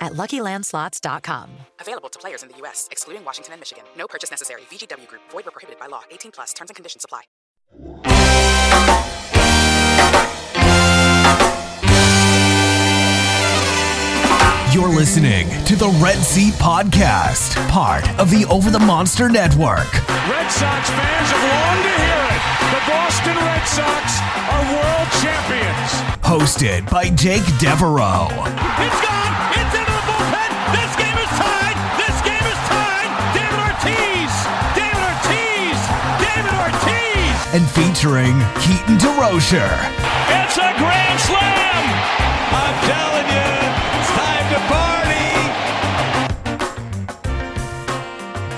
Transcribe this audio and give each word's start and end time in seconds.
at 0.00 0.12
luckylandslots.com. 0.12 1.50
Available 1.80 2.08
to 2.08 2.18
players 2.18 2.42
in 2.42 2.48
the 2.48 2.56
U.S., 2.58 2.88
excluding 2.90 3.24
Washington 3.24 3.52
and 3.54 3.60
Michigan. 3.60 3.84
No 3.96 4.06
purchase 4.06 4.30
necessary. 4.30 4.62
VGW 4.70 5.06
Group, 5.08 5.22
void 5.30 5.44
where 5.44 5.52
prohibited 5.52 5.78
by 5.78 5.86
law. 5.86 6.02
18 6.10 6.32
plus 6.32 6.52
terms 6.52 6.70
and 6.70 6.76
conditions 6.76 7.04
apply. 7.04 7.22
You're 14.72 14.88
listening 14.88 15.48
to 15.64 15.76
the 15.76 15.88
Red 16.00 16.18
Seat 16.18 16.52
Podcast, 16.54 17.56
part 17.68 18.06
of 18.20 18.30
the 18.30 18.44
Over 18.50 18.70
the 18.70 18.78
Monster 18.78 19.28
Network. 19.30 19.90
Red 20.28 20.48
Sox 20.48 20.90
fans 20.90 21.30
have 21.32 21.42
longed 21.42 21.84
to 21.84 21.94
hear 22.04 22.22
it. 22.36 22.42
The 22.70 22.82
Boston 22.92 23.36
Red 23.36 23.64
Sox 23.66 24.20
are 24.52 24.64
world 24.74 25.08
champions. 25.22 25.90
Hosted 26.22 26.88
by 26.90 27.08
Jake 27.10 27.46
Devereaux. 27.58 28.28
And 37.58 37.68
featuring 37.70 38.38
Keaton 38.60 38.98
DeRocher. 38.98 39.66
It's 40.30 40.56
a 40.58 40.72
grand 40.78 41.18
slam. 41.18 41.84
I'm 42.54 42.78
telling 42.86 43.26
you, 43.34 43.50
it's 43.98 44.10
time 44.14 44.46
to 44.54 44.60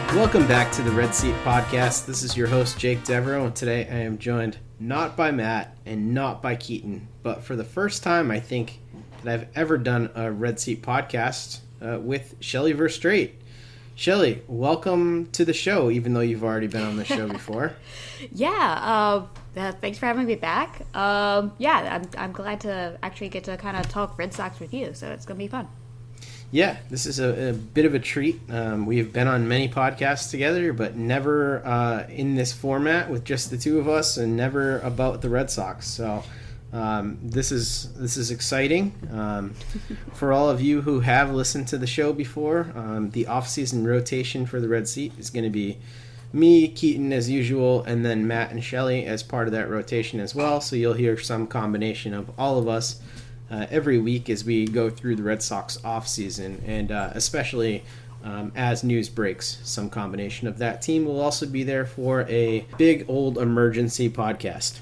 party. 0.05 0.19
Welcome 0.19 0.47
back 0.47 0.71
to 0.73 0.83
the 0.83 0.91
Red 0.91 1.15
Seat 1.15 1.35
Podcast. 1.45 2.05
This 2.05 2.23
is 2.23 2.37
your 2.37 2.47
host, 2.47 2.79
Jake 2.79 3.03
Devereaux, 3.05 3.47
and 3.47 3.57
today 3.57 3.89
I 3.91 4.01
am 4.01 4.19
joined 4.19 4.59
not 4.79 5.17
by 5.17 5.31
Matt 5.31 5.75
and 5.87 6.13
not 6.13 6.43
by 6.43 6.57
Keaton, 6.57 7.09
but 7.23 7.43
for 7.43 7.57
the 7.57 7.65
first 7.65 8.03
time, 8.03 8.31
I 8.31 8.39
think, 8.39 8.81
that 9.25 9.33
I've 9.33 9.49
ever 9.55 9.79
done 9.79 10.11
a 10.15 10.31
Red 10.31 10.61
Seat 10.61 10.83
Podcast 10.83 11.61
uh, 11.81 11.99
with 11.99 12.35
Shelly 12.41 12.75
Verougstraete. 12.75 13.31
Shelly, 13.95 14.43
welcome 14.49 15.27
to 15.33 15.45
the 15.45 15.53
show, 15.53 15.91
even 15.91 16.15
though 16.15 16.21
you've 16.21 16.45
already 16.45 16.67
been 16.67 16.83
on 16.83 16.97
the 16.97 17.05
show 17.05 17.29
before. 17.33 17.75
Yeah, 18.33 18.49
uh, 18.49 19.27
uh, 19.59 19.73
thanks 19.73 19.99
for 19.99 20.07
having 20.07 20.27
me 20.27 20.37
back. 20.37 20.83
Um, 20.95 21.53
yeah, 21.59 22.01
I'm, 22.01 22.09
I'm 22.19 22.33
glad 22.33 22.61
to 22.63 22.99
actually 23.03 23.29
get 23.29 23.45
to 23.45 23.57
kind 23.57 23.77
of 23.77 23.89
talk 23.89 24.19
Red 24.19 24.33
Sox 24.33 24.59
with 24.59 24.73
you, 24.73 24.95
so 24.95 25.09
it's 25.09 25.27
going 25.27 25.39
to 25.39 25.45
be 25.45 25.49
fun. 25.49 25.69
Yeah, 26.53 26.79
this 26.89 27.07
is 27.07 27.21
a, 27.21 27.51
a 27.51 27.53
bit 27.53 27.85
of 27.85 27.95
a 27.95 28.01
treat. 28.01 28.41
Um, 28.51 28.85
we 28.85 28.99
have 28.99 29.13
been 29.13 29.29
on 29.29 29.47
many 29.47 29.69
podcasts 29.69 30.31
together, 30.31 30.73
but 30.73 30.97
never 30.97 31.65
uh, 31.65 32.07
in 32.09 32.35
this 32.35 32.53
format 32.53 33.09
with 33.09 33.25
just 33.25 33.51
the 33.51 33.59
two 33.59 33.79
of 33.79 33.89
us, 33.89 34.17
and 34.17 34.37
never 34.37 34.81
about 34.81 35.23
the 35.23 35.29
Red 35.29 35.51
Sox. 35.51 35.87
So 35.87 36.25
um, 36.73 37.19
this 37.23 37.51
is 37.51 37.93
this 37.95 38.17
is 38.17 38.31
exciting 38.31 38.93
um, 39.11 39.55
for 40.15 40.33
all 40.33 40.49
of 40.49 40.61
you 40.61 40.83
who 40.83 41.01
have 41.01 41.33
listened 41.33 41.69
to 41.69 41.79
the 41.79 41.87
show 41.87 42.13
before. 42.13 42.73
Um, 42.75 43.11
the 43.11 43.27
off-season 43.27 43.87
rotation 43.87 44.47
for 44.47 44.61
the 44.61 44.69
Red 44.69 44.89
Seat 44.89 45.13
is 45.19 45.31
going 45.31 45.45
to 45.45 45.51
be 45.51 45.79
me, 46.33 46.69
Keaton 46.69 47.13
as 47.13 47.29
usual, 47.29 47.83
and 47.83 48.05
then 48.05 48.27
Matt 48.27 48.53
and 48.53 48.63
Shelly 48.63 49.05
as 49.05 49.23
part 49.23 49.49
of 49.49 49.53
that 49.53 49.69
rotation 49.69 50.21
as 50.21 50.35
well. 50.35 50.61
So 50.61 50.77
you'll 50.77 50.95
hear 50.95 51.19
some 51.19 51.49
combination 51.49 52.15
of 52.15 52.31
all 52.39 52.57
of 52.59 52.69
us 52.69 53.01
uh, 53.51 53.67
every 53.69 53.99
week 53.99 54.31
as 54.31 54.45
we 54.45 54.67
go 54.67 54.91
through 54.91 55.17
the 55.17 55.25
Red 55.25 55.43
Sox 55.43 55.85
off 55.85 56.07
season, 56.07 56.63
and 56.67 56.93
uh, 56.93 57.11
especially 57.15 57.83
um, 58.23 58.53
as 58.55 58.85
news 58.85 59.09
breaks, 59.09 59.59
some 59.65 59.91
combination 59.91 60.47
of 60.47 60.59
that 60.59 60.83
team 60.83 61.05
will 61.05 61.21
also 61.21 61.47
be 61.47 61.65
there 61.65 61.85
for 61.85 62.23
a 62.29 62.65
big 62.79 63.07
old 63.09 63.39
emergency 63.39 64.09
podcast. 64.09 64.79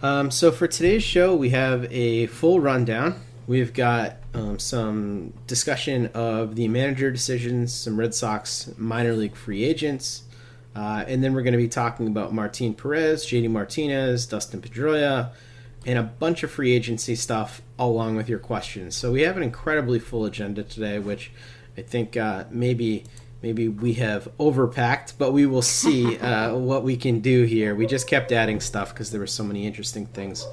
Um, 0.00 0.30
so 0.30 0.52
for 0.52 0.68
today's 0.68 1.02
show, 1.02 1.34
we 1.34 1.50
have 1.50 1.92
a 1.92 2.26
full 2.26 2.60
rundown. 2.60 3.20
We've 3.48 3.72
got 3.72 4.18
um, 4.32 4.60
some 4.60 5.32
discussion 5.48 6.06
of 6.14 6.54
the 6.54 6.68
manager 6.68 7.10
decisions, 7.10 7.74
some 7.74 7.98
Red 7.98 8.14
Sox 8.14 8.70
minor 8.76 9.14
league 9.14 9.34
free 9.34 9.64
agents, 9.64 10.22
uh, 10.76 11.04
and 11.08 11.24
then 11.24 11.34
we're 11.34 11.42
going 11.42 11.52
to 11.52 11.58
be 11.58 11.66
talking 11.66 12.06
about 12.06 12.32
Martin 12.32 12.74
Perez, 12.74 13.26
JD 13.26 13.50
Martinez, 13.50 14.26
Dustin 14.26 14.60
Pedroia, 14.60 15.32
and 15.84 15.98
a 15.98 16.04
bunch 16.04 16.44
of 16.44 16.50
free 16.52 16.72
agency 16.72 17.16
stuff 17.16 17.60
along 17.76 18.14
with 18.14 18.28
your 18.28 18.38
questions. 18.38 18.94
So 18.94 19.10
we 19.10 19.22
have 19.22 19.36
an 19.36 19.42
incredibly 19.42 19.98
full 19.98 20.24
agenda 20.24 20.62
today, 20.62 21.00
which 21.00 21.32
I 21.76 21.82
think 21.82 22.16
uh, 22.16 22.44
maybe 22.50 23.02
maybe 23.42 23.68
we 23.68 23.94
have 23.94 24.28
overpacked, 24.38 25.14
but 25.18 25.32
we 25.32 25.46
will 25.46 25.62
see 25.62 26.18
uh, 26.20 26.54
what 26.54 26.82
we 26.82 26.96
can 26.96 27.20
do 27.20 27.44
here. 27.44 27.74
We 27.74 27.86
just 27.86 28.06
kept 28.06 28.32
adding 28.32 28.60
stuff 28.60 28.92
because 28.92 29.10
there 29.10 29.20
were 29.20 29.26
so 29.26 29.44
many 29.44 29.66
interesting 29.66 30.06
things. 30.06 30.46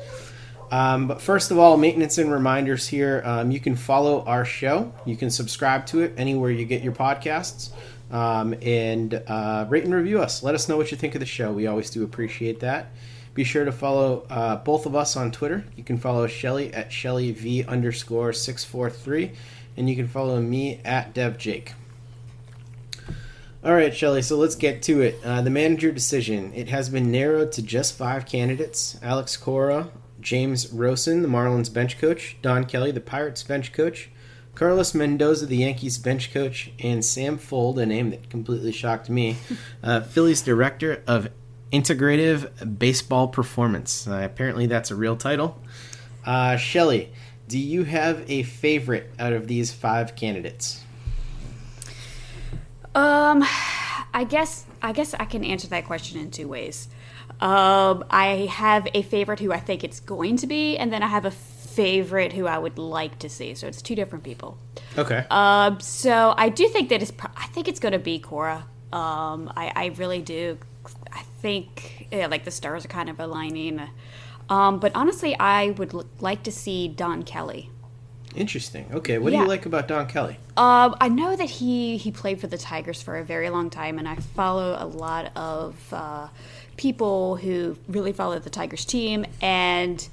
Um, 0.71 1.07
but 1.07 1.21
first 1.21 1.51
of 1.51 1.59
all, 1.59 1.77
maintenance 1.77 2.17
and 2.17 2.31
reminders 2.31 2.87
here. 2.87 3.21
Um, 3.23 3.51
you 3.51 3.59
can 3.59 3.75
follow 3.75 4.23
our 4.25 4.45
show. 4.45 4.91
You 5.05 5.15
can 5.15 5.29
subscribe 5.29 5.85
to 5.87 6.01
it 6.01 6.13
anywhere 6.17 6.51
you 6.51 6.65
get 6.65 6.81
your 6.81 6.93
podcasts. 6.93 7.71
Um, 8.11 8.55
and 8.61 9.13
uh, 9.13 9.65
rate 9.67 9.83
and 9.83 9.93
review 9.93 10.21
us. 10.21 10.43
Let 10.43 10.55
us 10.55 10.69
know 10.69 10.77
what 10.77 10.91
you 10.91 10.97
think 10.97 11.15
of 11.15 11.19
the 11.19 11.25
show. 11.25 11.51
We 11.51 11.67
always 11.67 11.89
do 11.89 12.03
appreciate 12.03 12.59
that. 12.59 12.87
Be 13.33 13.43
sure 13.43 13.65
to 13.65 13.71
follow 13.71 14.25
uh, 14.29 14.57
both 14.57 14.85
of 14.85 14.95
us 14.95 15.17
on 15.17 15.31
Twitter. 15.31 15.65
You 15.75 15.83
can 15.83 15.97
follow 15.97 16.25
Shelly 16.27 16.73
at 16.73 16.89
ShellyV 16.89 17.67
underscore 17.67 18.31
643. 18.31 19.31
And 19.77 19.89
you 19.89 19.95
can 19.95 20.07
follow 20.07 20.41
me 20.41 20.79
at 20.85 21.13
DevJake. 21.13 21.73
All 23.65 23.73
right, 23.73 23.95
Shelly, 23.95 24.21
so 24.21 24.37
let's 24.37 24.53
get 24.53 24.83
to 24.83 25.01
it. 25.01 25.19
Uh, 25.25 25.41
the 25.41 25.49
manager 25.49 25.91
decision. 25.91 26.53
It 26.53 26.69
has 26.69 26.87
been 26.87 27.09
narrowed 27.11 27.51
to 27.53 27.63
just 27.63 27.97
five 27.97 28.27
candidates 28.27 28.95
Alex 29.01 29.35
Cora, 29.37 29.89
James 30.21 30.67
Rowson, 30.67 31.23
the 31.23 31.27
Marlins 31.27 31.73
bench 31.73 31.97
coach, 31.97 32.37
Don 32.43 32.65
Kelly, 32.65 32.91
the 32.91 33.01
Pirates 33.01 33.41
bench 33.41 33.73
coach, 33.73 34.11
Carlos 34.53 34.93
Mendoza, 34.93 35.47
the 35.47 35.57
Yankees 35.57 35.97
bench 35.97 36.31
coach, 36.31 36.73
and 36.77 37.03
Sam 37.03 37.39
Fuld, 37.39 37.79
a 37.79 37.87
name 37.87 38.11
that 38.11 38.29
completely 38.29 38.71
shocked 38.71 39.09
me, 39.09 39.35
uh, 39.83 40.01
Phillies 40.01 40.43
director 40.43 41.01
of 41.07 41.29
integrative 41.73 42.77
baseball 42.77 43.29
performance. 43.29 44.07
Uh, 44.07 44.21
apparently, 44.23 44.67
that's 44.67 44.91
a 44.91 44.95
real 44.95 45.17
title. 45.17 45.59
Uh, 46.23 46.55
Shelly, 46.55 47.11
do 47.47 47.57
you 47.57 47.83
have 47.83 48.29
a 48.29 48.43
favorite 48.43 49.11
out 49.17 49.33
of 49.33 49.47
these 49.47 49.73
five 49.73 50.15
candidates? 50.15 50.84
Um, 52.95 53.43
I 54.13 54.23
guess 54.23 54.65
I 54.81 54.93
guess 54.93 55.13
I 55.13 55.25
can 55.25 55.43
answer 55.43 55.67
that 55.67 55.85
question 55.85 56.19
in 56.19 56.31
two 56.31 56.47
ways. 56.47 56.87
Um, 57.41 58.05
I 58.09 58.47
have 58.49 58.87
a 58.93 59.01
favorite 59.01 59.39
who 59.39 59.51
I 59.51 59.59
think 59.59 59.83
it's 59.83 59.99
going 59.99 60.37
to 60.37 60.47
be, 60.47 60.77
and 60.77 60.91
then 60.93 61.03
I 61.03 61.07
have 61.07 61.25
a 61.25 61.31
favorite 61.31 62.31
who 62.33 62.47
I 62.47 62.57
would 62.57 62.77
like 62.77 63.19
to 63.19 63.29
see. 63.29 63.53
So 63.55 63.67
it's 63.67 63.81
two 63.81 63.95
different 63.95 64.23
people. 64.23 64.57
Okay. 64.97 65.25
Um, 65.29 65.81
so 65.81 66.33
I 66.37 66.47
do 66.49 66.69
think 66.69 66.89
that 66.89 67.01
it's. 67.01 67.11
pro- 67.11 67.31
I 67.35 67.47
think 67.47 67.67
it's 67.67 67.79
going 67.79 67.91
to 67.91 67.99
be 67.99 68.19
Cora. 68.19 68.65
Um, 68.93 69.51
I, 69.57 69.71
I 69.75 69.85
really 69.97 70.21
do. 70.21 70.57
I 71.11 71.23
think 71.41 72.07
yeah, 72.11 72.27
like 72.27 72.45
the 72.45 72.51
stars 72.51 72.85
are 72.85 72.89
kind 72.89 73.09
of 73.09 73.19
aligning. 73.19 73.81
Um, 74.47 74.79
but 74.79 74.93
honestly, 74.95 75.35
I 75.37 75.71
would 75.71 75.93
l- 75.93 76.05
like 76.19 76.43
to 76.43 76.51
see 76.51 76.87
Don 76.87 77.23
Kelly. 77.23 77.69
Interesting. 78.35 78.87
Okay, 78.91 79.17
what 79.17 79.31
do 79.31 79.37
you 79.37 79.47
like 79.47 79.65
about 79.65 79.87
Don 79.87 80.07
Kelly? 80.07 80.37
Um, 80.57 80.95
I 80.99 81.09
know 81.09 81.35
that 81.35 81.49
he 81.49 81.97
he 81.97 82.11
played 82.11 82.39
for 82.39 82.47
the 82.47 82.57
Tigers 82.57 83.01
for 83.01 83.17
a 83.17 83.23
very 83.23 83.49
long 83.49 83.69
time, 83.69 83.97
and 83.97 84.07
I 84.07 84.15
follow 84.15 84.77
a 84.79 84.85
lot 84.85 85.31
of 85.35 85.93
uh, 85.93 86.27
people 86.77 87.37
who 87.37 87.77
really 87.87 88.11
follow 88.11 88.37
the 88.39 88.49
Tigers 88.49 88.85
team 88.85 89.25
and 89.41 90.07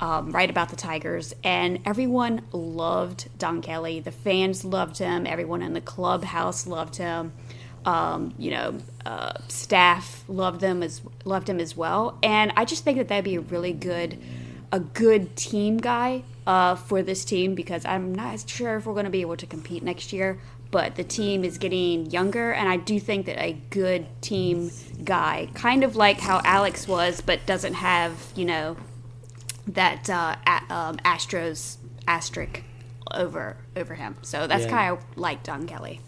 um, 0.00 0.30
write 0.30 0.50
about 0.50 0.70
the 0.70 0.76
Tigers. 0.76 1.34
And 1.44 1.80
everyone 1.84 2.42
loved 2.52 3.28
Don 3.38 3.62
Kelly. 3.62 4.00
The 4.00 4.12
fans 4.12 4.64
loved 4.64 4.98
him. 4.98 5.26
Everyone 5.26 5.62
in 5.62 5.72
the 5.72 5.80
clubhouse 5.80 6.66
loved 6.66 6.96
him. 6.96 7.32
Um, 7.84 8.34
you 8.38 8.50
know, 8.50 8.78
uh, 9.06 9.34
staff 9.48 10.24
loved 10.28 10.60
them 10.60 10.82
as 10.82 11.00
loved 11.24 11.48
him 11.48 11.60
as 11.60 11.76
well. 11.76 12.18
And 12.22 12.52
I 12.56 12.64
just 12.64 12.84
think 12.84 12.98
that 12.98 13.08
that'd 13.08 13.24
be 13.24 13.36
a 13.36 13.40
really 13.40 13.72
good 13.72 14.18
a 14.70 14.80
good 14.80 15.34
team 15.34 15.78
guy 15.78 16.22
uh, 16.48 16.74
for 16.74 17.02
this 17.02 17.24
team 17.24 17.54
because 17.54 17.84
I'm 17.84 18.12
not 18.14 18.48
sure 18.48 18.76
if 18.78 18.86
we're 18.86 18.94
going 18.94 19.04
to 19.04 19.10
be 19.10 19.20
able 19.20 19.36
to 19.36 19.46
compete 19.46 19.82
next 19.84 20.12
year. 20.12 20.40
But 20.70 20.96
the 20.96 21.04
team 21.04 21.44
is 21.44 21.56
getting 21.56 22.10
younger, 22.10 22.52
and 22.52 22.68
I 22.68 22.76
do 22.76 22.98
think 23.00 23.24
that 23.26 23.40
a 23.42 23.52
good 23.70 24.06
team 24.20 24.70
guy, 25.02 25.48
kind 25.54 25.82
of 25.82 25.96
like 25.96 26.20
how 26.20 26.42
Alex 26.44 26.86
was, 26.86 27.22
but 27.22 27.46
doesn't 27.46 27.72
have 27.74 28.12
you 28.36 28.44
know 28.44 28.76
that 29.68 30.10
uh, 30.10 30.36
a- 30.46 30.74
um, 30.74 30.96
Astros 30.98 31.76
asterisk 32.06 32.62
over 33.14 33.56
over 33.76 33.94
him. 33.94 34.16
So 34.20 34.46
that's 34.46 34.64
Yeah. 34.64 34.70
kind 34.70 34.92
of 34.92 35.04
like 35.16 35.42
Don 35.42 35.66
Kelly. 35.66 36.00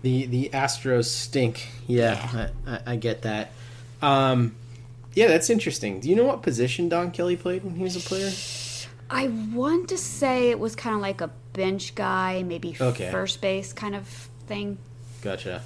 The 0.00 0.24
the 0.26 0.48
Astros 0.54 1.06
stink. 1.06 1.68
Yeah, 1.86 2.50
I, 2.66 2.72
I, 2.72 2.80
I 2.92 2.96
get 2.96 3.20
that. 3.22 3.52
Um, 4.00 4.54
yeah, 5.14 5.26
that's 5.26 5.50
interesting. 5.50 6.00
Do 6.00 6.08
you 6.08 6.16
know 6.16 6.24
what 6.24 6.40
position 6.42 6.88
Don 6.88 7.10
Kelly 7.10 7.36
played 7.36 7.64
when 7.64 7.74
he 7.74 7.82
was 7.82 7.96
a 7.96 8.00
player? 8.00 8.30
I 9.10 9.28
want 9.28 9.88
to 9.88 9.98
say 9.98 10.50
it 10.50 10.58
was 10.58 10.76
kind 10.76 10.94
of 10.94 11.00
like 11.00 11.20
a 11.20 11.30
bench 11.52 11.94
guy, 11.94 12.42
maybe 12.42 12.76
Okay. 12.80 13.10
first 13.10 13.40
base 13.40 13.72
kind 13.72 13.94
of 13.94 14.06
thing. 14.46 14.78
Gotcha. 15.22 15.62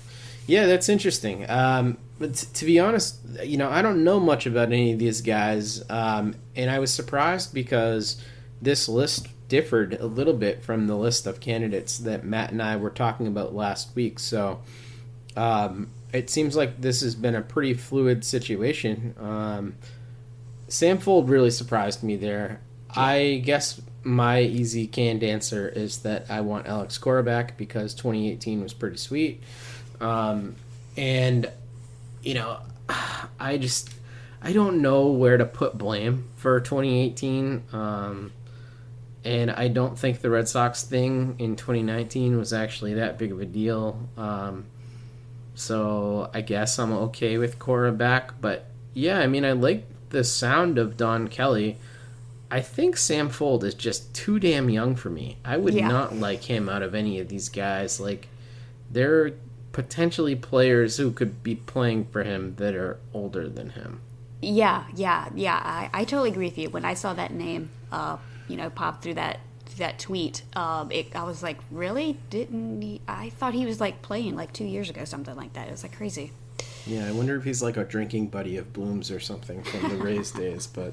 Yeah, 0.47 0.67
that's 0.67 0.89
interesting. 0.89 1.49
Um, 1.49 1.99
but 2.19 2.35
t- 2.35 2.47
to 2.55 2.65
be 2.65 2.79
honest, 2.79 3.17
you 3.43 3.57
know, 3.57 3.69
I 3.71 3.83
don't 3.83 4.05
know 4.05 4.21
much 4.21 4.47
about 4.47 4.69
any 4.69 4.93
of 4.93 4.99
these 4.99 5.21
guys, 5.21 5.83
um, 5.91 6.35
and 6.57 6.71
I 6.71 6.79
was 6.79 6.93
surprised 6.93 7.53
because 7.55 8.23
this 8.61 8.89
list 8.89 9.29
differed 9.49 9.95
a 10.01 10.07
little 10.07 10.33
bit 10.35 10.63
from 10.63 10.87
the 10.87 10.97
list 10.97 11.27
of 11.27 11.41
candidates 11.41 11.99
that 11.99 12.25
Matt 12.25 12.53
and 12.53 12.63
I 12.63 12.77
were 12.77 12.91
talking 12.91 13.27
about 13.27 13.55
last 13.55 13.95
week. 13.95 14.19
So 14.19 14.61
um, 15.37 15.91
it 16.13 16.31
seems 16.31 16.57
like 16.57 16.81
this 16.81 17.01
has 17.03 17.15
been 17.15 17.35
a 17.35 17.43
pretty 17.43 17.75
fluid 17.75 18.25
situation. 18.25 19.15
Um, 19.21 19.75
Sam 20.69 20.99
Fuld 20.99 21.29
really 21.29 21.51
surprised 21.51 22.03
me 22.03 22.17
there. 22.17 22.61
I 22.97 23.43
guess 23.45 23.81
my 24.05 24.41
easy 24.41 24.87
canned 24.87 25.23
answer 25.23 25.69
is 25.69 25.99
that 25.99 26.31
I 26.31 26.41
want 26.41 26.67
Alex 26.67 26.99
Cora 26.99 27.23
back 27.23 27.57
because 27.57 27.95
2018 27.95 28.63
was 28.63 28.75
pretty 28.75 28.97
sweet. 28.97 29.43
Um, 30.01 30.57
and, 30.97 31.51
you 32.23 32.35
know, 32.35 32.59
I 33.41 33.59
just, 33.59 33.91
I 34.43 34.53
don't 34.53 34.83
know 34.83 35.07
where 35.09 35.37
to 35.37 35.45
put 35.45 35.79
blame 35.79 36.29
for 36.37 36.61
2018. 36.61 37.63
Um, 37.73 38.33
and 39.25 39.51
I 39.51 39.69
don't 39.69 39.99
think 39.99 40.21
the 40.21 40.31
Red 40.31 40.49
Sox 40.49 40.83
thing 40.83 41.37
in 41.39 41.55
2019 41.57 42.37
was 42.37 42.53
actually 42.53 42.95
that 42.95 43.19
big 43.19 43.31
of 43.31 43.41
a 43.41 43.47
deal. 43.47 44.09
Um, 44.17 44.65
so 45.55 46.31
I 46.35 46.41
guess 46.41 46.79
I'm 46.79 46.93
okay 46.93 47.39
with 47.39 47.59
Cora 47.59 47.93
back. 47.93 48.41
But 48.41 48.67
yeah, 48.95 49.21
I 49.21 49.29
mean, 49.29 49.45
I 49.45 49.53
like 49.53 49.87
the 50.11 50.25
sound 50.25 50.79
of 50.79 50.97
Don 50.97 51.29
Kelly. 51.29 51.79
I 52.53 52.61
think 52.61 52.99
Sam 52.99 53.31
Fuld 53.31 53.65
is 53.65 53.73
just 53.75 54.13
too 54.15 54.39
damn 54.39 54.69
young 54.69 54.95
for 54.95 55.09
me. 55.09 55.39
I 55.45 55.57
would 55.57 55.73
Yeah. 55.73 55.89
not 55.89 56.15
like 56.17 56.43
him 56.45 56.69
out 56.69 56.83
of 56.83 56.95
any 56.95 57.19
of 57.19 57.29
these 57.29 57.49
guys. 57.49 57.99
Like, 57.99 58.29
there 58.91 59.25
are 59.25 59.31
potentially 59.73 60.37
players 60.37 60.99
who 60.99 61.13
could 61.13 61.43
be 61.43 61.55
playing 61.57 62.05
for 62.13 62.23
him 62.25 62.55
that 62.57 62.75
are 62.75 62.99
older 63.15 63.49
than 63.49 63.71
him. 63.71 64.01
Yeah, 64.43 64.85
yeah, 64.95 65.31
yeah. 65.35 65.61
I, 65.65 65.89
I 65.95 66.05
totally 66.05 66.29
agree 66.31 66.47
with 66.49 66.59
you. 66.59 66.69
When 66.69 66.85
I 66.85 66.93
saw 66.93 67.15
that 67.15 67.33
name, 67.33 67.71
uh, 67.91 68.19
you 68.49 68.57
know, 68.59 68.69
pop 68.69 69.03
through 69.03 69.15
that 69.15 69.41
that 69.79 69.99
tweet, 69.99 70.43
um, 70.55 70.91
it, 70.93 71.17
I 71.17 71.23
was 71.23 71.43
like, 71.43 71.57
really? 71.71 72.19
Didn't 72.29 72.83
he? 72.83 73.01
I 73.09 73.31
thought 73.31 73.55
he 73.55 73.65
was 73.65 73.81
like 73.81 74.03
playing 74.03 74.37
like 74.37 74.53
two 74.53 74.67
years 74.67 74.91
ago, 74.91 75.07
something 75.07 75.35
like 75.37 75.55
that. 75.55 75.69
It 75.69 75.71
was 75.71 75.83
like 75.83 75.97
crazy. 75.97 76.33
Yeah, 76.87 77.07
I 77.09 77.13
wonder 77.13 77.37
if 77.37 77.45
he's 77.45 77.63
like 77.63 77.77
a 77.79 77.85
drinking 77.85 78.27
buddy 78.27 78.57
of 78.59 78.73
Bloom's 78.73 79.11
or 79.11 79.21
something 79.21 79.63
from 79.63 79.89
the 79.89 79.97
Rays 79.97 80.31
days. 80.43 80.67
But 80.67 80.93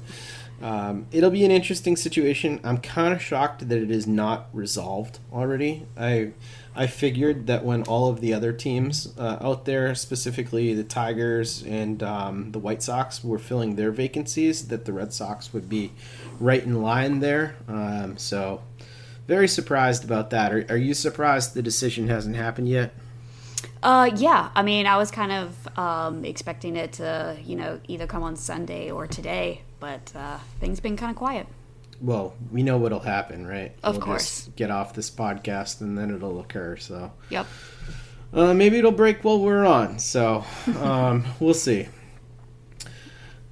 um, 0.60 1.06
it'll 1.10 1.30
be 1.30 1.44
an 1.44 1.50
interesting 1.50 1.96
situation. 1.96 2.60
I'm 2.62 2.78
kind 2.78 3.14
of 3.14 3.22
shocked 3.22 3.68
that 3.68 3.78
it 3.78 3.90
is 3.90 4.06
not 4.06 4.48
resolved 4.52 5.18
already. 5.32 5.86
I 5.96 6.32
I 6.74 6.86
figured 6.86 7.46
that 7.48 7.64
when 7.64 7.82
all 7.84 8.08
of 8.08 8.20
the 8.20 8.32
other 8.32 8.52
teams 8.52 9.12
uh, 9.18 9.38
out 9.40 9.64
there, 9.64 9.94
specifically 9.94 10.72
the 10.72 10.84
Tigers 10.84 11.62
and 11.62 12.02
um, 12.02 12.52
the 12.52 12.58
White 12.58 12.82
Sox, 12.82 13.24
were 13.24 13.38
filling 13.38 13.74
their 13.74 13.90
vacancies, 13.90 14.68
that 14.68 14.84
the 14.84 14.92
Red 14.92 15.12
Sox 15.12 15.52
would 15.52 15.68
be 15.68 15.92
right 16.38 16.62
in 16.62 16.80
line 16.80 17.20
there. 17.20 17.56
Um, 17.66 18.16
so 18.18 18.62
very 19.26 19.48
surprised 19.48 20.04
about 20.04 20.30
that. 20.30 20.52
Are, 20.52 20.64
are 20.68 20.76
you 20.76 20.94
surprised 20.94 21.54
the 21.54 21.62
decision 21.62 22.08
hasn't 22.08 22.36
happened 22.36 22.68
yet? 22.68 22.94
Uh, 23.82 24.10
yeah. 24.16 24.50
I 24.54 24.62
mean, 24.62 24.86
I 24.86 24.96
was 24.96 25.10
kind 25.10 25.32
of 25.32 25.78
um, 25.78 26.24
expecting 26.24 26.76
it 26.76 26.92
to, 26.94 27.36
you 27.44 27.56
know, 27.56 27.80
either 27.88 28.06
come 28.06 28.22
on 28.22 28.36
Sunday 28.36 28.90
or 28.90 29.06
today, 29.06 29.62
but 29.80 30.12
uh, 30.14 30.38
things 30.60 30.78
been 30.80 30.96
kind 30.96 31.10
of 31.10 31.16
quiet. 31.16 31.46
Well, 32.00 32.34
we 32.52 32.62
know 32.62 32.78
what'll 32.78 33.00
happen, 33.00 33.46
right? 33.46 33.72
Of 33.82 33.96
We'll 33.96 34.04
course. 34.06 34.48
get 34.56 34.70
off 34.70 34.94
this 34.94 35.10
podcast 35.10 35.80
and 35.80 35.98
then 35.98 36.14
it'll 36.14 36.40
occur. 36.40 36.76
So 36.76 37.12
Yep. 37.30 37.46
uh, 38.32 38.54
maybe 38.54 38.78
it'll 38.78 38.90
break 38.92 39.22
while 39.22 39.40
we're 39.40 39.66
on. 39.66 39.98
So 39.98 40.44
um, 40.80 41.24
we'll 41.40 41.52
see. 41.54 41.88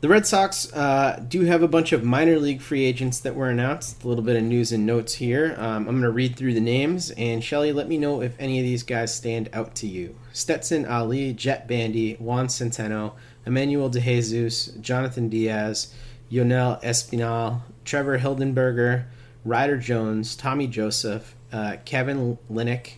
The 0.00 0.08
Red 0.08 0.26
Sox 0.26 0.72
uh, 0.74 1.20
do 1.26 1.42
have 1.42 1.60
a 1.64 1.66
bunch 1.68 1.90
of 1.92 2.04
minor 2.04 2.38
league 2.38 2.60
free 2.60 2.84
agents 2.84 3.18
that 3.20 3.34
were 3.34 3.50
announced. 3.50 4.04
A 4.04 4.08
little 4.08 4.22
bit 4.22 4.36
of 4.36 4.44
news 4.44 4.70
and 4.70 4.86
notes 4.86 5.14
here. 5.14 5.56
Um, 5.58 5.88
I'm 5.88 6.00
going 6.00 6.02
to 6.02 6.10
read 6.10 6.36
through 6.36 6.54
the 6.54 6.60
names, 6.60 7.10
and 7.10 7.42
Shelly, 7.42 7.72
let 7.72 7.88
me 7.88 7.98
know 7.98 8.22
if 8.22 8.36
any 8.38 8.60
of 8.60 8.64
these 8.64 8.84
guys 8.84 9.12
stand 9.12 9.50
out 9.52 9.74
to 9.76 9.88
you. 9.88 10.14
Stetson 10.32 10.84
Allie, 10.84 11.32
Jett 11.32 11.66
Bandy, 11.66 12.14
Juan 12.14 12.46
Centeno, 12.46 13.14
Emmanuel 13.44 13.90
DeJesus, 13.90 14.80
Jonathan 14.80 15.28
Diaz, 15.28 15.92
Yonel 16.28 16.78
Espinal, 16.82 17.62
Trevor 17.84 18.18
Hildenberger, 18.18 19.04
Ryder 19.44 19.78
Jones, 19.78 20.36
Tommy 20.36 20.66
Joseph, 20.66 21.34
uh, 21.52 21.76
Kevin 21.84 22.38
Linick, 22.50 22.94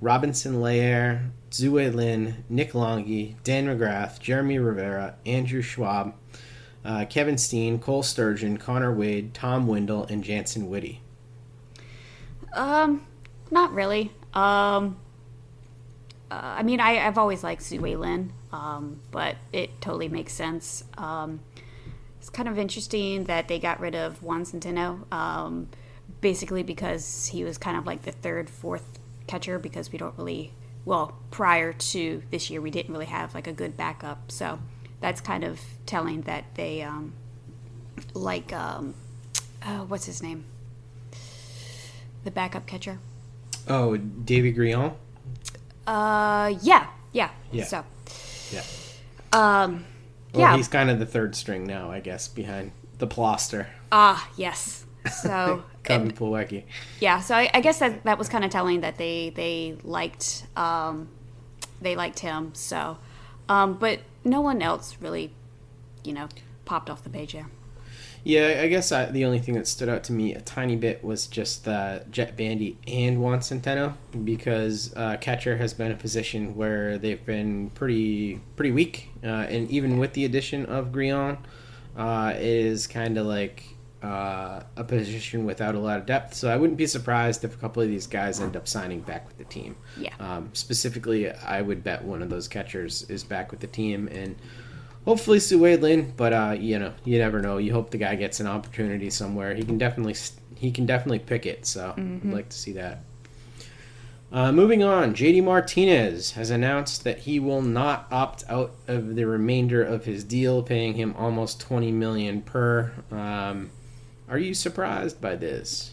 Robinson 0.00 0.60
Leyer, 0.60 1.30
Tzu-Wei 1.50 1.90
Lin, 1.90 2.44
Nick 2.48 2.72
Longhi, 2.72 3.34
Dan 3.42 3.66
McGrath, 3.66 4.20
Jeremy 4.20 4.58
Rivera, 4.58 5.16
Andrew 5.26 5.62
Schwab, 5.62 6.14
uh, 6.84 7.04
Kevin 7.06 7.36
Steen, 7.36 7.78
Cole 7.78 8.02
Sturgeon, 8.02 8.58
Connor 8.58 8.94
Wade, 8.94 9.34
Tom 9.34 9.66
Wendell, 9.66 10.04
and 10.04 10.22
Jantzen 10.22 10.68
Witte. 10.68 10.98
Um, 12.52 13.06
not 13.50 13.72
really. 13.72 14.12
Um, 14.34 14.98
uh, 16.30 16.34
I 16.58 16.62
mean, 16.62 16.80
I, 16.80 17.06
I've 17.06 17.18
always 17.18 17.42
liked 17.42 17.62
Tzu-Wei 17.62 17.96
Lin, 17.96 18.32
um, 18.52 19.00
but 19.10 19.36
it 19.52 19.80
totally 19.80 20.08
makes 20.08 20.32
sense. 20.32 20.84
Um, 20.96 21.40
it's 22.28 22.36
kind 22.36 22.46
of 22.46 22.58
interesting 22.58 23.24
that 23.24 23.48
they 23.48 23.58
got 23.58 23.80
rid 23.80 23.94
of 23.94 24.22
Juan 24.22 24.44
Centeno, 24.44 25.10
um, 25.10 25.66
basically 26.20 26.62
because 26.62 27.28
he 27.28 27.42
was 27.42 27.56
kind 27.56 27.74
of 27.74 27.86
like 27.86 28.02
the 28.02 28.12
third, 28.12 28.50
fourth 28.50 28.98
catcher 29.26 29.58
because 29.58 29.90
we 29.90 29.96
don't 29.98 30.16
really, 30.18 30.52
well, 30.84 31.14
prior 31.30 31.72
to 31.72 32.22
this 32.30 32.50
year, 32.50 32.60
we 32.60 32.70
didn't 32.70 32.92
really 32.92 33.06
have 33.06 33.34
like 33.34 33.46
a 33.46 33.52
good 33.54 33.78
backup. 33.78 34.30
So 34.30 34.58
that's 35.00 35.22
kind 35.22 35.42
of 35.42 35.58
telling 35.86 36.20
that 36.22 36.44
they, 36.54 36.82
um, 36.82 37.14
like, 38.12 38.52
um, 38.52 38.92
oh, 39.66 39.86
what's 39.88 40.04
his 40.04 40.22
name? 40.22 40.44
The 42.24 42.30
backup 42.30 42.66
catcher. 42.66 42.98
Oh, 43.66 43.98
Deivy 43.98 44.54
Grullon. 44.54 44.92
Uh, 45.86 46.54
yeah, 46.60 46.88
yeah. 47.10 47.30
Yeah. 47.52 47.64
So, 47.64 47.84
Yeah. 48.52 48.64
um, 49.32 49.86
Well, 50.38 50.50
yeah. 50.50 50.56
he's 50.56 50.68
kind 50.68 50.88
of 50.88 50.98
the 51.00 51.06
third 51.06 51.34
string 51.34 51.66
now, 51.66 51.90
I 51.90 51.98
guess, 52.00 52.28
behind 52.28 52.70
the 52.98 53.06
plaster. 53.06 53.68
Ah, 53.90 54.28
yes. 54.36 54.84
So, 55.22 55.64
Kevin 55.82 56.12
Plawecki. 56.12 56.64
yeah. 57.00 57.20
So 57.20 57.34
I, 57.34 57.50
I 57.52 57.60
guess 57.60 57.80
that 57.80 58.04
that 58.04 58.18
was 58.18 58.28
kind 58.28 58.44
of 58.44 58.50
telling 58.50 58.82
that 58.82 58.98
they 58.98 59.30
they 59.30 59.76
liked 59.82 60.46
um, 60.56 61.08
they 61.80 61.96
liked 61.96 62.20
him. 62.20 62.54
So, 62.54 62.98
um, 63.48 63.74
but 63.74 64.00
no 64.24 64.40
one 64.40 64.62
else 64.62 64.96
really, 65.00 65.32
you 66.04 66.12
know, 66.12 66.28
popped 66.64 66.88
off 66.88 67.02
the 67.02 67.10
page 67.10 67.32
there. 67.32 67.48
Yeah, 68.24 68.60
I 68.62 68.68
guess 68.68 68.92
I, 68.92 69.06
the 69.06 69.24
only 69.24 69.38
thing 69.38 69.54
that 69.54 69.66
stood 69.66 69.88
out 69.88 70.04
to 70.04 70.12
me 70.12 70.34
a 70.34 70.40
tiny 70.40 70.76
bit 70.76 71.02
was 71.02 71.26
just 71.26 71.66
uh, 71.66 72.00
Jett 72.10 72.36
Bandy 72.36 72.76
and 72.86 73.22
Juan 73.22 73.40
Centeno 73.40 73.94
because 74.24 74.92
uh, 74.96 75.16
catcher 75.20 75.56
has 75.56 75.72
been 75.72 75.92
a 75.92 75.96
position 75.96 76.54
where 76.54 76.98
they've 76.98 77.24
been 77.24 77.70
pretty 77.70 78.40
pretty 78.56 78.72
weak, 78.72 79.10
uh, 79.24 79.26
and 79.26 79.70
even 79.70 79.98
with 79.98 80.12
the 80.12 80.24
addition 80.24 80.66
of 80.66 80.92
Grullon, 80.92 81.38
uh, 81.96 82.32
it 82.36 82.42
is 82.42 82.86
kind 82.86 83.16
of 83.18 83.26
like 83.26 83.64
uh, 84.02 84.62
a 84.76 84.84
position 84.84 85.44
without 85.44 85.74
a 85.74 85.78
lot 85.78 85.98
of 85.98 86.06
depth. 86.06 86.34
So 86.34 86.48
I 86.48 86.56
wouldn't 86.56 86.78
be 86.78 86.86
surprised 86.86 87.44
if 87.44 87.54
a 87.54 87.58
couple 87.58 87.82
of 87.82 87.88
these 87.88 88.06
guys 88.06 88.40
end 88.40 88.56
up 88.56 88.68
signing 88.68 89.00
back 89.00 89.26
with 89.26 89.38
the 89.38 89.44
team. 89.44 89.76
Yeah. 89.96 90.14
Um, 90.20 90.50
specifically, 90.52 91.30
I 91.30 91.62
would 91.62 91.82
bet 91.82 92.04
one 92.04 92.22
of 92.22 92.30
those 92.30 92.46
catchers 92.48 93.02
is 93.04 93.24
back 93.24 93.50
with 93.50 93.60
the 93.60 93.66
team 93.66 94.08
and 94.08 94.36
hopefully 95.08 95.38
Tzu-Wei 95.40 95.76
Lin, 95.78 96.12
but 96.18 96.34
uh, 96.34 96.54
you 96.60 96.78
know, 96.78 96.92
you 97.02 97.18
never 97.18 97.40
know. 97.40 97.56
You 97.56 97.72
hope 97.72 97.90
the 97.90 97.96
guy 97.96 98.14
gets 98.14 98.40
an 98.40 98.46
opportunity 98.46 99.08
somewhere. 99.08 99.54
He 99.54 99.62
can 99.62 99.78
definitely 99.78 100.14
he 100.54 100.70
can 100.70 100.84
definitely 100.84 101.20
pick 101.20 101.46
it. 101.46 101.64
So 101.64 101.94
Mhm. 101.96 102.26
I'd 102.26 102.32
like 102.34 102.48
to 102.50 102.56
see 102.58 102.72
that. 102.72 103.00
Uh, 104.30 104.52
moving 104.52 104.82
on, 104.82 105.14
JD 105.14 105.42
Martinez 105.42 106.32
has 106.32 106.50
announced 106.50 107.04
that 107.04 107.20
he 107.20 107.40
will 107.40 107.62
not 107.62 108.06
opt 108.10 108.44
out 108.50 108.72
of 108.86 109.16
the 109.16 109.24
remainder 109.24 109.82
of 109.82 110.04
his 110.04 110.22
deal, 110.24 110.62
paying 110.62 110.92
him 110.92 111.14
almost 111.16 111.58
twenty 111.58 111.90
million 111.90 112.42
per. 112.42 112.92
Um, 113.10 113.70
are 114.28 114.36
you 114.38 114.52
surprised 114.52 115.22
by 115.22 115.36
this? 115.36 115.92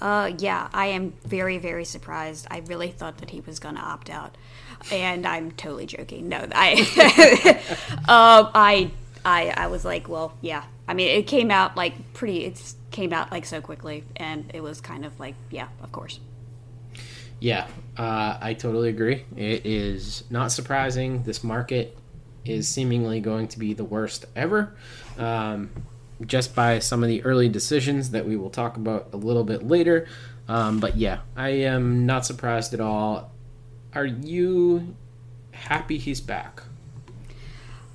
Uh, 0.00 0.30
yeah, 0.38 0.68
I 0.72 0.86
am 0.86 1.14
very, 1.24 1.58
very 1.58 1.84
surprised. 1.84 2.46
I 2.50 2.58
really 2.66 2.90
thought 2.92 3.18
that 3.18 3.30
he 3.30 3.40
was 3.40 3.58
going 3.58 3.74
to 3.76 3.80
opt 3.80 4.10
out, 4.10 4.36
and 4.90 5.26
I'm 5.26 5.52
totally 5.52 5.86
joking. 5.86 6.28
No, 6.28 6.46
I, 6.54 7.56
um, 8.08 8.50
I, 8.54 8.90
I, 9.24 9.52
I 9.56 9.66
was 9.68 9.84
like, 9.84 10.08
well, 10.08 10.34
yeah. 10.40 10.64
I 10.88 10.94
mean, 10.94 11.08
it 11.08 11.26
came 11.26 11.50
out 11.50 11.76
like 11.76 12.12
pretty. 12.12 12.44
It 12.44 12.74
came 12.90 13.12
out 13.12 13.30
like 13.30 13.44
so 13.44 13.60
quickly, 13.60 14.04
and 14.16 14.50
it 14.52 14.62
was 14.62 14.80
kind 14.80 15.04
of 15.04 15.18
like, 15.20 15.34
yeah, 15.50 15.68
of 15.82 15.92
course. 15.92 16.18
Yeah, 17.38 17.66
uh, 17.96 18.38
I 18.40 18.54
totally 18.54 18.88
agree. 18.88 19.24
It 19.36 19.66
is 19.66 20.24
not 20.30 20.52
surprising. 20.52 21.22
This 21.24 21.42
market 21.42 21.96
is 22.44 22.68
seemingly 22.68 23.20
going 23.20 23.48
to 23.48 23.58
be 23.58 23.74
the 23.74 23.84
worst 23.84 24.26
ever, 24.36 24.74
um, 25.18 25.70
just 26.24 26.54
by 26.54 26.78
some 26.78 27.02
of 27.02 27.08
the 27.08 27.24
early 27.24 27.48
decisions 27.48 28.10
that 28.10 28.26
we 28.26 28.36
will 28.36 28.50
talk 28.50 28.76
about 28.76 29.08
a 29.12 29.16
little 29.16 29.44
bit 29.44 29.66
later. 29.66 30.06
Um, 30.48 30.80
but 30.80 30.96
yeah, 30.96 31.20
I 31.36 31.48
am 31.50 32.06
not 32.06 32.26
surprised 32.26 32.74
at 32.74 32.80
all. 32.80 33.32
Are 33.94 34.06
you 34.06 34.94
happy 35.50 35.98
he's 35.98 36.20
back? 36.20 36.62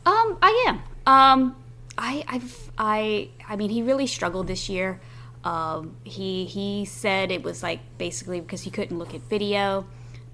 Um, 0.06 0.38
I 0.42 0.66
am. 0.68 0.82
Um, 1.06 1.56
I, 1.98 2.24
I've, 2.28 2.72
I, 2.78 3.30
I 3.48 3.56
mean, 3.56 3.70
he 3.70 3.82
really 3.82 4.08
struggled 4.08 4.48
this 4.48 4.70
year. 4.70 5.02
Um, 5.44 5.96
he 6.04 6.46
he 6.46 6.84
said 6.86 7.32
it 7.32 7.42
was 7.44 7.64
like 7.64 7.80
basically 7.98 8.42
because 8.42 8.64
he 8.64 8.70
couldn't 8.70 8.98
look 8.98 9.14
at 9.14 9.22
video, 9.22 9.86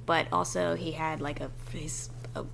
but 0.06 0.28
also 0.32 0.76
he 0.76 0.94
had 0.94 1.22
like 1.22 1.40
a 1.40 1.52
his 1.72 2.10
a, 2.36 2.46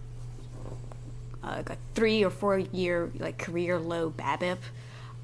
a 1.43 1.77
three 1.95 2.23
or 2.23 2.29
four 2.29 2.57
year 2.57 3.11
like 3.17 3.37
career 3.37 3.79
low 3.79 4.09
BABIP. 4.11 4.57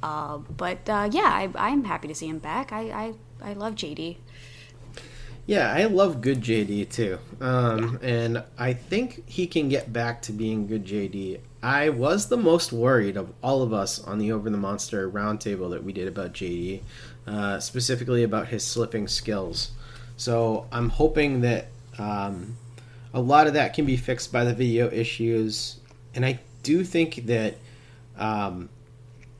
Uh, 0.01 0.37
but 0.37 0.87
uh, 0.89 1.09
yeah, 1.11 1.23
I, 1.23 1.49
I'm 1.55 1.83
happy 1.83 2.07
to 2.07 2.15
see 2.15 2.27
him 2.27 2.39
back. 2.39 2.71
I 2.71 3.13
I, 3.41 3.49
I 3.49 3.53
love 3.53 3.75
JD. 3.75 4.17
Yeah, 5.47 5.71
I 5.71 5.85
love 5.85 6.21
good 6.21 6.41
JD 6.41 6.89
too. 6.89 7.19
Um, 7.39 7.99
And 8.01 8.43
I 8.57 8.73
think 8.73 9.27
he 9.29 9.45
can 9.45 9.69
get 9.69 9.93
back 9.93 10.21
to 10.23 10.31
being 10.31 10.65
good 10.65 10.85
JD. 10.85 11.39
I 11.61 11.89
was 11.89 12.27
the 12.27 12.37
most 12.37 12.73
worried 12.73 13.15
of 13.15 13.31
all 13.43 13.61
of 13.61 13.71
us 13.71 14.03
on 14.03 14.17
the 14.17 14.31
Over 14.31 14.49
the 14.49 14.57
Monster 14.57 15.09
roundtable 15.09 15.69
that 15.71 15.83
we 15.83 15.93
did 15.93 16.07
about 16.07 16.33
JD, 16.33 16.81
uh, 17.27 17.59
specifically 17.59 18.23
about 18.23 18.47
his 18.47 18.63
slipping 18.63 19.07
skills. 19.07 19.71
So 20.17 20.67
I'm 20.71 20.89
hoping 20.89 21.41
that 21.41 21.67
um, 21.99 22.57
a 23.13 23.19
lot 23.19 23.45
of 23.47 23.53
that 23.53 23.73
can 23.73 23.85
be 23.85 23.97
fixed 23.97 24.31
by 24.31 24.45
the 24.45 24.53
video 24.53 24.91
issues. 24.91 25.77
And 26.15 26.25
I 26.25 26.39
do 26.63 26.83
think 26.83 27.27
that 27.27 27.55
um, 28.17 28.69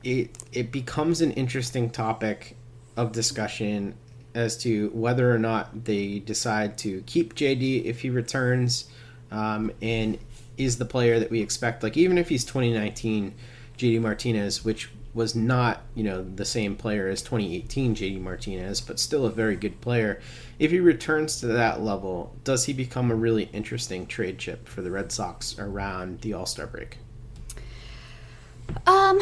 it, 0.04 0.30
it 0.52 0.70
becomes 0.70 1.20
an 1.20 1.32
interesting 1.32 1.90
topic 1.90 2.56
of 2.96 3.12
discussion 3.12 3.94
as 4.36 4.56
to 4.58 4.90
whether 4.90 5.34
or 5.34 5.38
not 5.38 5.86
they 5.86 6.18
decide 6.18 6.76
to 6.78 7.02
keep 7.06 7.34
JD 7.34 7.86
if 7.86 8.02
he 8.02 8.10
returns 8.10 8.88
um, 9.30 9.72
and 9.80 10.18
is 10.58 10.76
the 10.76 10.84
player 10.84 11.18
that 11.18 11.30
we 11.30 11.40
expect. 11.40 11.82
Like 11.82 11.96
even 11.96 12.18
if 12.18 12.28
he's 12.28 12.44
2019 12.44 13.34
JD 13.78 14.00
Martinez, 14.00 14.64
which 14.64 14.90
was 15.14 15.34
not 15.34 15.80
you 15.94 16.04
know 16.04 16.22
the 16.22 16.44
same 16.44 16.76
player 16.76 17.08
as 17.08 17.22
2018 17.22 17.94
JD 17.94 18.20
Martinez, 18.20 18.82
but 18.82 19.00
still 19.00 19.24
a 19.24 19.30
very 19.30 19.56
good 19.56 19.80
player. 19.80 20.20
If 20.58 20.70
he 20.70 20.80
returns 20.80 21.40
to 21.40 21.46
that 21.46 21.80
level, 21.80 22.36
does 22.44 22.66
he 22.66 22.74
become 22.74 23.10
a 23.10 23.14
really 23.14 23.48
interesting 23.54 24.06
trade 24.06 24.38
chip 24.38 24.68
for 24.68 24.82
the 24.82 24.90
Red 24.90 25.10
Sox 25.10 25.58
around 25.58 26.20
the 26.20 26.34
All 26.34 26.46
Star 26.46 26.66
break? 26.66 26.98
Um, 28.86 29.18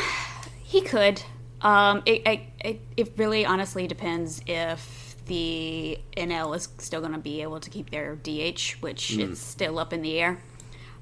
he 0.64 0.80
could. 0.80 1.22
Um, 1.62 2.02
it, 2.04 2.26
it, 2.26 2.40
it, 2.60 2.80
it 2.96 3.12
really 3.16 3.46
honestly 3.46 3.86
depends 3.86 4.42
if 4.46 5.03
the 5.26 5.98
NL 6.16 6.54
is 6.56 6.68
still 6.78 7.00
going 7.00 7.12
to 7.12 7.18
be 7.18 7.42
able 7.42 7.60
to 7.60 7.70
keep 7.70 7.90
their 7.90 8.14
DH, 8.16 8.76
which 8.80 9.10
Mm. 9.16 9.30
is 9.32 9.40
still 9.40 9.78
up 9.78 9.92
in 9.92 10.02
the 10.02 10.18
air. 10.20 10.38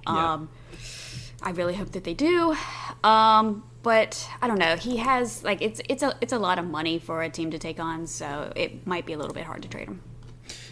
Yeah. 0.07 0.33
Um, 0.35 0.49
I 1.43 1.51
really 1.51 1.75
hope 1.75 1.93
that 1.93 2.05
they 2.05 2.15
do. 2.15 2.57
Um, 3.03 3.65
but 3.83 4.29
I 4.41 4.47
don't 4.47 4.59
know. 4.59 4.77
He 4.77 4.99
has 4.99 5.43
like 5.43 5.61
it's 5.61 5.81
it's 5.89 6.03
a 6.05 6.17
it's 6.21 6.33
a 6.33 6.39
lot 6.39 6.59
of 6.61 6.65
money 6.67 6.99
for 7.01 7.23
a 7.23 7.29
team 7.29 7.51
to 7.51 7.59
take 7.59 7.81
on, 7.81 8.07
so 8.07 8.53
it 8.55 8.87
might 8.87 9.07
be 9.07 9.13
a 9.13 9.19
little 9.19 9.35
bit 9.35 9.45
hard 9.45 9.63
to 9.63 9.69
trade 9.69 9.89
him. 9.89 10.01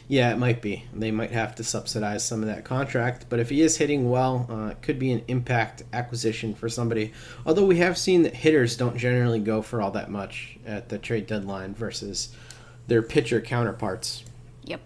Yeah, 0.07 0.33
it 0.33 0.39
might 0.39 0.61
be. 0.61 0.85
They 0.93 1.13
might 1.13 1.31
have 1.31 1.55
to 1.57 1.65
subsidize 1.65 2.25
some 2.25 2.41
of 2.43 2.49
that 2.49 2.65
contract, 2.65 3.27
but 3.29 3.39
if 3.39 3.49
he 3.51 3.61
is 3.63 3.77
hitting 3.77 4.11
well, 4.11 4.47
uh, 4.51 4.71
it 4.73 4.83
could 4.83 4.99
be 4.99 5.13
an 5.13 5.23
impact 5.29 5.85
acquisition 5.93 6.53
for 6.55 6.69
somebody. 6.69 7.13
Although 7.47 7.67
we 7.67 7.77
have 7.79 7.97
seen 7.97 8.23
that 8.23 8.35
hitters 8.35 8.77
don't 8.77 8.97
generally 8.97 9.39
go 9.39 9.63
for 9.63 9.81
all 9.81 9.93
that 9.93 10.11
much 10.11 10.59
at 10.67 10.89
the 10.89 10.99
trade 10.99 11.29
deadline 11.29 11.75
versus 11.75 12.35
their 12.91 13.03
pitcher 13.03 13.41
counterparts. 13.41 14.25
Yep. 14.65 14.81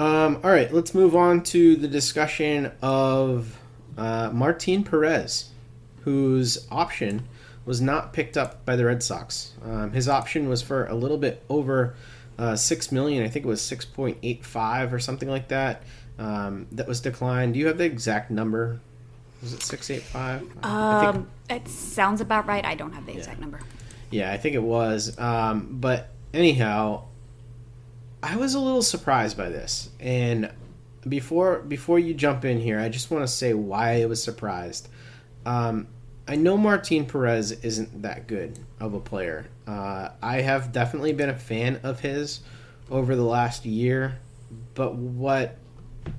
Um, 0.00 0.40
all 0.42 0.50
right, 0.50 0.70
let's 0.74 0.92
move 0.92 1.14
on 1.14 1.44
to 1.44 1.76
the 1.76 1.86
discussion 1.86 2.72
of 2.82 3.56
uh, 3.96 4.30
Martin 4.32 4.82
Perez, 4.82 5.50
whose 6.00 6.66
option 6.72 7.28
was 7.64 7.80
not 7.80 8.12
picked 8.12 8.36
up 8.36 8.64
by 8.66 8.74
the 8.74 8.84
Red 8.84 9.00
Sox. 9.00 9.52
Um, 9.64 9.92
his 9.92 10.08
option 10.08 10.48
was 10.48 10.60
for 10.60 10.86
a 10.86 10.94
little 10.94 11.18
bit 11.18 11.44
over 11.48 11.94
uh, 12.36 12.56
six 12.56 12.90
million. 12.90 13.24
I 13.24 13.28
think 13.28 13.46
it 13.46 13.48
was 13.48 13.62
six 13.62 13.84
point 13.84 14.18
eight 14.24 14.44
five 14.44 14.92
or 14.92 14.98
something 14.98 15.28
like 15.28 15.48
that. 15.48 15.84
Um, 16.18 16.66
that 16.72 16.88
was 16.88 17.00
declined. 17.00 17.54
Do 17.54 17.60
you 17.60 17.68
have 17.68 17.78
the 17.78 17.84
exact 17.84 18.32
number? 18.32 18.80
Was 19.40 19.52
it 19.52 19.62
six 19.62 19.88
eight 19.88 20.02
five? 20.02 20.42
Um, 20.64 21.30
it 21.48 21.68
sounds 21.68 22.20
about 22.20 22.48
right. 22.48 22.64
I 22.64 22.74
don't 22.74 22.92
have 22.92 23.06
the 23.06 23.12
exact 23.12 23.38
number. 23.38 23.60
Yeah, 24.10 24.32
I 24.32 24.36
think 24.36 24.54
it 24.54 24.62
was. 24.62 25.18
Um, 25.18 25.78
but 25.80 26.10
anyhow, 26.34 27.04
I 28.22 28.36
was 28.36 28.54
a 28.54 28.60
little 28.60 28.82
surprised 28.82 29.36
by 29.36 29.48
this. 29.48 29.90
And 30.00 30.50
before 31.08 31.60
before 31.60 31.98
you 31.98 32.14
jump 32.14 32.44
in 32.44 32.60
here, 32.60 32.78
I 32.78 32.88
just 32.88 33.10
want 33.10 33.22
to 33.22 33.28
say 33.28 33.54
why 33.54 34.02
I 34.02 34.06
was 34.06 34.22
surprised. 34.22 34.88
Um, 35.46 35.86
I 36.26 36.36
know 36.36 36.56
Martin 36.56 37.04
Perez 37.04 37.52
isn't 37.52 38.02
that 38.02 38.26
good 38.26 38.58
of 38.80 38.94
a 38.94 39.00
player. 39.00 39.46
Uh, 39.66 40.08
I 40.22 40.40
have 40.40 40.72
definitely 40.72 41.12
been 41.12 41.28
a 41.28 41.36
fan 41.36 41.80
of 41.82 42.00
his 42.00 42.40
over 42.90 43.14
the 43.14 43.24
last 43.24 43.66
year, 43.66 44.18
but 44.74 44.94
what 44.94 45.58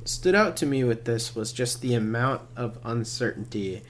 stood 0.03 0.35
out 0.35 0.57
to 0.57 0.65
me 0.65 0.83
with 0.83 1.05
this 1.05 1.35
was 1.35 1.51
just 1.51 1.81
the 1.81 1.95
amount 1.95 2.41
of 2.55 2.77
uncertainty 2.83 3.81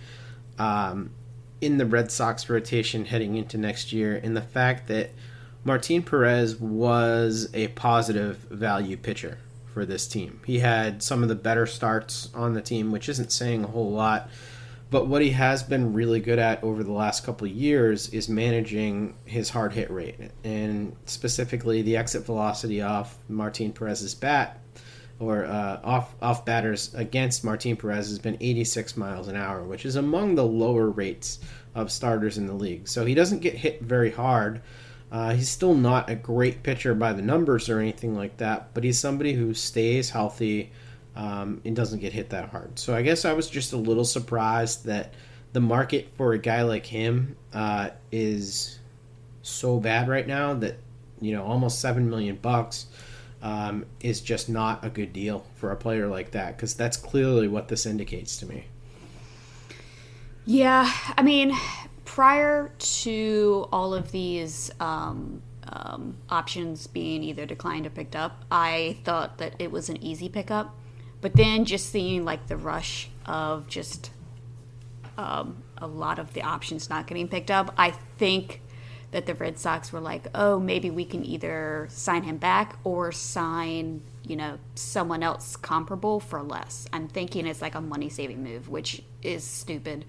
um, 0.57 1.11
in 1.59 1.77
the 1.77 1.85
Red 1.85 2.11
Sox 2.11 2.49
rotation 2.49 3.05
heading 3.05 3.35
into 3.35 3.57
next 3.57 3.91
year, 3.91 4.19
and 4.21 4.37
the 4.37 4.41
fact 4.41 4.87
that 4.87 5.09
Martin 5.65 6.03
Perez 6.03 6.55
was 6.57 7.49
a 7.55 7.69
positive 7.69 8.37
value 8.51 8.95
pitcher 8.95 9.39
for 9.73 9.83
this 9.83 10.07
team. 10.07 10.39
He 10.45 10.59
had 10.59 11.01
some 11.01 11.23
of 11.23 11.27
the 11.27 11.33
better 11.35 11.65
starts 11.65 12.29
on 12.35 12.53
the 12.53 12.61
team, 12.61 12.91
which 12.91 13.09
isn't 13.09 13.31
saying 13.31 13.63
a 13.63 13.67
whole 13.67 13.91
lot, 13.91 14.29
But 14.91 15.07
what 15.07 15.23
he 15.23 15.31
has 15.31 15.63
been 15.63 15.93
really 15.93 16.19
good 16.19 16.37
at 16.37 16.63
over 16.63 16.83
the 16.83 16.91
last 16.91 17.25
couple 17.25 17.47
of 17.47 17.51
years 17.51 18.09
is 18.09 18.29
managing 18.29 19.15
his 19.25 19.49
hard 19.49 19.73
hit 19.73 19.89
rate, 19.89 20.15
and 20.43 20.95
specifically 21.05 21.81
the 21.81 21.97
exit 21.97 22.25
velocity 22.25 22.83
off 22.83 23.17
Martin 23.27 23.73
Perez's 23.73 24.13
bat 24.13 24.61
or 25.19 25.45
uh, 25.45 25.79
off 25.83 26.13
off 26.21 26.45
batters 26.45 26.93
against 26.93 27.43
Martin 27.43 27.75
Perez 27.75 28.09
has 28.09 28.19
been 28.19 28.37
86 28.39 28.95
miles 28.97 29.27
an 29.27 29.35
hour, 29.35 29.63
which 29.63 29.85
is 29.85 29.95
among 29.95 30.35
the 30.35 30.45
lower 30.45 30.89
rates 30.89 31.39
of 31.73 31.91
starters 31.91 32.37
in 32.37 32.45
the 32.45 32.53
league. 32.53 32.87
So 32.87 33.03
he 33.05 33.15
doesn't 33.15 33.39
get 33.39 33.55
hit 33.55 33.81
very 33.81 34.11
hard. 34.11 34.61
Uh, 35.15 35.33
he's 35.33 35.47
still 35.47 35.73
not 35.73 36.09
a 36.09 36.15
great 36.15 36.61
pitcher 36.61 36.93
by 36.93 37.13
the 37.13 37.21
numbers 37.21 37.69
or 37.69 37.79
anything 37.79 38.13
like 38.13 38.35
that, 38.35 38.73
but 38.73 38.83
he's 38.83 38.99
somebody 38.99 39.31
who 39.31 39.53
stays 39.53 40.09
healthy 40.09 40.69
um, 41.15 41.61
and 41.63 41.73
doesn't 41.73 41.99
get 41.99 42.11
hit 42.11 42.31
that 42.31 42.49
hard. 42.49 42.77
So 42.77 42.93
I 42.93 43.01
guess 43.01 43.23
I 43.23 43.31
was 43.31 43.49
just 43.49 43.71
a 43.71 43.77
little 43.77 44.03
surprised 44.03 44.83
that 44.87 45.13
the 45.53 45.61
market 45.61 46.09
for 46.17 46.33
a 46.33 46.37
guy 46.37 46.63
like 46.63 46.85
him 46.85 47.37
uh, 47.53 47.91
is 48.11 48.77
so 49.41 49.79
bad 49.79 50.09
right 50.09 50.27
now 50.27 50.53
that 50.55 50.75
you 51.21 51.31
know 51.31 51.45
almost 51.45 51.79
seven 51.79 52.09
million 52.09 52.35
bucks 52.35 52.87
um, 53.41 53.85
is 54.01 54.19
just 54.19 54.49
not 54.49 54.83
a 54.83 54.89
good 54.89 55.13
deal 55.13 55.45
for 55.55 55.71
a 55.71 55.77
player 55.77 56.07
like 56.07 56.31
that 56.31 56.57
because 56.57 56.73
that's 56.73 56.97
clearly 56.97 57.47
what 57.47 57.69
this 57.69 57.85
indicates 57.85 58.35
to 58.39 58.47
me. 58.47 58.65
Yeah, 60.45 60.91
I 61.17 61.23
mean, 61.23 61.55
prior 62.15 62.71
to 62.79 63.67
all 63.73 63.93
of 63.93 64.09
these 64.13 64.71
um, 64.79 65.41
um, 65.67 66.15
options 66.29 66.87
being 66.87 67.21
either 67.21 67.45
declined 67.45 67.85
or 67.85 67.89
picked 67.89 68.15
up, 68.15 68.45
I 68.49 68.99
thought 69.03 69.39
that 69.39 69.55
it 69.59 69.69
was 69.69 69.89
an 69.89 70.01
easy 70.01 70.29
pickup. 70.29 70.73
But 71.19 71.33
then 71.33 71.65
just 71.65 71.89
seeing 71.89 72.23
like 72.23 72.47
the 72.47 72.55
rush 72.55 73.09
of 73.25 73.67
just 73.67 74.11
um, 75.17 75.61
a 75.77 75.87
lot 75.87 76.17
of 76.17 76.31
the 76.31 76.41
options 76.41 76.89
not 76.89 77.05
getting 77.05 77.27
picked 77.27 77.51
up, 77.51 77.73
I 77.77 77.91
think 78.17 78.61
that 79.11 79.25
the 79.25 79.35
Red 79.35 79.59
Sox 79.59 79.91
were 79.91 79.99
like, 79.99 80.27
oh, 80.33 80.57
maybe 80.57 80.89
we 80.89 81.03
can 81.03 81.25
either 81.25 81.87
sign 81.89 82.23
him 82.23 82.37
back 82.37 82.77
or 82.85 83.11
sign, 83.11 84.01
you 84.25 84.37
know, 84.37 84.57
someone 84.75 85.21
else 85.21 85.57
comparable 85.57 86.21
for 86.21 86.41
less. 86.41 86.87
I'm 86.93 87.09
thinking 87.09 87.45
it's 87.45 87.61
like 87.61 87.75
a 87.75 87.81
money 87.81 88.07
saving 88.07 88.41
move, 88.41 88.69
which 88.69 89.03
is 89.21 89.43
stupid, 89.43 90.05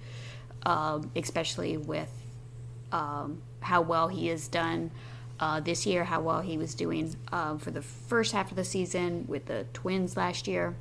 um, 0.66 1.10
especially 1.14 1.76
with 1.76 2.10
um, 2.90 3.40
how 3.60 3.80
well 3.80 4.08
he 4.08 4.26
has 4.26 4.48
done 4.48 4.90
uh, 5.38 5.60
this 5.60 5.86
year, 5.86 6.04
how 6.04 6.20
well 6.20 6.40
he 6.40 6.58
was 6.58 6.74
doing 6.74 7.14
um, 7.30 7.58
for 7.58 7.70
the 7.70 7.82
first 7.82 8.32
half 8.32 8.50
of 8.50 8.56
the 8.56 8.64
season 8.64 9.24
with 9.28 9.46
the 9.46 9.64
Twins 9.72 10.16
last 10.16 10.48
year. 10.48 10.74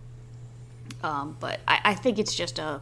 Um, 1.04 1.38
but 1.40 1.60
I, 1.68 1.80
I, 1.84 1.94
think 1.94 2.20
it's 2.20 2.34
just 2.34 2.58
a, 2.58 2.82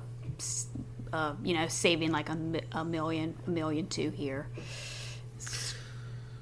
uh, 1.12 1.34
you 1.44 1.54
know, 1.54 1.68
saving 1.68 2.12
like 2.12 2.30
a, 2.30 2.38
a 2.72 2.86
million, 2.86 3.36
a 3.48 3.50
million 3.50 3.88
two 3.88 4.10
here. 4.12 4.48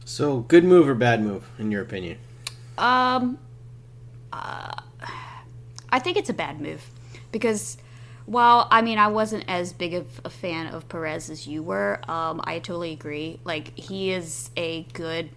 So, 0.05 0.41
good 0.41 0.63
move 0.63 0.87
or 0.87 0.95
bad 0.95 1.23
move, 1.23 1.49
in 1.57 1.71
your 1.71 1.81
opinion? 1.81 2.17
Um, 2.77 3.39
uh, 4.33 4.73
I 5.89 5.99
think 5.99 6.17
it's 6.17 6.29
a 6.29 6.33
bad 6.33 6.59
move 6.59 6.83
because 7.31 7.77
while 8.31 8.67
I 8.71 8.81
mean 8.81 8.97
I 8.97 9.07
wasn't 9.07 9.43
as 9.49 9.73
big 9.73 9.93
of 9.93 10.07
a 10.23 10.29
fan 10.29 10.67
of 10.67 10.87
Perez 10.87 11.29
as 11.29 11.45
you 11.45 11.61
were, 11.61 11.99
um, 12.09 12.39
I 12.45 12.59
totally 12.59 12.93
agree. 12.93 13.41
Like 13.43 13.77
he 13.77 14.11
is 14.11 14.49
a 14.55 14.83
good 14.93 15.29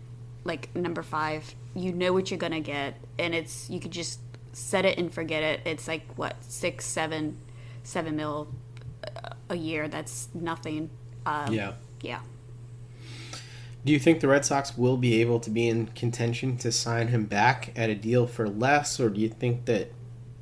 like 0.45 0.75
number 0.77 1.03
five. 1.03 1.55
You 1.75 1.93
know 1.93 2.13
what 2.13 2.31
you're 2.31 2.39
gonna 2.39 2.61
get, 2.61 2.95
and 3.19 3.35
it's 3.35 3.69
you 3.69 3.81
could 3.81 3.91
just 3.91 4.21
set 4.53 4.85
it 4.85 4.97
and 4.97 5.13
forget 5.13 5.43
it. 5.43 5.61
It's 5.65 5.89
like 5.89 6.07
what 6.15 6.37
six, 6.45 6.85
seven, 6.87 7.37
seven 7.83 8.15
mil 8.15 8.49
a 9.51 9.57
year. 9.57 9.89
That's 9.89 10.29
nothing. 10.33 10.89
Um, 11.27 11.53
yeah. 11.53 11.73
Yeah. 12.01 12.21
Do 13.85 13.93
you 13.93 13.99
think 13.99 14.21
the 14.21 14.29
Red 14.29 14.45
Sox 14.45 14.79
will 14.79 14.97
be 14.97 15.21
able 15.21 15.41
to 15.41 15.51
be 15.51 15.69
in 15.69 15.89
contention 15.89 16.57
to 16.59 16.71
sign 16.71 17.09
him 17.09 17.25
back 17.25 17.73
at 17.77 17.91
a 17.91 17.95
deal 17.97 18.29
for 18.29 18.49
less, 18.49 19.01
or 19.01 19.11
do 19.11 19.21
you 19.21 19.29
think 19.29 19.65
that 19.65 19.91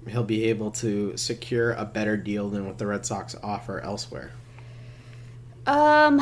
he'll 0.08 0.24
be 0.24 0.44
able 0.44 0.70
to 0.72 1.16
secure 1.16 1.72
a 1.72 1.84
better 1.84 2.16
deal 2.16 2.48
than 2.48 2.66
what 2.66 2.78
the 2.78 2.86
Red 2.86 3.06
Sox 3.06 3.36
offer 3.42 3.80
elsewhere? 3.80 4.32
Um, 5.66 6.20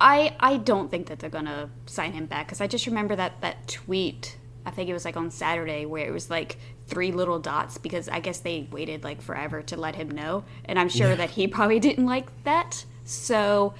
I 0.00 0.36
I 0.38 0.58
don't 0.58 0.90
think 0.90 1.06
that 1.06 1.18
they're 1.18 1.30
gonna 1.30 1.70
sign 1.86 2.12
him 2.12 2.26
back 2.26 2.46
because 2.46 2.60
I 2.60 2.66
just 2.66 2.86
remember 2.86 3.16
that 3.16 3.40
that 3.40 3.68
tweet. 3.68 4.36
I 4.66 4.70
think 4.70 4.90
it 4.90 4.92
was 4.92 5.06
like 5.06 5.16
on 5.16 5.30
Saturday 5.30 5.86
where 5.86 6.06
it 6.06 6.12
was 6.12 6.28
like 6.28 6.58
three 6.86 7.12
little 7.12 7.38
dots 7.38 7.78
because 7.78 8.08
I 8.08 8.20
guess 8.20 8.40
they 8.40 8.68
waited 8.70 9.04
like 9.04 9.22
forever 9.22 9.62
to 9.62 9.76
let 9.76 9.96
him 9.96 10.10
know, 10.10 10.44
and 10.66 10.78
I'm 10.78 10.88
sure 10.88 11.10
yeah. 11.10 11.16
that 11.16 11.30
he 11.30 11.48
probably 11.56 11.80
didn't 11.80 12.06
like 12.06 12.26
that. 12.44 12.84
So 13.04 13.74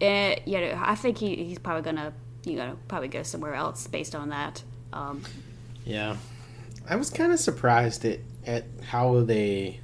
uh, 0.00 0.34
you 0.44 0.60
know, 0.60 0.78
I 0.82 0.94
think 0.94 1.18
he, 1.18 1.36
he's 1.36 1.58
probably 1.58 1.82
gonna, 1.82 2.12
you 2.44 2.56
know, 2.56 2.76
probably 2.88 3.08
go 3.08 3.22
somewhere 3.22 3.54
else 3.54 3.86
based 3.86 4.14
on 4.14 4.28
that. 4.30 4.62
Um, 4.92 5.22
yeah, 5.84 6.16
I 6.88 6.96
was 6.96 7.10
kind 7.10 7.32
of 7.32 7.38
surprised 7.38 8.04
at 8.04 8.20
at 8.46 8.64
how 8.90 9.20
they 9.22 9.80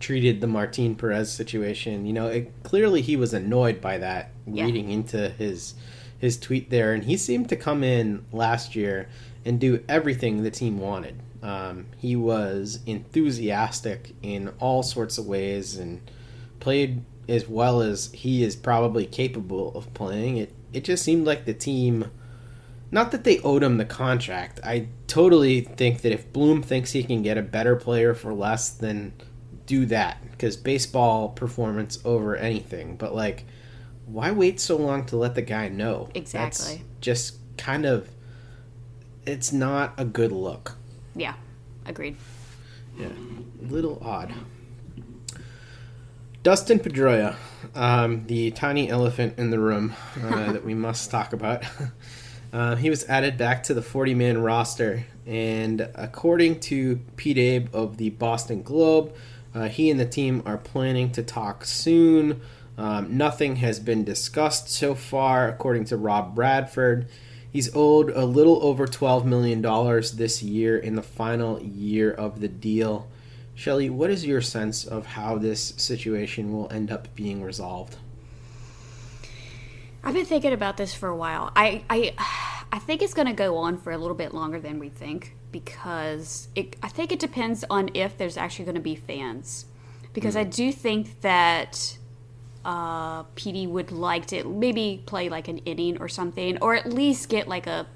treated 0.00 0.40
the 0.40 0.46
Martin 0.46 0.96
Perez 0.96 1.30
situation. 1.30 2.06
You 2.06 2.12
know, 2.12 2.26
it, 2.28 2.52
clearly 2.62 3.02
he 3.02 3.16
was 3.16 3.34
annoyed 3.34 3.80
by 3.80 3.98
that 3.98 4.30
yeah. 4.46 4.64
reading 4.64 4.90
into 4.90 5.28
his 5.30 5.74
his 6.18 6.38
tweet 6.38 6.70
there, 6.70 6.92
and 6.92 7.04
he 7.04 7.16
seemed 7.16 7.48
to 7.48 7.56
come 7.56 7.82
in 7.82 8.24
last 8.32 8.74
year 8.74 9.08
and 9.44 9.58
do 9.58 9.82
everything 9.88 10.42
the 10.42 10.50
team 10.50 10.78
wanted. 10.78 11.20
Um, 11.42 11.86
he 11.96 12.16
was 12.16 12.80
enthusiastic 12.84 14.14
in 14.22 14.48
all 14.58 14.82
sorts 14.82 15.16
of 15.16 15.26
ways 15.26 15.78
and 15.78 16.02
played 16.58 17.02
as 17.30 17.48
well 17.48 17.80
as 17.80 18.10
he 18.12 18.42
is 18.42 18.56
probably 18.56 19.06
capable 19.06 19.72
of 19.76 19.92
playing, 19.94 20.36
it 20.36 20.52
it 20.72 20.84
just 20.84 21.04
seemed 21.04 21.26
like 21.26 21.44
the 21.44 21.54
team 21.54 22.10
not 22.90 23.12
that 23.12 23.24
they 23.24 23.38
owed 23.40 23.62
him 23.62 23.76
the 23.76 23.84
contract. 23.84 24.60
I 24.64 24.88
totally 25.06 25.60
think 25.60 26.02
that 26.02 26.12
if 26.12 26.32
Bloom 26.32 26.62
thinks 26.62 26.92
he 26.92 27.04
can 27.04 27.22
get 27.22 27.38
a 27.38 27.42
better 27.42 27.76
player 27.76 28.14
for 28.14 28.34
less, 28.34 28.70
then 28.70 29.12
do 29.66 29.86
that 29.86 30.18
because 30.32 30.56
baseball 30.56 31.28
performance 31.28 31.98
over 32.04 32.34
anything. 32.34 32.96
But 32.96 33.14
like, 33.14 33.44
why 34.06 34.32
wait 34.32 34.58
so 34.58 34.76
long 34.76 35.06
to 35.06 35.16
let 35.16 35.36
the 35.36 35.42
guy 35.42 35.68
know? 35.68 36.08
Exactly. 36.14 36.76
That's 36.76 36.84
just 37.00 37.38
kind 37.56 37.86
of, 37.86 38.08
it's 39.24 39.52
not 39.52 39.94
a 39.96 40.04
good 40.04 40.32
look. 40.32 40.76
Yeah, 41.14 41.34
agreed. 41.86 42.16
Yeah, 42.98 43.06
a 43.06 43.64
little 43.66 44.02
odd. 44.04 44.34
Dustin 46.42 46.80
Pedroia, 46.80 47.36
um, 47.74 48.26
the 48.26 48.50
tiny 48.52 48.88
elephant 48.88 49.38
in 49.38 49.50
the 49.50 49.58
room 49.58 49.94
uh, 50.22 50.52
that 50.52 50.64
we 50.64 50.74
must 50.74 51.10
talk 51.10 51.32
about. 51.32 51.64
Uh, 52.52 52.74
he 52.76 52.90
was 52.90 53.08
added 53.08 53.38
back 53.38 53.62
to 53.62 53.74
the 53.74 53.82
40 53.82 54.14
man 54.14 54.42
roster, 54.42 55.04
and 55.26 55.88
according 55.94 56.58
to 56.60 57.00
Pete 57.16 57.38
Abe 57.38 57.68
of 57.74 57.96
the 57.96 58.10
Boston 58.10 58.62
Globe, 58.62 59.14
uh, 59.54 59.68
he 59.68 59.90
and 59.90 60.00
the 60.00 60.06
team 60.06 60.42
are 60.44 60.58
planning 60.58 61.12
to 61.12 61.22
talk 61.22 61.64
soon. 61.64 62.40
Um, 62.76 63.16
nothing 63.16 63.56
has 63.56 63.78
been 63.78 64.04
discussed 64.04 64.68
so 64.68 64.94
far, 64.94 65.48
according 65.48 65.84
to 65.86 65.96
Rob 65.96 66.34
Bradford. 66.34 67.08
He's 67.52 67.74
owed 67.74 68.10
a 68.10 68.24
little 68.24 68.62
over 68.62 68.86
$12 68.86 69.24
million 69.24 69.60
this 70.16 70.42
year 70.42 70.78
in 70.78 70.94
the 70.94 71.02
final 71.02 71.60
year 71.60 72.10
of 72.12 72.40
the 72.40 72.48
deal. 72.48 73.08
Shelly, 73.54 73.90
what 73.90 74.10
is 74.10 74.24
your 74.24 74.40
sense 74.40 74.84
of 74.84 75.04
how 75.04 75.36
this 75.36 75.74
situation 75.76 76.52
will 76.52 76.70
end 76.72 76.90
up 76.90 77.14
being 77.14 77.42
resolved? 77.42 77.96
I've 80.02 80.14
been 80.14 80.26
thinking 80.26 80.52
about 80.52 80.76
this 80.76 80.94
for 80.94 81.08
a 81.08 81.16
while. 81.16 81.52
I 81.54 81.84
I, 81.90 82.14
I 82.72 82.78
think 82.78 83.02
it's 83.02 83.14
going 83.14 83.26
to 83.26 83.34
go 83.34 83.56
on 83.56 83.78
for 83.78 83.92
a 83.92 83.98
little 83.98 84.16
bit 84.16 84.32
longer 84.32 84.60
than 84.60 84.78
we 84.78 84.88
think 84.88 85.34
because 85.52 86.48
it, 86.54 86.76
I 86.82 86.88
think 86.88 87.12
it 87.12 87.18
depends 87.18 87.64
on 87.68 87.90
if 87.94 88.16
there's 88.16 88.36
actually 88.36 88.66
going 88.66 88.76
to 88.76 88.80
be 88.80 88.94
fans. 88.94 89.66
Because 90.12 90.34
mm. 90.34 90.40
I 90.40 90.44
do 90.44 90.72
think 90.72 91.20
that 91.20 91.98
uh, 92.64 93.24
PD 93.24 93.68
would 93.68 93.90
like 93.90 94.26
to 94.26 94.44
maybe 94.44 95.02
play 95.06 95.28
like 95.28 95.48
an 95.48 95.58
inning 95.58 95.98
or 96.00 96.08
something, 96.08 96.58
or 96.60 96.74
at 96.74 96.86
least 96.86 97.28
get 97.28 97.48
like 97.48 97.66
a 97.66 97.86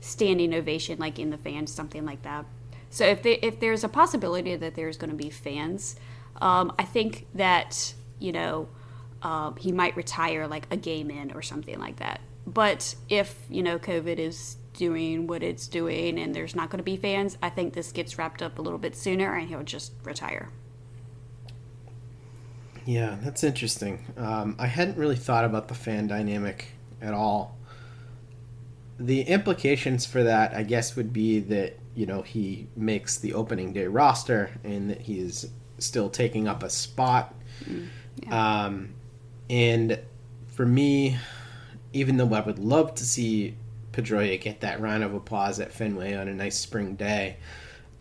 standing 0.00 0.54
ovation, 0.54 0.98
like 0.98 1.18
in 1.18 1.30
the 1.30 1.38
fans, 1.38 1.72
something 1.72 2.04
like 2.04 2.22
that. 2.22 2.44
So 2.90 3.04
if 3.04 3.22
they, 3.22 3.34
if 3.34 3.60
there's 3.60 3.84
a 3.84 3.88
possibility 3.88 4.56
that 4.56 4.74
there's 4.74 4.96
going 4.96 5.10
to 5.10 5.16
be 5.16 5.30
fans, 5.30 5.96
um, 6.40 6.72
I 6.78 6.84
think 6.84 7.26
that 7.34 7.94
you 8.18 8.32
know 8.32 8.68
um, 9.22 9.56
he 9.56 9.72
might 9.72 9.96
retire 9.96 10.46
like 10.46 10.66
a 10.70 10.76
game 10.76 11.10
in 11.10 11.32
or 11.32 11.42
something 11.42 11.78
like 11.78 11.96
that. 11.96 12.20
But 12.46 12.94
if 13.08 13.36
you 13.50 13.62
know 13.62 13.78
COVID 13.78 14.18
is 14.18 14.56
doing 14.74 15.26
what 15.26 15.42
it's 15.42 15.66
doing 15.66 16.18
and 16.18 16.34
there's 16.34 16.54
not 16.54 16.70
going 16.70 16.78
to 16.78 16.84
be 16.84 16.96
fans, 16.96 17.36
I 17.42 17.50
think 17.50 17.74
this 17.74 17.92
gets 17.92 18.16
wrapped 18.16 18.42
up 18.42 18.58
a 18.58 18.62
little 18.62 18.78
bit 18.78 18.96
sooner 18.96 19.34
and 19.34 19.48
he'll 19.48 19.62
just 19.64 19.92
retire. 20.04 20.50
Yeah, 22.86 23.18
that's 23.20 23.44
interesting. 23.44 24.02
Um, 24.16 24.56
I 24.58 24.66
hadn't 24.66 24.96
really 24.96 25.16
thought 25.16 25.44
about 25.44 25.68
the 25.68 25.74
fan 25.74 26.06
dynamic 26.06 26.68
at 27.02 27.12
all. 27.12 27.58
The 28.98 29.22
implications 29.22 30.06
for 30.06 30.22
that, 30.22 30.54
I 30.54 30.62
guess, 30.62 30.96
would 30.96 31.12
be 31.12 31.40
that 31.40 31.78
you 31.94 32.06
know 32.06 32.22
he 32.22 32.68
makes 32.76 33.18
the 33.18 33.34
opening 33.34 33.72
day 33.72 33.88
roster 33.88 34.52
and 34.64 34.88
that 34.88 35.02
he's 35.02 35.50
still 35.78 36.08
taking 36.08 36.48
up 36.48 36.62
a 36.62 36.70
spot. 36.70 37.34
Um, 38.30 38.94
and 39.50 39.98
for 40.46 40.66
me, 40.66 41.18
even 41.92 42.16
though 42.16 42.32
I 42.34 42.40
would 42.40 42.58
love 42.58 42.94
to 42.96 43.04
see 43.04 43.56
Pedroia 43.92 44.40
get 44.40 44.60
that 44.60 44.80
round 44.80 45.04
of 45.04 45.14
applause 45.14 45.60
at 45.60 45.72
Fenway 45.72 46.14
on 46.14 46.28
a 46.28 46.34
nice 46.34 46.58
spring 46.58 46.94
day, 46.94 47.36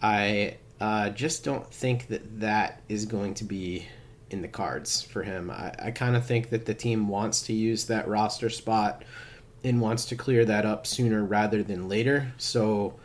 I 0.02 0.58
uh, 0.80 1.10
just 1.10 1.44
don't 1.44 1.72
think 1.72 2.08
that 2.08 2.40
that 2.40 2.82
is 2.90 3.06
going 3.06 3.34
to 3.36 3.44
be 3.44 3.88
in 4.30 4.42
the 4.42 4.48
cards 4.48 5.02
for 5.02 5.24
him. 5.24 5.50
I, 5.50 5.74
I 5.80 5.92
kind 5.92 6.16
of 6.16 6.26
think 6.26 6.50
that 6.50 6.66
the 6.66 6.74
team 6.74 7.08
wants 7.08 7.44
to 7.44 7.54
use 7.54 7.86
that 7.86 8.08
roster 8.08 8.50
spot 8.50 9.04
and 9.64 9.82
wants 9.82 10.06
to 10.06 10.16
clear 10.16 10.46
that 10.46 10.66
up 10.66 10.86
sooner 10.86 11.24
rather 11.24 11.64
than 11.64 11.88
later. 11.88 12.34
So 12.38 12.96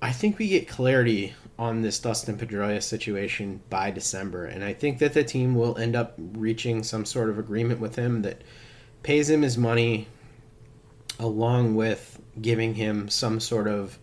I 0.00 0.12
think 0.12 0.38
we 0.38 0.48
get 0.48 0.68
clarity 0.68 1.34
on 1.58 1.82
this 1.82 1.98
Dustin 1.98 2.36
Pedroia 2.36 2.82
situation 2.82 3.60
by 3.70 3.90
December, 3.90 4.46
and 4.46 4.64
I 4.64 4.72
think 4.72 4.98
that 4.98 5.14
the 5.14 5.24
team 5.24 5.54
will 5.54 5.78
end 5.78 5.94
up 5.94 6.14
reaching 6.18 6.82
some 6.82 7.04
sort 7.04 7.30
of 7.30 7.38
agreement 7.38 7.80
with 7.80 7.96
him 7.96 8.22
that 8.22 8.42
pays 9.02 9.30
him 9.30 9.42
his 9.42 9.56
money 9.56 10.08
along 11.18 11.76
with 11.76 12.20
giving 12.40 12.74
him 12.74 13.08
some 13.08 13.38
sort 13.38 13.68
of 13.68 13.98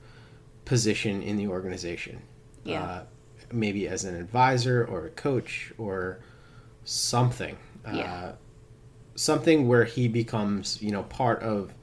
position 0.65 1.21
in 1.21 1.35
the 1.35 1.47
organization. 1.47 2.21
Yeah. 2.63 2.83
Uh, 2.83 3.03
maybe 3.51 3.87
as 3.87 4.05
an 4.05 4.15
advisor 4.15 4.85
or 4.85 5.07
a 5.07 5.09
coach 5.09 5.73
or 5.77 6.19
something. 6.85 7.57
Yeah. 7.85 8.13
Uh, 8.13 8.35
something 9.15 9.67
where 9.67 9.83
he 9.83 10.07
becomes, 10.07 10.81
you 10.81 10.91
know, 10.91 11.03
part 11.03 11.41
of 11.41 11.73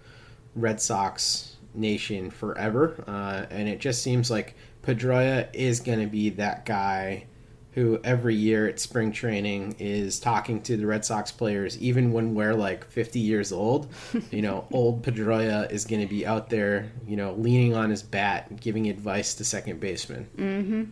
Red 0.54 0.80
Sox 0.80 1.56
nation 1.74 2.30
forever. 2.30 3.04
Uh, 3.06 3.46
and 3.50 3.68
it 3.68 3.80
just 3.80 4.02
seems 4.02 4.30
like 4.30 4.56
Pedroia 4.88 5.48
is 5.52 5.80
going 5.80 6.00
to 6.00 6.06
be 6.06 6.30
that 6.30 6.64
guy 6.64 7.26
who 7.72 8.00
every 8.02 8.34
year 8.34 8.66
at 8.66 8.80
spring 8.80 9.12
training 9.12 9.76
is 9.78 10.18
talking 10.18 10.62
to 10.62 10.78
the 10.78 10.86
Red 10.86 11.04
Sox 11.04 11.30
players, 11.30 11.78
even 11.78 12.10
when 12.10 12.34
we're 12.34 12.54
like 12.54 12.86
50 12.86 13.20
years 13.20 13.52
old. 13.52 13.88
You 14.30 14.42
know, 14.42 14.66
old 14.72 15.02
Pedroia 15.02 15.70
is 15.70 15.84
going 15.84 16.00
to 16.00 16.06
be 16.06 16.26
out 16.26 16.48
there, 16.48 16.90
you 17.06 17.16
know, 17.16 17.34
leaning 17.34 17.74
on 17.74 17.90
his 17.90 18.02
bat, 18.02 18.60
giving 18.60 18.88
advice 18.88 19.34
to 19.34 19.44
second 19.44 19.78
baseman. 19.78 20.26
Mm-hmm. 20.36 20.84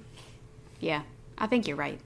Yeah, 0.80 1.02
I 1.38 1.46
think 1.46 1.66
you're 1.66 1.76
right. 1.76 1.98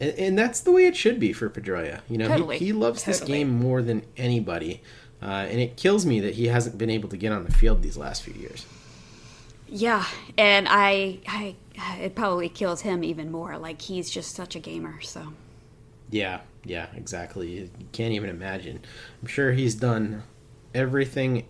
And, 0.00 0.18
and 0.18 0.38
that's 0.38 0.60
the 0.60 0.72
way 0.72 0.86
it 0.86 0.96
should 0.96 1.20
be 1.20 1.32
for 1.34 1.50
Pedroia. 1.50 2.00
You 2.08 2.18
know, 2.18 2.28
Totally. 2.28 2.58
he, 2.58 2.66
he 2.66 2.72
loves 2.72 3.04
this 3.04 3.20
game 3.20 3.50
more 3.50 3.82
than 3.82 4.02
anybody. 4.16 4.82
Uh, 5.22 5.46
and 5.50 5.60
it 5.60 5.76
kills 5.76 6.06
me 6.06 6.20
that 6.20 6.34
he 6.34 6.46
hasn't 6.46 6.78
been 6.78 6.90
able 6.90 7.10
to 7.10 7.18
get 7.18 7.32
on 7.32 7.44
the 7.44 7.52
field 7.52 7.82
these 7.82 7.98
last 7.98 8.22
few 8.22 8.34
years. 8.34 8.64
Yeah, 9.70 10.04
and 10.36 10.66
I, 10.68 11.20
I, 11.28 11.56
it 12.00 12.14
probably 12.14 12.48
kills 12.48 12.82
him 12.82 13.04
even 13.04 13.30
more. 13.30 13.56
Like 13.56 13.80
he's 13.82 14.10
just 14.10 14.34
such 14.34 14.56
a 14.56 14.58
gamer. 14.60 15.00
So 15.00 15.32
Yeah, 16.10 16.40
yeah, 16.64 16.86
exactly. 16.94 17.48
You 17.48 17.70
can't 17.92 18.12
even 18.12 18.30
imagine. 18.30 18.80
I'm 19.22 19.28
sure 19.28 19.52
he's 19.52 19.74
done 19.74 20.24
everything 20.74 21.46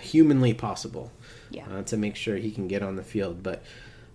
humanly 0.00 0.54
possible 0.54 1.12
Yeah. 1.50 1.66
uh, 1.70 1.82
to 1.84 1.96
make 1.96 2.16
sure 2.16 2.36
he 2.36 2.50
can 2.50 2.68
get 2.68 2.82
on 2.82 2.96
the 2.96 3.02
field. 3.02 3.42
But 3.42 3.62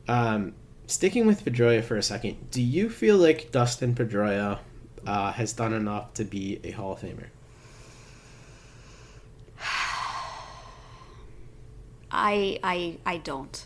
um, 0.07 0.53
sticking 0.87 1.25
with 1.27 1.43
Pedroia 1.45 1.83
for 1.83 1.97
a 1.97 2.03
second, 2.03 2.49
do 2.51 2.61
you 2.61 2.89
feel 2.89 3.17
like 3.17 3.51
Dustin 3.51 3.95
Pedroia 3.95 4.59
uh, 5.05 5.31
has 5.33 5.53
done 5.53 5.73
enough 5.73 6.13
to 6.15 6.23
be 6.23 6.59
a 6.63 6.71
Hall 6.71 6.93
of 6.93 7.01
Famer? 7.01 7.27
I, 12.15 12.59
I, 12.63 12.97
I 13.05 13.17
don't. 13.17 13.65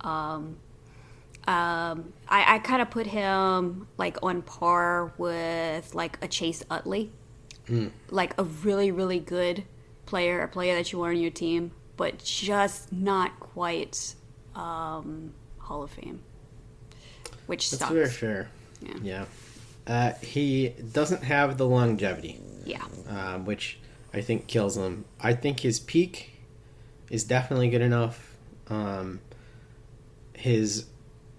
Um, 0.00 0.56
um, 1.46 2.12
I, 2.28 2.54
I 2.56 2.58
kind 2.58 2.82
of 2.82 2.90
put 2.90 3.06
him 3.06 3.86
like 3.98 4.16
on 4.22 4.42
par 4.42 5.12
with 5.18 5.94
like 5.94 6.18
a 6.22 6.28
Chase 6.28 6.64
Utley, 6.70 7.10
Mm. 7.68 7.90
like 8.10 8.32
a 8.38 8.44
really, 8.44 8.92
really 8.92 9.18
good 9.18 9.64
player, 10.06 10.40
a 10.42 10.46
player 10.48 10.76
that 10.76 10.92
you 10.92 11.00
want 11.00 11.16
on 11.16 11.20
your 11.20 11.32
team, 11.32 11.72
but 11.96 12.22
just 12.22 12.92
not 12.92 13.40
quite 13.40 14.14
um, 14.54 15.32
Hall 15.58 15.82
of 15.82 15.90
Fame, 15.90 16.20
which 17.46 17.70
That's 17.70 17.80
sucks. 17.80 17.92
very 17.92 18.08
fair. 18.08 18.48
Yeah. 18.80 18.94
Yeah. 19.02 19.24
Uh, 19.86 20.12
he 20.22 20.68
doesn't 20.92 21.24
have 21.24 21.58
the 21.58 21.66
longevity. 21.66 22.40
Yeah. 22.64 22.84
Um, 23.08 23.44
which 23.46 23.78
I 24.14 24.20
think 24.20 24.46
kills 24.46 24.76
him. 24.76 25.04
I 25.20 25.32
think 25.34 25.60
his 25.60 25.80
peak 25.80 26.35
is 27.10 27.24
definitely 27.24 27.68
good 27.68 27.82
enough. 27.82 28.34
Um, 28.68 29.20
his 30.34 30.86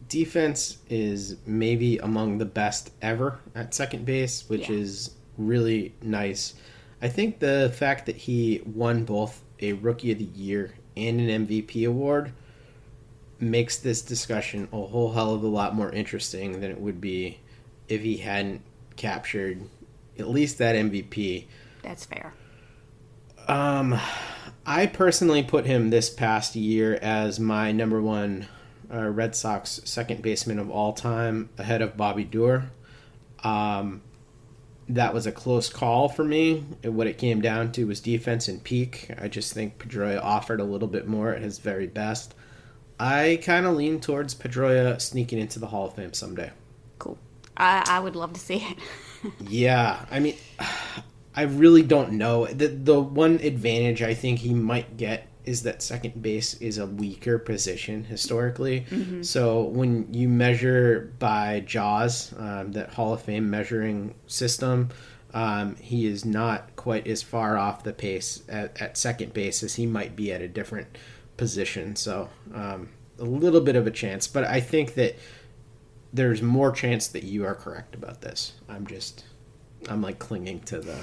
defense 0.09 0.77
is 0.89 1.35
maybe 1.45 1.97
among 1.97 2.37
the 2.37 2.45
best 2.45 2.91
ever 3.01 3.39
at 3.55 3.73
second 3.73 4.05
base, 4.05 4.47
which 4.49 4.69
Yeah. 4.69 4.77
is 4.77 5.11
really 5.37 5.93
nice. 6.01 6.53
I 7.01 7.09
think 7.09 7.39
the 7.39 7.71
fact 7.75 8.05
that 8.07 8.15
he 8.15 8.61
won 8.65 9.03
both 9.03 9.43
a 9.59 9.73
Rookie 9.73 10.11
of 10.11 10.17
the 10.17 10.23
Year 10.25 10.73
and 10.95 11.19
an 11.19 11.29
MVP 11.47 11.83
award 11.85 12.31
makes 13.39 13.77
this 13.77 14.01
discussion 14.01 14.67
a 14.73 14.81
whole 14.81 15.11
hell 15.11 15.33
of 15.35 15.43
a 15.43 15.47
lot 15.47 15.75
more 15.75 15.91
interesting 15.91 16.59
than 16.59 16.71
it 16.71 16.79
would 16.79 16.99
be 16.99 17.39
if 17.87 18.01
he 18.01 18.17
hadn't 18.17 18.61
captured 18.95 19.61
at 20.17 20.27
least 20.27 20.57
that 20.57 20.75
MVP. 20.75 21.45
That's 21.83 22.05
fair. 22.05 22.33
Um, 23.47 23.99
I 24.69 24.85
personally 24.85 25.43
put 25.43 25.65
him 25.65 25.89
this 25.89 26.09
past 26.09 26.53
year 26.53 26.99
as 27.01 27.39
my 27.39 27.71
number 27.71 28.01
one 28.01 28.47
uh, 28.93 29.07
Red 29.07 29.33
Sox 29.33 29.79
second 29.85 30.21
baseman 30.21 30.59
of 30.59 30.69
all 30.69 30.91
time, 30.91 31.49
ahead 31.57 31.81
of 31.81 31.95
Bobby 31.95 32.25
Doerr. 32.25 32.69
Um, 33.45 34.01
that 34.89 35.13
was 35.13 35.25
a 35.25 35.31
close 35.31 35.69
call 35.69 36.09
for 36.09 36.25
me. 36.25 36.65
What 36.83 37.07
it 37.07 37.17
came 37.17 37.39
down 37.39 37.71
to 37.73 37.85
was 37.85 38.01
defense 38.01 38.49
and 38.49 38.61
peak. 38.61 39.09
I 39.17 39.29
just 39.29 39.53
think 39.53 39.79
Pedroia 39.79 40.21
offered 40.21 40.59
a 40.59 40.65
little 40.65 40.89
bit 40.89 41.07
more 41.07 41.33
at 41.33 41.41
his 41.41 41.59
very 41.59 41.87
best. 41.87 42.35
I 42.99 43.39
kind 43.43 43.65
of 43.65 43.75
lean 43.75 44.01
towards 44.01 44.35
Pedroia 44.35 44.99
sneaking 44.99 45.39
into 45.39 45.59
the 45.59 45.67
Hall 45.67 45.87
of 45.87 45.93
Fame 45.93 46.13
someday. 46.13 46.51
Cool. 46.99 47.17
I, 47.55 47.85
I 47.87 47.99
would 48.01 48.17
love 48.17 48.33
to 48.33 48.39
see 48.39 48.57
it. 48.57 48.77
Yeah, 49.41 50.05
I 50.11 50.19
mean, 50.19 50.35
I 51.37 51.43
really 51.43 51.83
don't 51.83 52.13
know. 52.13 52.45
The 52.47 52.67
the 52.67 52.99
one 52.99 53.35
advantage 53.35 54.01
I 54.01 54.13
think 54.15 54.39
he 54.39 54.53
might 54.53 54.97
get 54.97 55.27
is 55.45 55.63
that 55.63 55.81
second 55.81 56.21
base 56.21 56.55
is 56.55 56.77
a 56.77 56.85
weaker 56.85 57.37
position 57.37 58.03
historically. 58.03 58.85
Mhm. 58.89 59.23
So 59.23 59.61
when 59.61 60.13
you 60.13 60.27
measure 60.27 61.13
by 61.19 61.61
JAWS, 61.65 62.33
um, 62.37 62.71
that 62.73 62.89
Hall 62.95 63.13
of 63.13 63.21
Fame 63.21 63.49
measuring 63.49 64.15
system, 64.25 64.89
um, 65.33 65.75
he 65.77 66.05
is 66.05 66.25
not 66.25 66.75
quite 66.75 67.07
as 67.07 67.21
far 67.21 67.55
off 67.57 67.83
the 67.83 67.93
pace 67.93 68.41
at, 68.49 68.81
at 68.81 68.97
second 68.97 69.33
base 69.33 69.63
as 69.63 69.75
he 69.75 69.85
might 69.85 70.15
be 70.17 70.33
at 70.33 70.41
a 70.41 70.47
different 70.49 70.87
position. 71.37 71.95
So 71.95 72.29
um, 72.53 72.89
a 73.19 73.23
little 73.23 73.61
bit 73.61 73.75
of 73.77 73.87
a 73.87 73.91
chance, 73.91 74.27
but 74.27 74.43
I 74.43 74.59
think 74.59 74.95
that 74.95 75.15
there's 76.11 76.41
more 76.41 76.71
chance 76.71 77.07
that 77.07 77.23
you 77.23 77.45
are 77.45 77.55
correct 77.55 77.95
about 77.95 78.21
this. 78.21 78.53
I'm 78.67 78.85
just, 78.87 79.23
I'm 79.87 80.01
like 80.01 80.19
clinging 80.19 80.61
to 80.61 80.79
the 80.79 80.97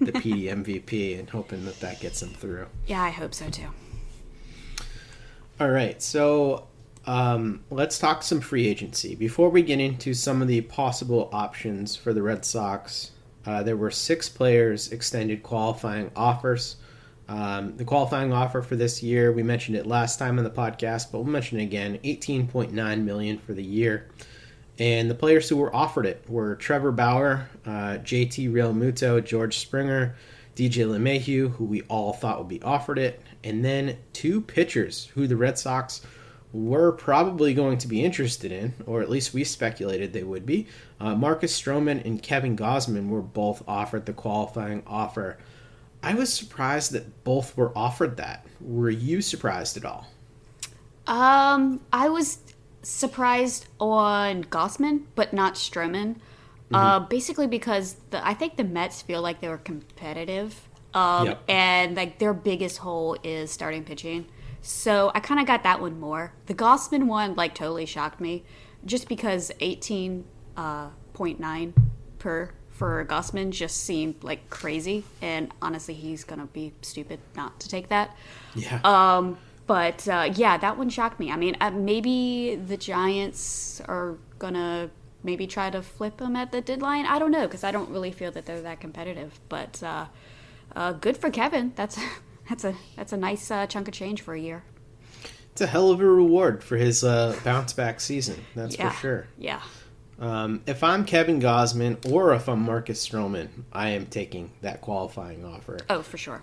the 0.00 0.12
PD 0.12 0.44
MVP 0.44 1.18
and 1.18 1.28
hoping 1.28 1.64
that 1.66 1.78
that 1.80 2.00
gets 2.00 2.22
him 2.22 2.30
through. 2.30 2.66
yeah, 2.86 3.02
I 3.02 3.10
hope 3.10 3.34
so 3.34 3.48
too. 3.50 3.68
All 5.60 5.70
right, 5.70 6.00
so 6.02 6.68
um, 7.06 7.62
let's 7.70 7.98
talk 7.98 8.22
some 8.22 8.40
free 8.40 8.66
agency. 8.66 9.14
Before 9.14 9.50
we 9.50 9.62
get 9.62 9.78
into 9.80 10.14
some 10.14 10.42
of 10.42 10.48
the 10.48 10.62
possible 10.62 11.28
options 11.32 11.96
for 11.96 12.12
the 12.12 12.22
Red 12.22 12.44
Sox, 12.44 13.10
uh, 13.46 13.62
there 13.62 13.76
were 13.76 13.90
six 13.90 14.28
players 14.28 14.92
extended 14.92 15.42
qualifying 15.42 16.10
offers. 16.16 16.76
Um, 17.28 17.76
the 17.76 17.84
qualifying 17.84 18.32
offer 18.32 18.60
for 18.60 18.76
this 18.76 19.02
year, 19.02 19.32
we 19.32 19.42
mentioned 19.42 19.76
it 19.76 19.86
last 19.86 20.18
time 20.18 20.38
on 20.38 20.44
the 20.44 20.50
podcast, 20.50 21.12
but 21.12 21.18
we'll 21.18 21.32
mention 21.32 21.60
it 21.60 21.64
again: 21.64 21.98
18.9 22.04 23.04
million 23.04 23.38
for 23.38 23.52
the 23.54 23.62
year. 23.62 24.08
And 24.80 25.10
the 25.10 25.14
players 25.14 25.46
who 25.48 25.58
were 25.58 25.74
offered 25.76 26.06
it 26.06 26.24
were 26.26 26.56
Trevor 26.56 26.90
Bauer, 26.90 27.50
uh, 27.66 27.98
JT 28.02 28.50
Realmuto, 28.50 29.22
George 29.22 29.58
Springer, 29.58 30.16
DJ 30.56 30.86
LeMahieu, 30.86 31.52
who 31.52 31.66
we 31.66 31.82
all 31.82 32.14
thought 32.14 32.38
would 32.38 32.48
be 32.48 32.62
offered 32.62 32.98
it, 32.98 33.20
and 33.44 33.62
then 33.62 33.98
two 34.14 34.40
pitchers 34.40 35.10
who 35.14 35.26
the 35.26 35.36
Red 35.36 35.58
Sox 35.58 36.00
were 36.52 36.92
probably 36.92 37.52
going 37.52 37.76
to 37.78 37.88
be 37.88 38.02
interested 38.02 38.50
in, 38.50 38.72
or 38.86 39.02
at 39.02 39.10
least 39.10 39.34
we 39.34 39.44
speculated 39.44 40.12
they 40.12 40.24
would 40.24 40.46
be. 40.46 40.66
Uh, 40.98 41.14
Marcus 41.14 41.58
Stroman 41.58 42.04
and 42.04 42.22
Kevin 42.22 42.56
Gausman 42.56 43.08
were 43.08 43.22
both 43.22 43.62
offered 43.68 44.06
the 44.06 44.12
qualifying 44.14 44.82
offer. 44.86 45.36
I 46.02 46.14
was 46.14 46.32
surprised 46.32 46.92
that 46.92 47.22
both 47.22 47.54
were 47.54 47.76
offered 47.76 48.16
that. 48.16 48.46
Were 48.60 48.90
you 48.90 49.20
surprised 49.20 49.76
at 49.76 49.84
all? 49.84 50.06
Um, 51.06 51.80
I 51.92 52.08
was 52.08 52.38
surprised 52.82 53.66
on 53.78 54.44
Gausman, 54.44 55.02
but 55.14 55.32
not 55.32 55.54
Stroman. 55.54 56.16
Uh, 56.72 57.00
basically 57.00 57.48
because 57.48 57.96
the 58.10 58.24
I 58.24 58.32
think 58.32 58.56
the 58.56 58.62
Mets 58.62 59.02
feel 59.02 59.20
like 59.22 59.40
they 59.40 59.48
were 59.48 59.58
competitive, 59.58 60.68
um, 60.94 61.26
Yep. 61.26 61.42
and 61.48 61.96
like 61.96 62.20
their 62.20 62.32
biggest 62.32 62.78
hole 62.78 63.16
is 63.24 63.50
starting 63.50 63.82
pitching. 63.82 64.26
So 64.62 65.10
I 65.12 65.18
kind 65.18 65.40
of 65.40 65.46
got 65.48 65.64
that 65.64 65.80
one 65.80 65.98
more. 65.98 66.32
The 66.46 66.54
Gausman 66.54 67.04
one 67.08 67.34
like 67.34 67.56
totally 67.56 67.86
shocked 67.86 68.20
me 68.20 68.44
just 68.86 69.08
because 69.08 69.50
18.9 69.60 70.22
uh, 70.56 70.90
per 72.20 72.50
for 72.70 73.04
Gausman 73.04 73.50
just 73.50 73.78
seemed 73.78 74.22
like 74.22 74.48
crazy, 74.48 75.02
and 75.20 75.52
honestly, 75.60 75.94
he's 75.94 76.22
gonna 76.22 76.46
be 76.46 76.72
stupid 76.82 77.18
not 77.34 77.58
to 77.60 77.68
take 77.68 77.88
that. 77.88 78.16
Yeah. 78.54 78.80
Um, 78.84 79.38
but 79.70 80.08
uh, 80.08 80.32
yeah, 80.34 80.58
that 80.58 80.76
one 80.76 80.88
shocked 80.90 81.20
me. 81.20 81.30
I 81.30 81.36
mean, 81.36 81.56
uh, 81.60 81.70
maybe 81.70 82.56
the 82.56 82.76
Giants 82.76 83.80
are 83.86 84.18
gonna 84.40 84.90
maybe 85.22 85.46
try 85.46 85.70
to 85.70 85.80
flip 85.80 86.20
him 86.20 86.34
at 86.34 86.50
the 86.50 86.60
deadline. 86.60 87.06
I 87.06 87.20
don't 87.20 87.30
know 87.30 87.46
because 87.46 87.62
I 87.62 87.70
don't 87.70 87.88
really 87.88 88.10
feel 88.10 88.32
that 88.32 88.46
they're 88.46 88.62
that 88.62 88.80
competitive. 88.80 89.38
But 89.48 89.80
uh, 89.80 90.06
uh, 90.74 90.94
good 90.94 91.16
for 91.16 91.30
Kevin. 91.30 91.72
That's 91.76 92.00
that's 92.48 92.64
a 92.64 92.74
that's 92.96 93.12
a 93.12 93.16
nice 93.16 93.48
uh, 93.48 93.68
chunk 93.68 93.86
of 93.86 93.94
change 93.94 94.22
for 94.22 94.34
a 94.34 94.40
year. 94.40 94.64
It's 95.52 95.60
a 95.60 95.68
hell 95.68 95.92
of 95.92 96.00
a 96.00 96.04
reward 96.04 96.64
for 96.64 96.76
his 96.76 97.04
uh, 97.04 97.38
bounce 97.44 97.72
back 97.72 98.00
season. 98.00 98.44
That's 98.56 98.76
Yeah. 98.76 98.90
for 98.90 99.00
sure. 99.00 99.26
Yeah. 99.38 99.60
Um, 100.18 100.62
if 100.66 100.82
I'm 100.82 101.04
Kevin 101.04 101.40
Gausman 101.40 102.10
or 102.10 102.34
if 102.34 102.48
I'm 102.48 102.62
Marcus 102.62 103.06
Stroman, 103.08 103.50
I 103.72 103.90
am 103.90 104.06
taking 104.06 104.50
that 104.62 104.80
qualifying 104.80 105.44
offer. 105.44 105.78
Oh, 105.88 106.02
for 106.02 106.18
sure. 106.18 106.42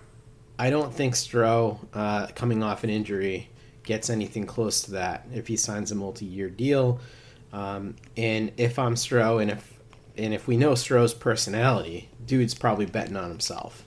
I 0.58 0.70
don't 0.70 0.92
think 0.92 1.14
Stroh, 1.14 1.78
uh, 1.94 2.28
coming 2.28 2.62
off 2.62 2.84
an 2.84 2.90
injury, 2.90 3.48
gets 3.84 4.10
anything 4.10 4.44
close 4.46 4.82
to 4.82 4.92
that 4.92 5.26
if 5.32 5.46
he 5.46 5.56
signs 5.56 5.92
a 5.92 5.94
multi-year 5.94 6.50
deal. 6.50 7.00
Um, 7.52 7.96
and 8.16 8.52
if 8.56 8.78
I'm 8.78 8.94
Stroh, 8.94 9.40
and 9.40 9.50
if 9.50 9.78
and 10.16 10.34
if 10.34 10.48
we 10.48 10.56
know 10.56 10.72
Stroh's 10.72 11.14
personality, 11.14 12.08
dude's 12.26 12.54
probably 12.54 12.86
betting 12.86 13.16
on 13.16 13.30
himself. 13.30 13.84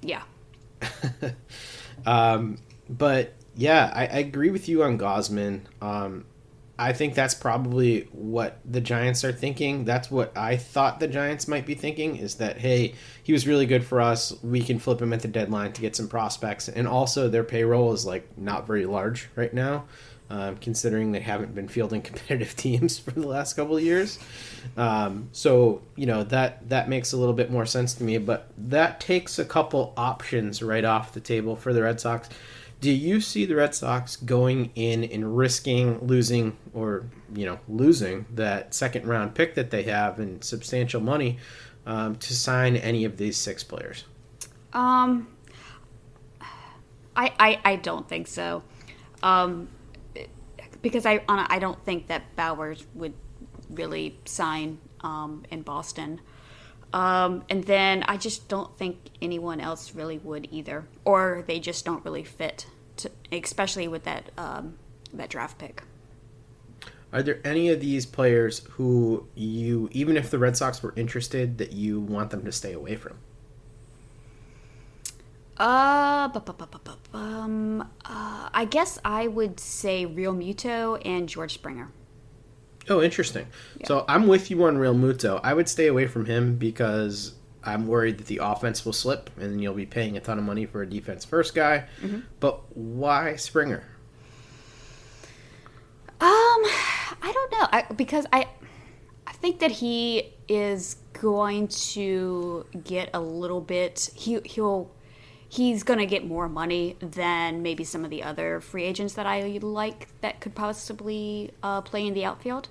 Yeah. 0.00 0.22
Um, 2.06 2.58
but 2.88 3.34
yeah, 3.56 3.92
I, 3.94 4.02
I 4.02 4.18
agree 4.18 4.50
with 4.50 4.68
you 4.68 4.82
on 4.82 4.98
Gausman. 4.98 5.62
Um, 5.80 6.24
I 6.80 6.94
think 6.94 7.14
that's 7.14 7.34
probably 7.34 8.08
what 8.10 8.58
the 8.64 8.80
Giants 8.80 9.22
are 9.22 9.32
thinking. 9.32 9.84
That's 9.84 10.10
what 10.10 10.34
I 10.34 10.56
thought 10.56 10.98
the 10.98 11.08
Giants 11.08 11.46
might 11.46 11.66
be 11.66 11.74
thinking 11.74 12.16
is 12.16 12.36
that 12.36 12.56
hey, 12.56 12.94
he 13.22 13.34
was 13.34 13.46
really 13.46 13.66
good 13.66 13.84
for 13.84 14.00
us. 14.00 14.32
We 14.42 14.62
can 14.62 14.78
flip 14.78 15.02
him 15.02 15.12
at 15.12 15.20
the 15.20 15.28
deadline 15.28 15.74
to 15.74 15.82
get 15.82 15.94
some 15.94 16.08
prospects, 16.08 16.70
and 16.70 16.88
also 16.88 17.28
their 17.28 17.44
payroll 17.44 17.92
is 17.92 18.06
like 18.06 18.26
not 18.38 18.66
very 18.66 18.86
large 18.86 19.28
right 19.36 19.52
now, 19.52 19.84
um, 20.30 20.56
considering 20.56 21.12
they 21.12 21.20
haven't 21.20 21.54
been 21.54 21.68
fielding 21.68 22.00
competitive 22.10 22.56
teams 22.56 22.98
for 22.98 23.10
the 23.10 23.28
last 23.28 23.56
couple 23.56 23.76
of 23.76 23.82
years. 23.82 24.18
Um, 24.78 25.28
so 25.32 25.82
you 25.96 26.06
know 26.06 26.24
that 26.24 26.66
that 26.70 26.88
makes 26.88 27.12
a 27.12 27.18
little 27.18 27.34
bit 27.34 27.50
more 27.50 27.66
sense 27.66 27.92
to 27.94 28.04
me. 28.04 28.16
But 28.16 28.48
that 28.56 29.00
takes 29.00 29.38
a 29.38 29.44
couple 29.44 29.92
options 29.98 30.62
right 30.62 30.86
off 30.86 31.12
the 31.12 31.20
table 31.20 31.56
for 31.56 31.74
the 31.74 31.82
Red 31.82 32.00
Sox. 32.00 32.30
Do 32.80 32.90
you 32.90 33.20
see 33.20 33.44
the 33.44 33.56
Red 33.56 33.74
Sox 33.74 34.16
going 34.16 34.70
in 34.74 35.04
and 35.04 35.36
risking 35.36 35.98
losing 36.06 36.56
or 36.72 37.04
you 37.34 37.44
know 37.44 37.58
losing 37.68 38.26
that 38.34 38.74
second 38.74 39.06
round 39.06 39.34
pick 39.34 39.54
that 39.54 39.70
they 39.70 39.82
have 39.84 40.18
and 40.18 40.42
substantial 40.42 41.00
money 41.00 41.38
um, 41.86 42.16
to 42.16 42.34
sign 42.34 42.76
any 42.76 43.04
of 43.04 43.18
these 43.18 43.36
six 43.36 43.62
players? 43.62 44.04
Um, 44.72 45.28
I, 47.14 47.32
I, 47.38 47.60
I 47.64 47.76
don't 47.76 48.08
think 48.08 48.26
so. 48.26 48.62
Um, 49.22 49.68
because 50.80 51.04
I 51.04 51.22
I 51.28 51.58
don't 51.58 51.82
think 51.84 52.06
that 52.06 52.34
Bowers 52.36 52.86
would 52.94 53.12
really 53.68 54.18
sign 54.24 54.78
um, 55.02 55.44
in 55.50 55.62
Boston. 55.62 56.20
Um, 56.92 57.44
and 57.48 57.64
then 57.64 58.02
I 58.08 58.16
just 58.16 58.48
don't 58.48 58.76
think 58.76 58.98
anyone 59.22 59.60
else 59.60 59.94
really 59.94 60.18
would 60.18 60.48
either, 60.50 60.86
or 61.04 61.44
they 61.46 61.60
just 61.60 61.84
don't 61.84 62.04
really 62.04 62.24
fit, 62.24 62.66
to, 62.98 63.10
especially 63.30 63.86
with 63.86 64.04
that 64.04 64.30
um, 64.36 64.74
that 65.12 65.30
draft 65.30 65.58
pick. 65.58 65.82
Are 67.12 67.22
there 67.22 67.40
any 67.44 67.68
of 67.70 67.80
these 67.80 68.06
players 68.06 68.60
who 68.70 69.26
you, 69.34 69.88
even 69.92 70.16
if 70.16 70.30
the 70.30 70.38
Red 70.38 70.56
Sox 70.56 70.82
were 70.82 70.92
interested, 70.96 71.58
that 71.58 71.72
you 71.72 72.00
want 72.00 72.30
them 72.30 72.44
to 72.44 72.52
stay 72.52 72.72
away 72.72 72.96
from? 72.96 73.18
Uh, 75.56 76.28
bu- 76.28 76.40
bu- 76.40 76.52
bu- 76.54 77.16
um, 77.18 77.82
uh, 78.04 78.48
I 78.54 78.64
guess 78.64 78.98
I 79.04 79.26
would 79.26 79.60
say 79.60 80.06
Realmuto 80.06 81.00
and 81.04 81.28
George 81.28 81.52
Springer. 81.54 81.90
Oh, 82.90 83.00
interesting. 83.00 83.46
So 83.84 84.04
I'm 84.08 84.26
with 84.26 84.50
you 84.50 84.64
on 84.64 84.76
Realmuto. 84.76 85.40
I 85.44 85.54
would 85.54 85.68
stay 85.68 85.86
away 85.86 86.08
from 86.08 86.26
him 86.26 86.56
because 86.56 87.34
I'm 87.62 87.86
worried 87.86 88.18
that 88.18 88.26
the 88.26 88.40
offense 88.42 88.84
will 88.84 88.92
slip 88.92 89.30
and 89.38 89.62
you'll 89.62 89.74
be 89.74 89.86
paying 89.86 90.16
a 90.16 90.20
ton 90.20 90.38
of 90.38 90.44
money 90.44 90.66
for 90.66 90.82
a 90.82 90.86
defense 90.86 91.24
first 91.24 91.54
guy. 91.54 91.84
Mhm. 92.02 92.24
But 92.40 92.76
why 92.76 93.36
Springer? 93.36 93.84
Um, 96.20 96.28
I 97.22 97.30
don't 97.32 97.52
know. 97.52 97.68
I, 97.70 97.84
because 97.94 98.26
I, 98.32 98.48
I 99.26 99.32
think 99.34 99.60
that 99.60 99.70
he 99.70 100.34
is 100.48 100.96
going 101.12 101.68
to 101.68 102.66
get 102.82 103.10
a 103.14 103.20
little 103.20 103.60
bit. 103.60 104.10
He 104.14 104.40
he'll 104.44 104.90
he's 105.48 105.82
going 105.82 105.98
to 105.98 106.06
get 106.06 106.26
more 106.26 106.48
money 106.48 106.96
than 107.00 107.62
maybe 107.62 107.84
some 107.84 108.04
of 108.04 108.10
the 108.10 108.22
other 108.22 108.60
free 108.60 108.84
agents 108.84 109.14
that 109.14 109.26
I 109.26 109.58
like 109.62 110.08
that 110.20 110.40
could 110.40 110.54
possibly 110.54 111.52
uh, 111.62 111.80
play 111.82 112.06
in 112.06 112.14
the 112.14 112.24
outfield. 112.24 112.68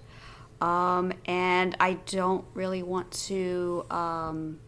Um, 0.62 1.14
and 1.26 1.76
I 1.80 1.94
don't 1.94 2.46
really 2.54 2.84
want 2.84 3.12
to. 3.28 3.86
Um, 3.90 4.60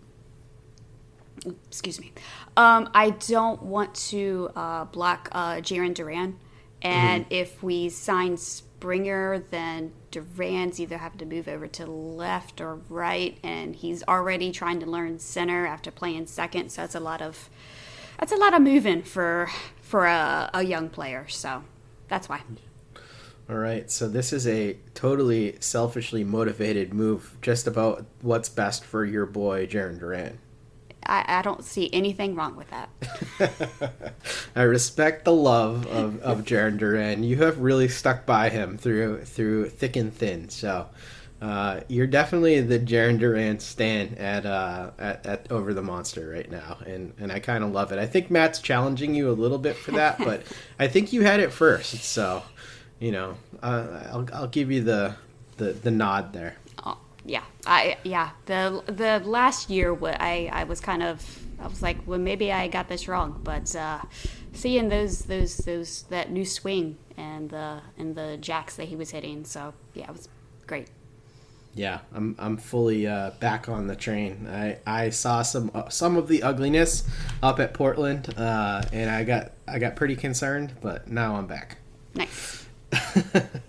excuse 1.67 1.99
me. 1.99 2.11
Um, 2.55 2.89
I 2.93 3.11
don't 3.11 3.63
want 3.63 3.95
to 3.95 4.51
uh, 4.55 4.85
block 4.85 5.29
uh, 5.31 5.55
Jarren 5.55 5.93
Duran. 5.93 6.37
And 6.81 7.25
if 7.29 7.61
we 7.61 7.89
sign 7.89 8.37
Springer, 8.37 9.43
then 9.51 9.91
Duran's 10.11 10.79
either 10.79 10.97
having 10.97 11.19
to 11.19 11.25
move 11.25 11.47
over 11.47 11.67
to 11.67 11.85
left 11.85 12.59
or 12.59 12.75
right, 12.89 13.37
and 13.43 13.75
he's 13.75 14.03
already 14.03 14.51
trying 14.51 14.79
to 14.79 14.85
learn 14.85 15.19
center 15.19 15.67
after 15.67 15.91
playing 15.91 16.25
second. 16.27 16.71
So 16.71 16.81
that's 16.81 16.95
a 16.95 16.99
lot 16.99 17.21
of 17.21 17.49
that's 18.19 18.31
a 18.31 18.37
lot 18.37 18.53
of 18.53 18.61
moving 18.61 19.03
for 19.03 19.49
for 19.81 20.05
a, 20.05 20.49
a 20.53 20.63
young 20.63 20.89
player. 20.89 21.27
So 21.27 21.63
that's 22.07 22.27
why. 22.27 22.41
All 23.51 23.57
right, 23.57 23.91
so 23.91 24.07
this 24.07 24.31
is 24.31 24.47
a 24.47 24.77
totally 24.93 25.57
selfishly 25.59 26.23
motivated 26.23 26.93
move, 26.93 27.35
just 27.41 27.67
about 27.67 28.05
what's 28.21 28.47
best 28.47 28.85
for 28.85 29.03
your 29.03 29.25
boy 29.25 29.67
Jarren 29.67 29.99
Duran. 29.99 30.39
I, 31.05 31.25
I 31.27 31.41
don't 31.41 31.65
see 31.65 31.89
anything 31.91 32.33
wrong 32.35 32.55
with 32.55 32.69
that. 32.69 34.13
I 34.55 34.61
respect 34.61 35.25
the 35.25 35.33
love 35.33 35.85
of, 35.87 36.21
of 36.21 36.45
Jarren 36.45 36.77
Duran. 36.77 37.23
You 37.23 37.35
have 37.37 37.59
really 37.59 37.89
stuck 37.89 38.25
by 38.25 38.47
him 38.47 38.77
through 38.77 39.25
through 39.25 39.71
thick 39.71 39.97
and 39.97 40.13
thin. 40.13 40.47
So 40.47 40.87
uh, 41.41 41.81
you're 41.89 42.07
definitely 42.07 42.61
the 42.61 42.79
Jarren 42.79 43.19
Duran 43.19 43.59
stan 43.59 44.15
at, 44.17 44.45
uh, 44.45 44.91
at 44.97 45.25
at 45.25 45.51
over 45.51 45.73
the 45.73 45.83
monster 45.83 46.29
right 46.29 46.49
now, 46.49 46.77
and 46.85 47.13
and 47.19 47.33
I 47.33 47.39
kind 47.39 47.65
of 47.65 47.71
love 47.71 47.91
it. 47.91 47.99
I 47.99 48.05
think 48.05 48.31
Matt's 48.31 48.59
challenging 48.59 49.13
you 49.13 49.29
a 49.29 49.33
little 49.33 49.57
bit 49.57 49.75
for 49.75 49.91
that, 49.91 50.19
but 50.19 50.43
I 50.79 50.87
think 50.87 51.11
you 51.11 51.23
had 51.23 51.41
it 51.41 51.51
first. 51.51 51.95
So 52.05 52.43
you 53.01 53.11
know, 53.11 53.35
uh, 53.61 54.03
I'll 54.11 54.27
I'll 54.31 54.47
give 54.47 54.71
you 54.71 54.81
the 54.83 55.15
the, 55.57 55.73
the 55.73 55.91
nod 55.91 56.31
there. 56.31 56.55
Oh, 56.85 56.97
yeah, 57.25 57.43
I 57.65 57.97
yeah. 58.03 58.29
The 58.45 58.83
the 58.85 59.21
last 59.27 59.69
year, 59.69 59.97
I 60.01 60.49
I 60.53 60.63
was 60.63 60.79
kind 60.79 61.03
of 61.03 61.39
I 61.59 61.67
was 61.67 61.81
like, 61.81 61.97
well, 62.05 62.19
maybe 62.19 62.53
I 62.53 62.67
got 62.67 62.87
this 62.87 63.07
wrong, 63.07 63.41
but 63.43 63.75
uh, 63.75 64.01
seeing 64.53 64.89
those 64.89 65.23
those 65.23 65.57
those 65.57 66.03
that 66.03 66.31
new 66.31 66.45
swing 66.45 66.97
and 67.17 67.49
the 67.49 67.81
and 67.97 68.15
the 68.15 68.37
jacks 68.37 68.75
that 68.75 68.87
he 68.87 68.95
was 68.95 69.09
hitting, 69.09 69.45
so 69.45 69.73
yeah, 69.95 70.05
it 70.05 70.11
was 70.11 70.29
great. 70.67 70.87
Yeah, 71.73 72.01
I'm 72.13 72.35
I'm 72.37 72.57
fully 72.57 73.07
uh, 73.07 73.31
back 73.39 73.67
on 73.67 73.87
the 73.87 73.95
train. 73.95 74.47
I, 74.47 74.77
I 74.85 75.09
saw 75.09 75.41
some 75.41 75.71
uh, 75.73 75.89
some 75.89 76.17
of 76.17 76.27
the 76.27 76.43
ugliness 76.43 77.03
up 77.41 77.59
at 77.59 77.73
Portland, 77.73 78.31
uh, 78.37 78.83
and 78.93 79.09
I 79.09 79.23
got 79.23 79.53
I 79.67 79.79
got 79.79 79.95
pretty 79.95 80.15
concerned, 80.15 80.73
but 80.81 81.07
now 81.07 81.35
I'm 81.35 81.47
back. 81.47 81.77
Nice. 82.13 82.67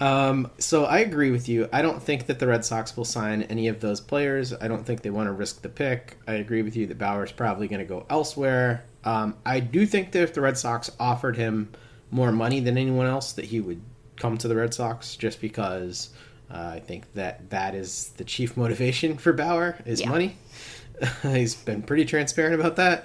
Um, 0.00 0.50
so 0.56 0.86
I 0.86 1.00
agree 1.00 1.30
with 1.30 1.46
you. 1.46 1.68
I 1.74 1.82
don't 1.82 2.02
think 2.02 2.24
that 2.26 2.38
the 2.38 2.46
Red 2.46 2.64
Sox 2.64 2.96
will 2.96 3.04
sign 3.04 3.42
any 3.42 3.68
of 3.68 3.80
those 3.80 4.00
players. 4.00 4.54
I 4.54 4.66
don't 4.66 4.82
think 4.86 5.02
they 5.02 5.10
want 5.10 5.26
to 5.26 5.32
risk 5.32 5.60
the 5.60 5.68
pick. 5.68 6.16
I 6.26 6.34
agree 6.34 6.62
with 6.62 6.74
you 6.74 6.86
that 6.86 6.96
Bauer's 6.96 7.32
probably 7.32 7.68
going 7.68 7.80
to 7.80 7.84
go 7.84 8.06
elsewhere. 8.08 8.84
Um, 9.04 9.36
I 9.44 9.60
do 9.60 9.84
think 9.84 10.12
that 10.12 10.22
if 10.22 10.32
the 10.32 10.40
Red 10.40 10.56
Sox 10.56 10.90
offered 10.98 11.36
him 11.36 11.68
more 12.10 12.32
money 12.32 12.60
than 12.60 12.78
anyone 12.78 13.06
else, 13.06 13.34
that 13.34 13.44
he 13.44 13.60
would 13.60 13.82
come 14.16 14.38
to 14.38 14.48
the 14.48 14.56
Red 14.56 14.72
Sox 14.72 15.16
just 15.16 15.38
because 15.38 16.08
uh, 16.50 16.72
I 16.76 16.80
think 16.80 17.12
that 17.12 17.50
that 17.50 17.74
is 17.74 18.08
the 18.16 18.24
chief 18.24 18.56
motivation 18.56 19.18
for 19.18 19.34
Bauer 19.34 19.76
is 19.84 20.00
Yeah. 20.00 20.08
money. 20.08 20.36
He's 21.22 21.54
been 21.54 21.82
pretty 21.82 22.06
transparent 22.06 22.54
about 22.58 22.76
that. 22.76 23.04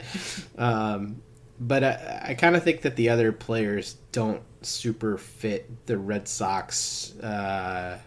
Um, 0.58 1.22
but 1.60 1.84
I, 1.84 2.22
I 2.30 2.34
kind 2.36 2.56
of 2.56 2.64
think 2.64 2.84
that 2.84 2.96
the 2.96 3.10
other 3.10 3.34
players 3.34 3.98
don't 4.14 4.42
super 4.66 5.18
fit 5.18 5.86
the 5.86 5.98
Red 5.98 6.28
Sox 6.28 7.18
uh, 7.20 8.00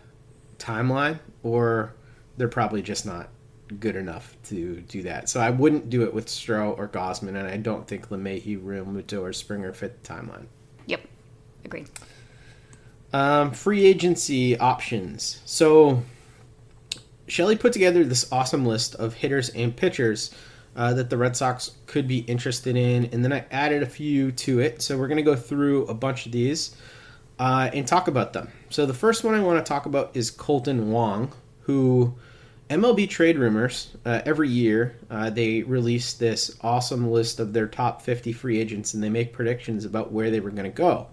timeline, 0.59 1.19
or 1.43 1.95
they're 2.37 2.49
probably 2.49 2.83
just 2.83 3.07
not 3.07 3.29
good 3.81 3.97
enough 3.97 4.37
to 4.45 4.81
do 4.83 5.03
that. 5.03 5.29
So 5.29 5.41
I 5.41 5.51
wouldn't 5.51 5.91
do 5.91 6.03
it 6.03 6.15
with 6.15 6.27
Stroh 6.27 6.77
or 6.79 6.89
Gausman, 6.89 7.29
and 7.29 7.47
I 7.47 7.57
don't 7.57 7.87
think 7.87 8.09
LeMahieu, 8.09 8.63
Realmuto, 8.63 9.23
or 9.23 9.33
Springer 9.33 9.73
fit 9.73 10.03
the 10.03 10.15
timeline. 10.15 10.47
Yep, 10.87 11.01
agreed. 11.65 11.89
Um, 13.13 13.53
free 13.53 13.87
agency 13.87 14.59
options. 14.59 15.41
So, 15.45 16.03
Shelley 17.27 17.57
put 17.57 17.73
together 17.73 18.05
this 18.05 18.31
awesome 18.33 18.67
list 18.67 18.95
of 18.95 19.15
hitters 19.15 19.49
and 19.51 19.75
pitchers 19.75 20.35
uh, 20.79 20.95
that 20.95 21.11
the 21.11 21.19
Red 21.19 21.37
Sox 21.37 21.73
could 21.87 22.09
be 22.09 22.21
interested 22.21 22.75
in, 22.75 23.11
and 23.13 23.23
then 23.23 23.35
I 23.35 23.45
added 23.51 23.83
a 23.83 23.87
few 23.87 24.33
to 24.33 24.61
it. 24.61 24.81
So, 24.81 24.97
we're 24.97 25.09
going 25.09 25.17
to 25.17 25.23
go 25.23 25.37
through 25.37 25.85
a 25.87 25.95
bunch 25.95 26.25
of 26.25 26.33
these 26.33 26.75
uh, 27.39 27.69
and 27.75 27.87
talk 27.87 28.09
about 28.09 28.33
them. 28.33 28.51
So, 28.71 28.87
the 28.87 28.95
first 28.95 29.25
one 29.25 29.35
I 29.35 29.41
want 29.41 29.63
to 29.65 29.69
talk 29.69 29.85
about 29.85 30.13
is 30.15 30.31
Kolten 30.31 30.85
Wong, 30.85 31.33
who 31.63 32.15
MLB 32.71 33.09
trade 33.09 33.39
rumors 33.39 33.97
uh, 34.05 34.21
every 34.27 34.49
year 34.49 34.99
uh, 35.11 35.31
they 35.31 35.63
release 35.63 36.13
this 36.13 36.57
awesome 36.61 37.11
list 37.11 37.41
of 37.41 37.55
their 37.55 37.67
top 37.67 38.03
50 38.03 38.33
free 38.33 38.61
agents 38.61 38.93
and 38.93 39.03
they 39.03 39.09
make 39.09 39.33
predictions 39.33 39.87
about 39.87 40.13
where 40.13 40.31
they 40.31 40.41
were 40.41 40.51
going 40.51 40.65
to 40.65 40.71
go. 40.71 41.07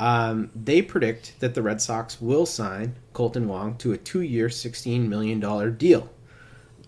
Um, 0.00 0.50
they 0.56 0.82
predict 0.82 1.38
that 1.38 1.54
the 1.54 1.62
Red 1.62 1.80
Sox 1.80 2.20
will 2.20 2.46
sign 2.46 2.96
Kolten 3.14 3.46
Wong 3.46 3.76
to 3.76 3.92
a 3.92 3.96
two-year, 3.96 4.48
$16 4.48 5.06
million 5.06 5.76
deal. 5.76 6.10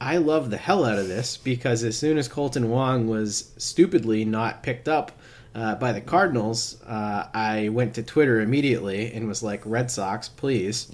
I 0.00 0.16
love 0.18 0.50
the 0.50 0.56
hell 0.56 0.84
out 0.84 0.98
of 0.98 1.08
this 1.08 1.36
because 1.36 1.84
as 1.84 1.96
soon 1.96 2.18
as 2.18 2.28
Kolten 2.28 2.66
Wong 2.66 3.08
was 3.08 3.52
stupidly 3.58 4.24
not 4.24 4.62
picked 4.62 4.88
up 4.88 5.12
uh, 5.54 5.76
by 5.76 5.92
the 5.92 6.00
Cardinals, 6.00 6.82
uh, 6.82 7.28
I 7.32 7.68
went 7.68 7.94
to 7.94 8.02
Twitter 8.02 8.40
immediately 8.40 9.12
and 9.12 9.28
was 9.28 9.42
like, 9.42 9.62
"Red 9.64 9.90
Sox, 9.90 10.28
please." 10.28 10.90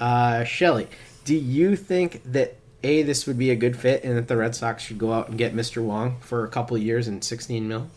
Uh, 0.00 0.44
Shelly, 0.44 0.88
do 1.24 1.34
you 1.34 1.76
think 1.76 2.22
that 2.32 2.56
a 2.84 3.02
this 3.02 3.26
would 3.26 3.38
be 3.38 3.50
a 3.50 3.56
good 3.56 3.76
fit 3.76 4.04
and 4.04 4.16
that 4.16 4.28
the 4.28 4.36
Red 4.36 4.54
Sox 4.54 4.82
should 4.82 4.98
go 4.98 5.12
out 5.12 5.28
and 5.28 5.38
get 5.38 5.54
Mr. 5.54 5.82
Wong 5.82 6.20
for 6.20 6.44
a 6.44 6.48
couple 6.48 6.76
years 6.78 7.08
and 7.08 7.24
16 7.24 7.66
mil? 7.66 7.88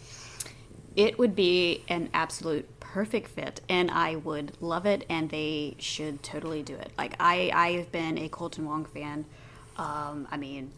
It 0.96 1.20
would 1.20 1.36
be 1.36 1.84
an 1.90 2.10
absolute 2.14 2.68
perfect 2.80 3.28
fit 3.28 3.62
and 3.70 3.92
I 3.92 4.16
would 4.16 4.54
love 4.62 4.86
it 4.86 5.06
and 5.10 5.30
they 5.30 5.76
should 5.78 6.24
totally 6.24 6.64
do 6.64 6.74
it. 6.76 6.92
Like 6.98 7.16
I 7.20 7.52
I've 7.54 7.92
been 7.92 8.18
a 8.18 8.30
Kolten 8.30 8.64
Wong 8.64 8.86
fan. 8.86 9.26
Um, 9.78 10.28
I 10.32 10.38
mean 10.38 10.72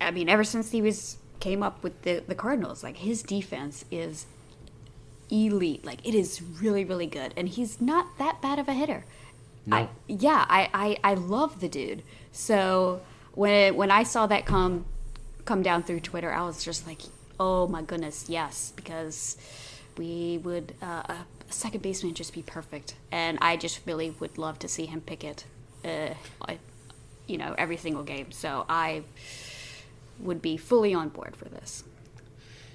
I 0.00 0.10
mean 0.10 0.28
ever 0.28 0.44
since 0.44 0.70
he 0.70 0.82
was 0.82 1.18
came 1.40 1.62
up 1.62 1.82
with 1.82 2.02
the 2.02 2.22
the 2.26 2.34
Cardinals, 2.34 2.82
like 2.82 2.98
his 2.98 3.22
defense 3.22 3.84
is 3.90 4.26
elite. 5.30 5.84
Like 5.84 6.06
it 6.06 6.14
is 6.14 6.42
really 6.42 6.84
really 6.84 7.06
good 7.06 7.34
and 7.36 7.48
he's 7.48 7.80
not 7.80 8.18
that 8.18 8.40
bad 8.42 8.58
of 8.58 8.68
a 8.68 8.72
hitter. 8.72 9.04
No. 9.66 9.76
I, 9.76 9.88
yeah, 10.06 10.44
I, 10.48 10.68
I, 10.74 11.12
I 11.12 11.14
love 11.14 11.60
the 11.60 11.68
dude. 11.68 12.02
So 12.32 13.00
when 13.32 13.74
when 13.76 13.90
I 13.90 14.02
saw 14.02 14.26
that 14.26 14.46
come 14.46 14.84
come 15.44 15.62
down 15.62 15.82
through 15.82 16.00
Twitter, 16.00 16.32
I 16.32 16.42
was 16.42 16.64
just 16.64 16.86
like, 16.86 17.02
oh 17.38 17.66
my 17.66 17.82
goodness, 17.82 18.26
yes, 18.28 18.72
because 18.76 19.36
we 19.96 20.38
would 20.42 20.74
uh, 20.82 21.02
a 21.08 21.26
second 21.50 21.82
baseman 21.82 22.14
just 22.14 22.32
be 22.32 22.42
perfect, 22.42 22.94
and 23.10 23.38
I 23.40 23.56
just 23.56 23.80
really 23.86 24.10
would 24.20 24.38
love 24.38 24.58
to 24.60 24.68
see 24.68 24.86
him 24.86 25.00
pick 25.00 25.24
it, 25.24 25.44
uh, 25.84 26.14
I, 26.42 26.58
you 27.26 27.38
know, 27.38 27.54
every 27.58 27.76
single 27.76 28.02
game. 28.02 28.32
So 28.32 28.66
I 28.68 29.02
would 30.20 30.42
be 30.42 30.56
fully 30.56 30.94
on 30.94 31.08
board 31.08 31.36
for 31.36 31.46
this. 31.46 31.84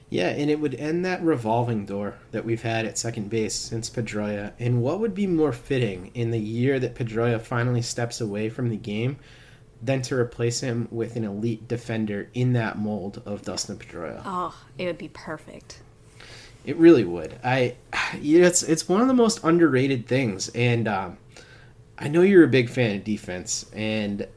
Yeah, 0.09 0.29
and 0.29 0.49
it 0.49 0.59
would 0.59 0.73
end 0.73 1.05
that 1.05 1.21
revolving 1.21 1.85
door 1.85 2.15
that 2.31 2.43
we've 2.43 2.63
had 2.63 2.85
at 2.85 2.97
second 2.97 3.29
base 3.29 3.53
since 3.53 3.89
Pedroia. 3.89 4.53
And 4.57 4.81
what 4.81 4.99
would 4.99 5.13
be 5.13 5.27
more 5.27 5.53
fitting 5.53 6.09
in 6.15 6.31
the 6.31 6.39
year 6.39 6.79
that 6.79 6.95
Pedroia 6.95 7.39
finally 7.39 7.83
steps 7.83 8.19
away 8.19 8.49
from 8.49 8.69
the 8.69 8.77
game 8.77 9.17
than 9.81 10.01
to 10.01 10.15
replace 10.15 10.61
him 10.61 10.87
with 10.89 11.15
an 11.15 11.23
elite 11.23 11.67
defender 11.67 12.27
in 12.33 12.53
that 12.53 12.77
mold 12.79 13.21
of 13.25 13.43
Dustin 13.43 13.77
Pedroia? 13.77 14.21
Oh, 14.25 14.55
it 14.79 14.85
would 14.85 14.97
be 14.97 15.09
perfect. 15.09 15.81
It 16.65 16.75
really 16.77 17.05
would. 17.05 17.39
I, 17.43 17.75
it's 18.15 18.63
it's 18.63 18.89
one 18.89 19.01
of 19.01 19.07
the 19.07 19.13
most 19.13 19.43
underrated 19.43 20.07
things, 20.07 20.49
and 20.49 20.87
um, 20.87 21.17
I 21.97 22.07
know 22.07 22.21
you're 22.21 22.43
a 22.43 22.49
big 22.49 22.69
fan 22.69 22.97
of 22.97 23.03
defense, 23.03 23.69
and 23.73 24.27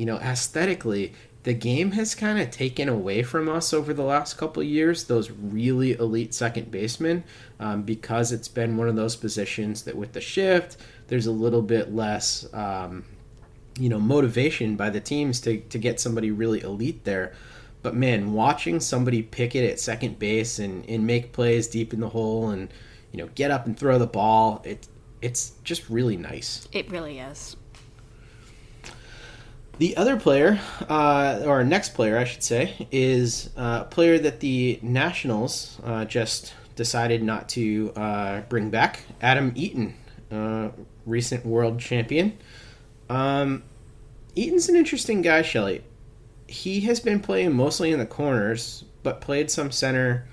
you 0.00 0.06
know 0.06 0.16
aesthetically, 0.16 1.12
the 1.42 1.52
game 1.52 1.92
has 1.92 2.14
kind 2.14 2.38
of 2.38 2.50
taken 2.50 2.88
away 2.88 3.22
from 3.22 3.50
us 3.50 3.74
over 3.74 3.92
the 3.92 4.02
last 4.02 4.38
couple 4.38 4.62
years 4.62 5.04
those 5.04 5.30
really 5.30 5.92
elite 5.92 6.32
second 6.32 6.70
basemen 6.70 7.22
um, 7.58 7.82
because 7.82 8.32
it's 8.32 8.48
been 8.48 8.78
one 8.78 8.88
of 8.88 8.96
those 8.96 9.14
positions 9.14 9.82
that 9.82 9.94
with 9.94 10.14
the 10.14 10.20
shift 10.22 10.78
there's 11.08 11.26
a 11.26 11.30
little 11.30 11.60
bit 11.60 11.94
less 11.94 12.46
um, 12.54 13.04
you 13.78 13.90
know 13.90 14.00
motivation 14.00 14.74
by 14.74 14.88
the 14.88 15.00
teams 15.00 15.38
to, 15.40 15.58
to 15.60 15.78
get 15.78 16.00
somebody 16.00 16.30
really 16.30 16.60
elite 16.62 17.04
there 17.04 17.34
but 17.82 17.94
man 17.94 18.32
watching 18.32 18.80
somebody 18.80 19.22
pick 19.22 19.54
it 19.54 19.70
at 19.70 19.78
second 19.78 20.18
base 20.18 20.58
and, 20.58 20.88
and 20.88 21.06
make 21.06 21.32
plays 21.32 21.68
deep 21.68 21.92
in 21.92 22.00
the 22.00 22.08
hole 22.08 22.48
and 22.48 22.72
you 23.12 23.18
know 23.18 23.28
get 23.34 23.50
up 23.50 23.66
and 23.66 23.78
throw 23.78 23.98
the 23.98 24.06
ball 24.06 24.62
it, 24.64 24.88
it's 25.20 25.52
just 25.62 25.90
really 25.90 26.16
nice 26.16 26.66
It 26.72 26.90
really 26.90 27.18
is. 27.18 27.56
The 29.80 29.96
other 29.96 30.18
player, 30.18 30.60
uh, 30.90 31.40
or 31.46 31.64
next 31.64 31.94
player, 31.94 32.18
I 32.18 32.24
should 32.24 32.42
say, 32.42 32.86
is 32.92 33.48
uh, 33.56 33.84
a 33.86 33.88
player 33.88 34.18
that 34.18 34.40
the 34.40 34.78
Nationals 34.82 35.80
uh, 35.82 36.04
just 36.04 36.52
decided 36.76 37.22
not 37.22 37.48
to 37.50 37.90
uh, 37.96 38.40
bring 38.42 38.68
back. 38.68 39.04
Adam 39.22 39.52
Eaton, 39.54 39.94
uh, 40.30 40.68
recent 41.06 41.46
world 41.46 41.80
champion. 41.80 42.36
Um, 43.08 43.62
Eaton's 44.34 44.68
an 44.68 44.76
interesting 44.76 45.22
guy, 45.22 45.40
Shelley. 45.40 45.82
He 46.46 46.80
has 46.80 47.00
been 47.00 47.18
playing 47.18 47.56
mostly 47.56 47.90
in 47.90 47.98
the 47.98 48.04
corners, 48.04 48.84
but 49.02 49.22
played 49.22 49.50
some 49.50 49.70
center. 49.70 50.28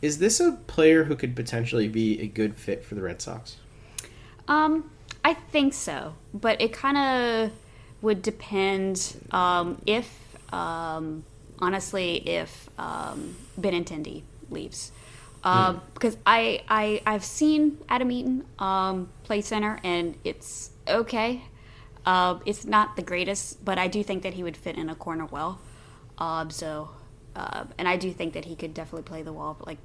Is 0.00 0.18
this 0.18 0.38
a 0.38 0.52
player 0.68 1.02
who 1.02 1.16
could 1.16 1.34
potentially 1.34 1.88
be 1.88 2.20
a 2.20 2.28
good 2.28 2.54
fit 2.54 2.84
for 2.84 2.94
the 2.94 3.02
Red 3.02 3.20
Sox? 3.20 3.56
Um, 4.46 4.92
I 5.24 5.34
think 5.34 5.74
so, 5.74 6.14
but 6.32 6.60
it 6.60 6.72
kind 6.72 6.96
of 6.96 7.50
would 8.04 8.22
depend 8.22 9.16
um, 9.32 9.80
if, 9.86 10.36
um, 10.52 11.24
honestly, 11.58 12.16
if 12.28 12.68
um, 12.78 13.36
Benintendi 13.60 14.22
leaves. 14.50 14.92
Uh, 15.42 15.72
Hmm. 15.72 15.78
Because 15.92 16.16
I, 16.24 16.62
I, 16.68 17.02
I've 17.04 17.24
seen 17.24 17.78
Adam 17.88 18.10
Eaton 18.10 18.44
um, 18.58 19.08
play 19.24 19.40
center, 19.40 19.78
and 19.82 20.16
it's 20.24 20.70
okay. 20.88 21.42
Uh, 22.06 22.38
it's 22.46 22.64
not 22.64 22.96
the 22.96 23.02
greatest, 23.02 23.64
but 23.64 23.78
I 23.78 23.88
do 23.88 24.02
think 24.02 24.22
that 24.22 24.34
he 24.34 24.42
would 24.42 24.56
fit 24.56 24.76
in 24.76 24.88
a 24.88 24.94
corner 24.94 25.26
well. 25.26 25.58
Um, 26.18 26.50
so, 26.50 26.90
uh, 27.34 27.64
and 27.78 27.88
I 27.88 27.96
do 27.96 28.12
think 28.12 28.34
that 28.34 28.44
he 28.44 28.56
could 28.56 28.74
definitely 28.74 29.02
play 29.02 29.22
the 29.22 29.32
wall 29.32 29.56
like 29.66 29.78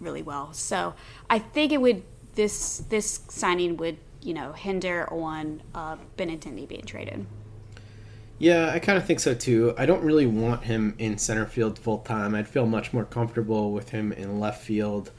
really 0.00 0.22
well. 0.22 0.52
So 0.52 0.94
I 1.28 1.38
think 1.38 1.72
it 1.72 1.80
would 1.80 2.02
this 2.34 2.78
this 2.88 3.20
signing 3.28 3.76
would 3.76 3.98
you 4.22 4.34
know 4.34 4.52
hinder 4.52 5.08
on 5.12 5.62
uh, 5.74 5.96
Benintendi 6.16 6.66
being 6.66 6.84
traded. 6.84 7.26
Yeah, 8.40 8.70
I 8.72 8.78
kind 8.78 8.96
of 8.96 9.04
think 9.04 9.20
so 9.20 9.34
too. 9.34 9.74
I 9.76 9.84
don't 9.84 10.02
really 10.02 10.26
want 10.26 10.64
him 10.64 10.94
in 10.98 11.18
center 11.18 11.44
field 11.44 11.78
full 11.78 11.98
time. 11.98 12.34
I'd 12.34 12.48
feel 12.48 12.64
much 12.64 12.90
more 12.90 13.04
comfortable 13.04 13.70
with 13.70 13.90
him 13.90 14.12
in 14.12 14.40
left 14.40 14.64
field. 14.64 15.10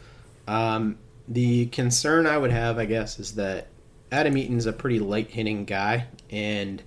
Um, 0.48 0.98
the 1.28 1.68
concern 1.68 2.26
I 2.26 2.40
would 2.40 2.50
have, 2.50 2.80
I 2.80 2.86
guess, 2.86 3.20
is 3.20 3.36
that 3.36 3.68
Adam 4.12 4.36
Eaton's 4.36 4.66
a 4.66 4.74
pretty 4.74 4.98
light 4.98 5.30
hitting 5.30 5.66
guy, 5.66 6.08
and 6.32 6.82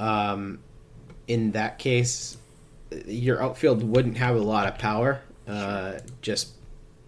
um, 0.00 0.58
in 1.28 1.52
that 1.52 1.78
case, 1.78 2.36
your 3.06 3.40
outfield 3.40 3.84
wouldn't 3.84 4.16
have 4.16 4.34
a 4.34 4.40
lot 4.40 4.66
of 4.66 4.76
power, 4.76 5.22
uh, 5.46 6.00
just 6.20 6.48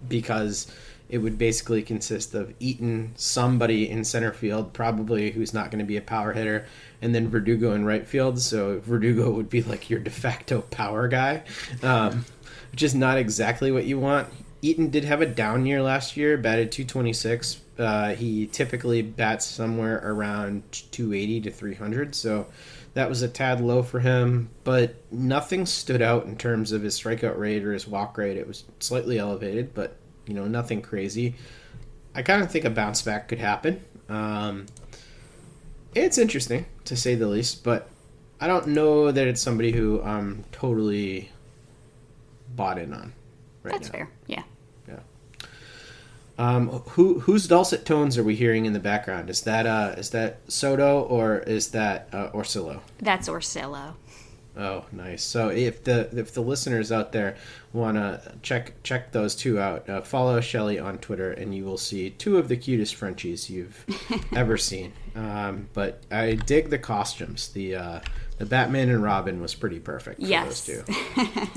because 0.09 0.73
it 1.13 1.19
would 1.19 1.37
basically 1.37 1.83
consist 1.83 2.35
of 2.35 2.55
Eaton, 2.59 3.13
somebody 3.17 3.89
in 3.89 4.03
center 4.03 4.33
field, 4.33 4.73
probably 4.73 5.31
who's 5.31 5.53
not 5.53 5.71
going 5.71 5.79
to 5.79 5.85
be 5.85 5.99
a 5.99 6.01
power 6.01 6.33
hitter, 6.33 6.65
and 7.03 7.15
then 7.15 7.29
Verdugo 7.29 7.73
in 7.75 7.85
right 7.85 8.09
field. 8.09 8.41
So 8.41 8.81
Verdugo 8.81 9.31
would 9.31 9.51
be 9.51 9.63
like 9.63 9.91
your 9.91 10.01
de 10.01 10.09
facto 10.09 10.63
power 10.63 11.09
guy, 11.09 11.43
um, 11.83 12.25
which 12.71 12.83
is 12.83 12.95
not 12.95 13.19
exactly 13.19 13.71
what 13.71 13.85
you 13.85 13.99
want. 13.99 14.27
Eaton 14.63 14.89
did 14.89 15.05
have 15.05 15.21
a 15.21 15.27
down 15.27 15.67
year 15.67 15.83
last 15.83 16.17
year, 16.17 16.39
batted 16.39 16.73
226. 16.73 17.61
Uh, 17.79 18.15
he 18.15 18.47
typically 18.47 19.03
bats 19.03 19.45
somewhere 19.45 20.01
around 20.03 20.63
280 20.93 21.43
to 21.43 21.51
300, 21.51 22.15
so 22.15 22.47
that 22.95 23.11
was 23.11 23.21
a 23.21 23.29
tad 23.29 23.61
low 23.61 23.83
for 23.83 24.01
him, 24.01 24.49
but 24.65 24.95
nothing 25.11 25.67
stood 25.67 26.01
out 26.01 26.25
in 26.25 26.37
terms 26.37 26.73
of 26.73 26.83
his 26.83 26.99
strikeout 26.99 27.37
rate 27.37 27.65
or 27.65 27.75
his 27.75 27.87
walk 27.87 28.17
rate. 28.17 28.39
It 28.39 28.49
was 28.49 28.65
slightly 28.81 29.19
elevated, 29.19 29.75
but 29.75 29.99
you 30.27 30.35
know 30.35 30.47
nothing 30.47 30.83
crazy. 30.83 31.35
I 32.15 32.23
kind 32.23 32.43
of 32.43 32.51
think 32.51 32.65
a 32.65 32.71
bounce 32.71 33.03
back 33.03 33.29
could 33.29 33.39
happen. 33.39 33.83
Um, 34.09 34.67
it's 35.95 36.19
interesting 36.19 36.67
to 36.85 36.97
say 36.97 37.15
the 37.15 37.27
least, 37.27 37.65
but 37.65 37.89
I 38.41 38.47
don't 38.47 38.69
know 38.69 39.11
that 39.11 39.27
it's 39.27 39.41
somebody 39.41 39.73
who 39.73 40.03
I'm 40.03 40.45
totally 40.53 41.31
bought 42.55 42.79
in 42.79 42.93
on 42.93 43.13
right 43.63 43.73
That's 43.73 43.89
now. 43.89 43.93
fair. 43.93 44.11
Yeah. 44.27 44.43
Yeah. 44.89 45.01
Um, 46.39 46.69
who 46.69 47.21
whose 47.21 47.47
dulcet 47.47 47.85
tones 47.85 48.19
are 48.19 48.25
we 48.25 48.35
hearing 48.35 48.67
in 48.67 48.73
the 48.73 48.81
background? 48.81 49.31
Is 49.31 49.43
that 49.43 49.67
uh 49.67 49.95
is 49.97 50.11
that 50.11 50.41
Soto 50.49 51.03
or 51.03 51.39
is 51.39 51.71
that 51.71 52.09
uh, 52.13 52.31
Orsillo? 52.31 52.81
That's 52.99 53.29
Orsillo. 53.29 53.95
Oh, 54.57 54.85
nice. 54.93 55.23
So 55.23 55.49
if 55.49 55.85
the 55.85 56.09
if 56.19 56.35
the 56.35 56.43
listeners 56.43 56.93
out 56.93 57.13
there 57.13 57.37
want 57.73 57.97
to 57.97 58.35
check 58.43 58.83
check 58.83 59.13
those 59.13 59.35
two 59.35 59.59
out, 59.61 59.89
uh, 59.89 60.03
follow 60.03 60.41
Shelly 60.41 60.79
on 60.79 60.99
Twitter, 60.99 61.31
and 61.33 61.55
you 61.55 61.65
will 61.65 61.79
see 61.79 62.11
two 62.11 62.37
of 62.39 62.49
the 62.49 62.57
cutest 62.57 62.95
Frenchies 62.95 63.49
you've 63.49 63.85
ever 64.37 64.57
seen. 64.57 64.93
Um, 65.15 65.69
but 65.73 66.03
I 66.11 66.35
dig 66.35 66.71
the 66.71 66.79
costumes. 66.79 67.49
The 67.49 67.77
uh, 67.77 68.01
the 68.39 68.47
Batman 68.47 68.89
and 68.91 69.03
Robin 69.03 69.41
was 69.41 69.55
pretty 69.55 69.79
perfect 69.81 70.21
for 70.21 70.27
Yes. 70.27 70.67
those 70.67 70.85
two. 70.85 70.95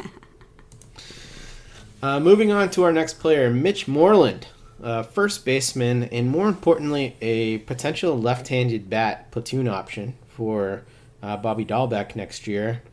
Uh, 2.03 2.19
moving 2.19 2.51
on 2.51 2.69
to 2.69 2.83
our 2.83 2.91
next 2.91 3.19
player, 3.19 3.49
Mitch 3.49 3.87
Moreland, 3.87 4.47
uh, 4.83 5.01
first 5.01 5.43
baseman, 5.43 6.03
and 6.03 6.29
more 6.29 6.47
importantly, 6.47 7.15
a 7.19 7.57
potential 7.59 8.19
left-handed 8.19 8.89
bat 8.89 9.31
platoon 9.31 9.67
option 9.67 10.15
for 10.27 10.83
uh, 11.23 11.35
Bobby 11.37 11.65
Dalbec 11.65 12.15
next 12.15 12.45
year. 12.45 12.83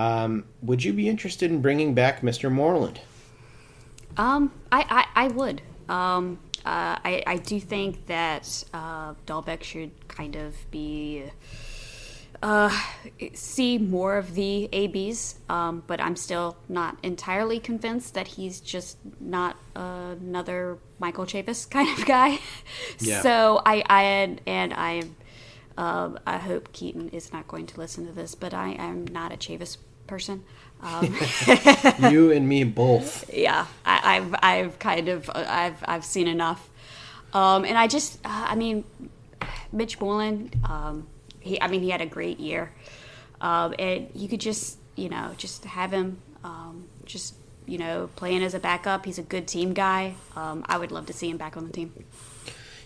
Um, 0.00 0.44
would 0.62 0.82
you 0.82 0.94
be 0.94 1.10
interested 1.10 1.50
in 1.50 1.60
bringing 1.60 1.92
back 1.92 2.22
Mr. 2.22 2.50
Moreland? 2.50 3.00
Um, 4.16 4.50
I, 4.72 5.06
I, 5.14 5.24
I 5.24 5.28
would. 5.28 5.60
Um, 5.90 6.38
uh, 6.64 6.96
I, 7.04 7.22
I 7.26 7.36
do 7.36 7.60
think 7.60 8.06
that 8.06 8.64
uh, 8.72 9.12
Dalbec 9.26 9.62
should 9.62 10.08
kind 10.08 10.36
of 10.36 10.54
be 10.70 11.24
uh, 12.42 12.74
see 13.34 13.76
more 13.76 14.16
of 14.16 14.34
the 14.34 14.70
ABs, 14.72 15.38
um, 15.50 15.82
but 15.86 16.00
I'm 16.00 16.16
still 16.16 16.56
not 16.66 16.96
entirely 17.02 17.60
convinced 17.60 18.14
that 18.14 18.26
he's 18.26 18.60
just 18.60 18.96
not 19.20 19.58
another 19.74 20.78
Michael 20.98 21.26
Chavis 21.26 21.68
kind 21.70 21.98
of 21.98 22.06
guy. 22.06 22.38
Yeah. 23.00 23.20
So 23.20 23.62
I, 23.66 23.82
I 23.88 24.38
and 24.46 24.74
I, 24.74 25.02
uh, 25.76 26.10
I 26.26 26.38
hope 26.38 26.72
Keaton 26.72 27.10
is 27.10 27.32
not 27.32 27.48
going 27.48 27.66
to 27.66 27.78
listen 27.78 28.06
to 28.06 28.12
this, 28.12 28.34
but 28.34 28.54
I 28.54 28.70
am 28.72 29.06
not 29.06 29.32
a 29.32 29.36
Chavis 29.36 29.76
person. 30.10 30.44
Um, 30.82 31.14
you 32.10 32.32
and 32.32 32.48
me 32.48 32.64
both. 32.64 33.32
yeah, 33.32 33.66
I, 33.84 34.16
I've 34.16 34.34
I've 34.42 34.78
kind 34.78 35.08
of 35.08 35.30
I've 35.34 35.82
I've 35.86 36.04
seen 36.04 36.26
enough, 36.26 36.68
um, 37.32 37.64
and 37.64 37.78
I 37.78 37.86
just 37.86 38.18
uh, 38.24 38.46
I 38.48 38.54
mean, 38.56 38.84
Mitch 39.72 40.00
Moreland, 40.00 40.56
um, 40.64 41.06
he 41.38 41.60
I 41.60 41.68
mean 41.68 41.82
he 41.82 41.90
had 41.90 42.00
a 42.00 42.06
great 42.06 42.40
year, 42.40 42.72
um, 43.40 43.74
and 43.78 44.08
you 44.14 44.28
could 44.28 44.40
just 44.40 44.78
you 44.96 45.08
know 45.08 45.32
just 45.36 45.64
have 45.64 45.92
him 45.92 46.18
um, 46.44 46.86
just 47.04 47.34
you 47.66 47.78
know 47.78 48.08
playing 48.16 48.42
as 48.42 48.54
a 48.54 48.58
backup. 48.60 49.04
He's 49.04 49.18
a 49.18 49.22
good 49.22 49.46
team 49.46 49.72
guy. 49.72 50.14
Um, 50.34 50.64
I 50.66 50.78
would 50.78 50.92
love 50.92 51.06
to 51.06 51.12
see 51.12 51.30
him 51.30 51.36
back 51.36 51.56
on 51.56 51.66
the 51.66 51.72
team. 51.72 51.92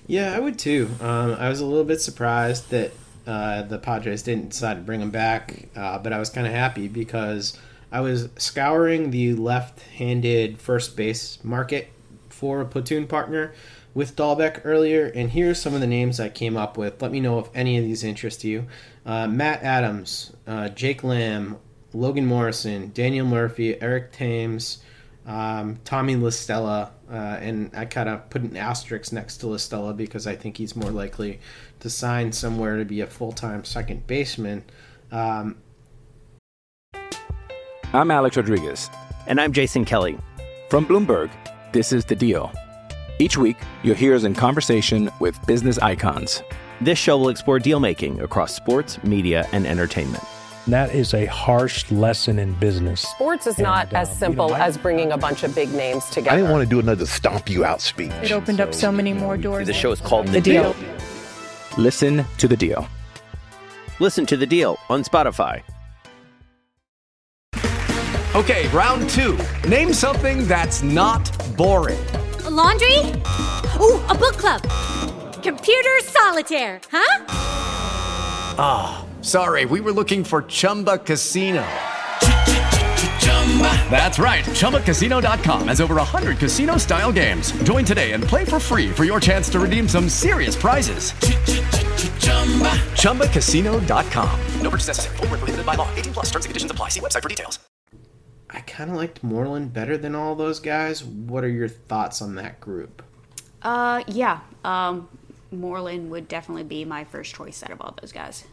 Yeah, 0.06 0.36
I 0.36 0.40
would 0.40 0.58
too. 0.58 0.90
Um, 1.00 1.34
I 1.38 1.48
was 1.48 1.60
a 1.60 1.64
little 1.64 1.84
bit 1.84 2.00
surprised 2.00 2.70
that 2.70 2.92
uh, 3.26 3.62
the 3.62 3.78
Padres 3.78 4.22
didn't 4.22 4.50
decide 4.50 4.74
to 4.74 4.80
bring 4.80 5.00
him 5.00 5.10
back, 5.10 5.68
uh, 5.74 5.98
but 5.98 6.12
I 6.12 6.18
was 6.18 6.30
kind 6.30 6.46
of 6.46 6.52
happy 6.52 6.88
because 6.88 7.58
I 7.90 8.00
was 8.00 8.28
scouring 8.36 9.10
the 9.10 9.34
left-handed 9.34 10.60
first 10.60 10.96
base 10.96 11.42
market 11.42 11.88
for 12.28 12.60
a 12.60 12.64
platoon 12.64 13.06
partner 13.06 13.54
with 13.94 14.16
Dalbec 14.16 14.62
earlier, 14.64 15.06
and 15.06 15.30
here's 15.30 15.60
some 15.60 15.74
of 15.74 15.80
the 15.80 15.86
names 15.86 16.18
I 16.18 16.28
came 16.28 16.56
up 16.56 16.76
with. 16.76 17.00
Let 17.00 17.12
me 17.12 17.20
know 17.20 17.38
if 17.38 17.48
any 17.54 17.78
of 17.78 17.84
these 17.84 18.02
interest 18.02 18.42
you. 18.44 18.66
Uh, 19.06 19.28
Matt 19.28 19.62
Adams, 19.62 20.32
uh, 20.46 20.68
Jake 20.70 21.04
Lamb, 21.04 21.58
Logan 21.92 22.26
Morrison, 22.26 22.90
Daniel 22.92 23.26
Murphy, 23.26 23.80
Eric 23.80 24.12
Thames, 24.12 24.82
um, 25.26 25.78
Tommy 25.84 26.16
La 26.16 26.30
Stella, 26.30 26.90
uh, 27.10 27.14
and 27.14 27.70
I 27.74 27.84
kind 27.84 28.08
of 28.08 28.28
put 28.30 28.42
an 28.42 28.56
asterisk 28.56 29.12
next 29.12 29.38
to 29.38 29.46
La 29.46 29.56
Stella 29.56 29.94
because 29.94 30.26
I 30.26 30.34
think 30.34 30.56
he's 30.56 30.74
more 30.74 30.90
likely 30.90 31.38
to 31.84 31.90
sign 31.90 32.32
somewhere 32.32 32.78
to 32.78 32.84
be 32.86 33.02
a 33.02 33.06
full 33.06 33.30
time 33.30 33.62
second 33.62 34.06
baseman. 34.06 34.64
Um, 35.12 35.56
I'm 37.92 38.10
Alex 38.10 38.38
Rodriguez. 38.38 38.88
And 39.26 39.38
I'm 39.38 39.52
Jason 39.52 39.84
Kelly. 39.84 40.18
From 40.70 40.86
Bloomberg, 40.86 41.30
this 41.72 41.92
is 41.92 42.06
The 42.06 42.14
Deal. 42.16 42.50
Each 43.18 43.36
week, 43.36 43.58
you'll 43.82 43.96
hear 43.96 44.14
us 44.14 44.24
in 44.24 44.34
conversation 44.34 45.10
with 45.20 45.38
business 45.46 45.78
icons. 45.78 46.42
This 46.80 46.98
show 46.98 47.18
will 47.18 47.28
explore 47.28 47.58
deal 47.58 47.80
making 47.80 48.18
across 48.22 48.54
sports, 48.54 49.02
media, 49.04 49.46
and 49.52 49.66
entertainment. 49.66 50.24
That 50.66 50.94
is 50.94 51.12
a 51.12 51.26
harsh 51.26 51.90
lesson 51.90 52.38
in 52.38 52.54
business. 52.54 53.02
Sports 53.02 53.46
is 53.46 53.58
not 53.58 53.92
uh, 53.92 53.98
as 53.98 54.18
simple 54.18 54.54
as 54.54 54.78
bringing 54.78 55.12
a 55.12 55.18
bunch 55.18 55.42
of 55.42 55.54
big 55.54 55.70
names 55.74 56.06
together. 56.06 56.30
I 56.30 56.36
didn't 56.36 56.50
want 56.50 56.64
to 56.64 56.68
do 56.68 56.80
another 56.80 57.04
stomp 57.04 57.50
you 57.50 57.62
out 57.62 57.82
speech. 57.82 58.10
It 58.22 58.32
opened 58.32 58.62
up 58.62 58.72
so 58.72 58.90
many 58.90 59.12
more 59.12 59.36
doors. 59.36 59.66
The 59.66 59.74
show 59.74 59.92
is 59.92 60.00
called 60.00 60.28
The 60.28 60.40
Deal. 60.40 60.74
Listen 61.76 62.24
to 62.38 62.48
The 62.48 62.56
Deal. 62.56 62.88
Listen 64.00 64.26
to 64.26 64.36
the 64.36 64.46
deal 64.46 64.76
on 64.88 65.04
Spotify. 65.04 65.62
Okay, 68.34 68.66
round 68.68 69.08
two. 69.10 69.38
Name 69.68 69.92
something 69.92 70.48
that's 70.48 70.82
not 70.82 71.22
boring. 71.56 72.04
A 72.44 72.50
laundry? 72.50 72.98
Ooh, 73.80 74.02
a 74.08 74.14
book 74.14 74.36
club. 74.36 74.62
Computer 75.42 76.00
solitaire, 76.02 76.80
huh? 76.90 77.24
Ah, 78.58 79.06
sorry, 79.20 79.64
we 79.64 79.80
were 79.80 79.92
looking 79.92 80.24
for 80.24 80.42
Chumba 80.42 80.98
Casino. 80.98 81.64
That's 83.88 84.18
right. 84.18 84.44
ChumbaCasino.com 84.44 85.68
has 85.68 85.80
over 85.80 85.94
100 85.94 86.38
casino 86.38 86.76
style 86.78 87.12
games. 87.12 87.52
Join 87.62 87.84
today 87.84 88.12
and 88.12 88.24
play 88.24 88.44
for 88.44 88.58
free 88.58 88.90
for 88.90 89.04
your 89.04 89.20
chance 89.20 89.48
to 89.50 89.60
redeem 89.60 89.88
some 89.88 90.08
serious 90.08 90.56
prizes. 90.56 91.12
ChumbaCasino.com. 93.02 94.40
No 94.60 94.70
purchase 94.70 94.88
necessary. 94.88 95.16
Void 95.18 95.30
where 95.30 95.38
prohibited 95.38 95.64
by 95.66 95.76
law. 95.76 95.88
18 95.94 96.12
plus 96.14 96.26
terms 96.26 96.44
and 96.46 96.50
conditions 96.50 96.72
apply. 96.72 96.88
See 96.88 97.00
website 97.00 97.22
for 97.22 97.28
details. 97.28 97.60
I 98.50 98.60
kind 98.60 98.90
of 98.90 98.96
liked 98.96 99.22
Moreland 99.22 99.72
better 99.72 99.96
than 99.98 100.14
all 100.14 100.34
those 100.34 100.60
guys. 100.60 101.02
What 101.04 101.42
are 101.42 101.48
your 101.48 101.68
thoughts 101.68 102.22
on 102.22 102.36
that 102.36 102.60
group? 102.60 103.02
Uh, 103.62 104.04
yeah, 104.06 104.40
um, 104.64 105.08
Moreland 105.50 106.10
would 106.10 106.28
definitely 106.28 106.62
be 106.64 106.84
my 106.84 107.04
first 107.04 107.34
choice 107.34 107.62
out 107.62 107.70
of 107.70 107.80
all 107.80 107.96
those 108.00 108.12
guys. 108.12 108.44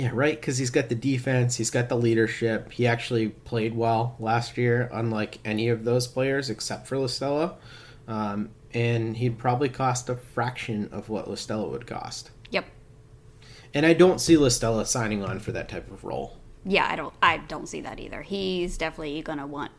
Yeah, 0.00 0.12
right. 0.14 0.40
Because 0.40 0.56
he's 0.56 0.70
got 0.70 0.88
the 0.88 0.94
defense, 0.94 1.56
he's 1.56 1.68
got 1.68 1.90
the 1.90 1.96
leadership. 1.96 2.72
He 2.72 2.86
actually 2.86 3.28
played 3.28 3.76
well 3.76 4.16
last 4.18 4.56
year, 4.56 4.88
unlike 4.94 5.40
any 5.44 5.68
of 5.68 5.84
those 5.84 6.06
players 6.06 6.48
except 6.48 6.86
for 6.86 6.96
La 6.96 7.06
Stella. 7.06 7.56
Um, 8.08 8.48
and 8.72 9.14
he'd 9.14 9.36
probably 9.38 9.68
cost 9.68 10.08
a 10.08 10.16
fraction 10.16 10.88
of 10.90 11.10
what 11.10 11.28
La 11.28 11.34
Stella 11.34 11.68
would 11.68 11.86
cost. 11.86 12.30
Yep. 12.48 12.64
And 13.74 13.84
I 13.84 13.92
don't 13.92 14.22
see 14.22 14.38
La 14.38 14.48
Stella 14.48 14.86
signing 14.86 15.22
on 15.22 15.38
for 15.38 15.52
that 15.52 15.68
type 15.68 15.90
of 15.90 16.02
role. 16.02 16.38
Yeah, 16.64 16.88
I 16.90 16.96
don't. 16.96 17.12
I 17.22 17.36
don't 17.36 17.68
see 17.68 17.82
that 17.82 18.00
either. 18.00 18.22
He's 18.22 18.78
definitely 18.78 19.20
gonna 19.20 19.46
want 19.46 19.70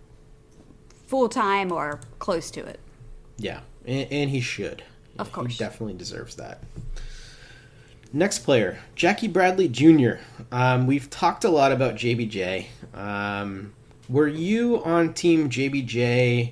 full 1.07 1.29
time 1.29 1.71
or 1.71 1.99
close 2.19 2.51
to 2.51 2.63
it. 2.63 2.79
Yeah, 3.37 3.61
and, 3.87 4.07
and 4.11 4.29
he 4.29 4.39
should. 4.39 4.83
Of 5.17 5.31
course. 5.31 5.53
He 5.53 5.57
definitely 5.57 5.95
deserves 5.95 6.35
that. 6.35 6.61
Next 8.13 8.39
player, 8.39 8.77
Jackie 8.95 9.29
Bradley 9.29 9.69
Jr. 9.69 10.15
Um, 10.51 10.85
we've 10.85 11.09
talked 11.09 11.45
a 11.45 11.49
lot 11.49 11.71
about 11.71 11.95
JBJ. 11.95 12.65
Um, 12.93 13.73
were 14.09 14.27
you 14.27 14.83
on 14.83 15.13
team 15.13 15.49
JBJ 15.49 16.51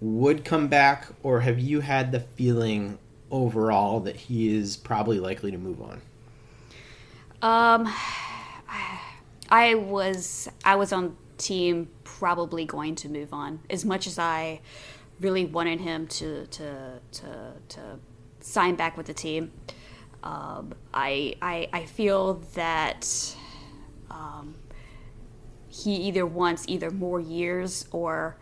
would 0.00 0.44
come 0.44 0.68
back, 0.68 1.08
or 1.24 1.40
have 1.40 1.58
you 1.58 1.80
had 1.80 2.12
the 2.12 2.20
feeling 2.20 2.98
overall 3.32 3.98
that 4.00 4.14
he 4.14 4.54
is 4.54 4.76
probably 4.76 5.18
likely 5.18 5.50
to 5.50 5.58
move 5.58 5.82
on? 5.82 6.00
Um, 7.42 7.92
I 9.50 9.74
was 9.74 10.48
I 10.64 10.76
was 10.76 10.92
on 10.92 11.16
team 11.36 11.88
probably 12.04 12.64
going 12.64 12.94
to 12.94 13.08
move 13.08 13.32
on 13.32 13.60
as 13.68 13.84
much 13.84 14.06
as 14.06 14.20
I 14.20 14.60
really 15.20 15.44
wanted 15.44 15.80
him 15.80 16.06
to 16.06 16.46
to 16.46 17.00
to 17.12 17.52
to 17.70 17.80
sign 18.38 18.76
back 18.76 18.96
with 18.96 19.06
the 19.06 19.14
team. 19.14 19.50
Um, 20.22 20.74
I, 20.92 21.34
I 21.40 21.68
I 21.72 21.84
feel 21.86 22.34
that 22.54 23.34
um, 24.10 24.54
he 25.68 25.94
either 25.96 26.26
wants 26.26 26.64
either 26.68 26.90
more 26.90 27.20
years 27.20 27.86
or 27.90 28.36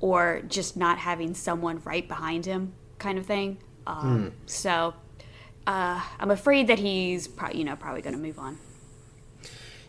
or 0.00 0.42
just 0.48 0.76
not 0.76 0.98
having 0.98 1.34
someone 1.34 1.80
right 1.84 2.06
behind 2.06 2.46
him, 2.46 2.72
kind 2.98 3.18
of 3.18 3.26
thing. 3.26 3.58
Um, 3.86 4.00
Hmm. 4.00 4.28
So 4.46 4.94
uh, 5.66 6.00
I'm 6.18 6.30
afraid 6.30 6.66
that 6.68 6.78
he's 6.78 7.28
pro- 7.28 7.50
you 7.52 7.64
know 7.64 7.76
probably 7.76 8.02
going 8.02 8.14
to 8.16 8.20
move 8.20 8.38
on. 8.38 8.58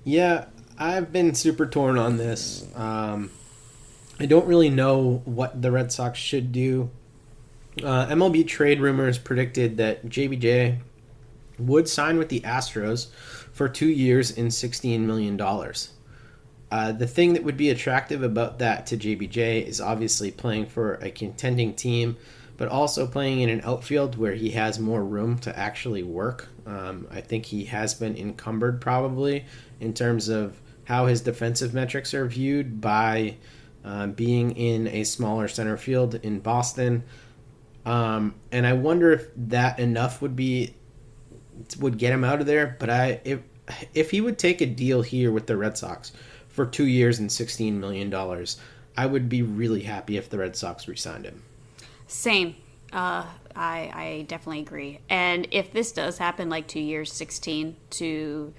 Yeah, 0.03 0.45
I've 0.78 1.12
been 1.12 1.36
super 1.36 1.66
torn 1.66 1.97
on 1.97 2.18
this. 2.18 2.66
Um, 2.76 3.32
I 4.20 4.26
don't 4.26 4.45
really 4.47 4.70
know 4.70 5.22
what 5.26 5.62
the 5.62 5.72
Red 5.72 5.91
Sox 5.91 6.20
should 6.20 6.51
do. 6.51 6.89
Uh, 7.82 8.07
MLB 8.07 8.45
trade 8.47 8.82
rumors 8.82 9.18
predicted 9.18 9.78
that 9.78 10.05
JBJ 10.07 10.80
would 11.68 11.88
sign 11.88 12.18
with 12.18 12.30
the 12.30 12.41
Astros 12.41 13.07
for 13.51 13.68
two 13.68 13.89
years 13.89 14.38
and 14.38 14.49
$16 14.49 15.01
million. 15.01 15.39
Uh, 16.72 16.91
the 16.93 17.07
thing 17.07 17.34
that 17.34 17.43
would 17.43 17.57
be 17.57 17.70
attractive 17.70 18.24
about 18.24 18.59
that 18.59 18.88
to 18.88 18.97
JBJ 18.97 19.66
is 19.66 19.82
obviously 19.82 20.32
playing 20.32 20.68
for 20.68 20.95
a 20.95 21.12
contending 21.12 21.74
team, 21.74 22.16
but 22.55 22.70
also 22.70 23.05
playing 23.05 23.41
in 23.41 23.49
an 23.49 23.62
outfield 23.66 24.18
where 24.18 24.34
he 24.34 24.51
has 24.51 24.80
more 24.80 25.03
room 25.03 25.38
to 25.39 25.57
actually 25.57 26.03
work 26.03 26.47
Um, 26.66 27.07
I 27.12 27.22
think 27.22 27.45
he 27.45 27.66
has 27.66 27.93
been 27.93 28.16
encumbered 28.16 28.80
probably 28.80 29.45
in 29.80 29.93
terms 29.93 30.30
of 30.30 30.62
how 30.86 31.07
his 31.07 31.22
defensive 31.22 31.74
metrics 31.74 32.14
are 32.14 32.26
viewed 32.28 32.80
by 32.80 33.36
uh, 33.84 34.07
being 34.07 34.51
in 34.51 34.88
a 34.88 35.03
smaller 35.03 35.47
center 35.47 35.78
field 35.78 36.16
in 36.16 36.39
Boston. 36.39 37.03
Um, 37.86 38.36
and 38.51 38.68
I 38.68 38.74
wonder 38.74 39.12
if 39.12 39.28
that 39.36 39.80
enough 39.80 40.22
would 40.22 40.36
be 40.36 40.76
would 41.80 41.97
get 41.97 42.14
him 42.14 42.24
out 42.24 42.41
of 42.41 42.47
there. 42.47 42.76
But 42.80 42.89
I 42.89 43.22
if 43.24 43.39
if 43.93 44.12
he 44.12 44.22
would 44.22 44.38
take 44.38 44.62
a 44.62 44.66
deal 44.66 45.01
here 45.01 45.32
with 45.32 45.47
the 45.47 45.57
Red 45.57 45.78
Sox 45.78 46.12
for 46.49 46.66
two 46.66 46.88
years 46.88 47.20
and 47.20 47.32
sixteen 47.32 47.80
million 47.80 48.09
dollars, 48.09 48.57
I 48.97 49.05
would 49.05 49.30
be 49.30 49.41
really 49.41 49.84
happy 49.84 50.18
if 50.18 50.30
the 50.30 50.38
Red 50.38 50.55
Sox 50.55 50.88
re-signed 50.88 51.26
him. 51.26 51.43
Same. 52.07 52.55
Uh, 52.91 53.26
I 53.55 53.91
I 53.93 54.26
definitely 54.28 54.59
agree. 54.59 54.99
And 55.09 55.47
if 55.51 55.72
this 55.72 55.91
does 55.91 56.18
happen, 56.18 56.49
like 56.49 56.68
two 56.68 56.80
years, 56.80 57.12
sixteen 57.12 57.76
to. 57.91 58.53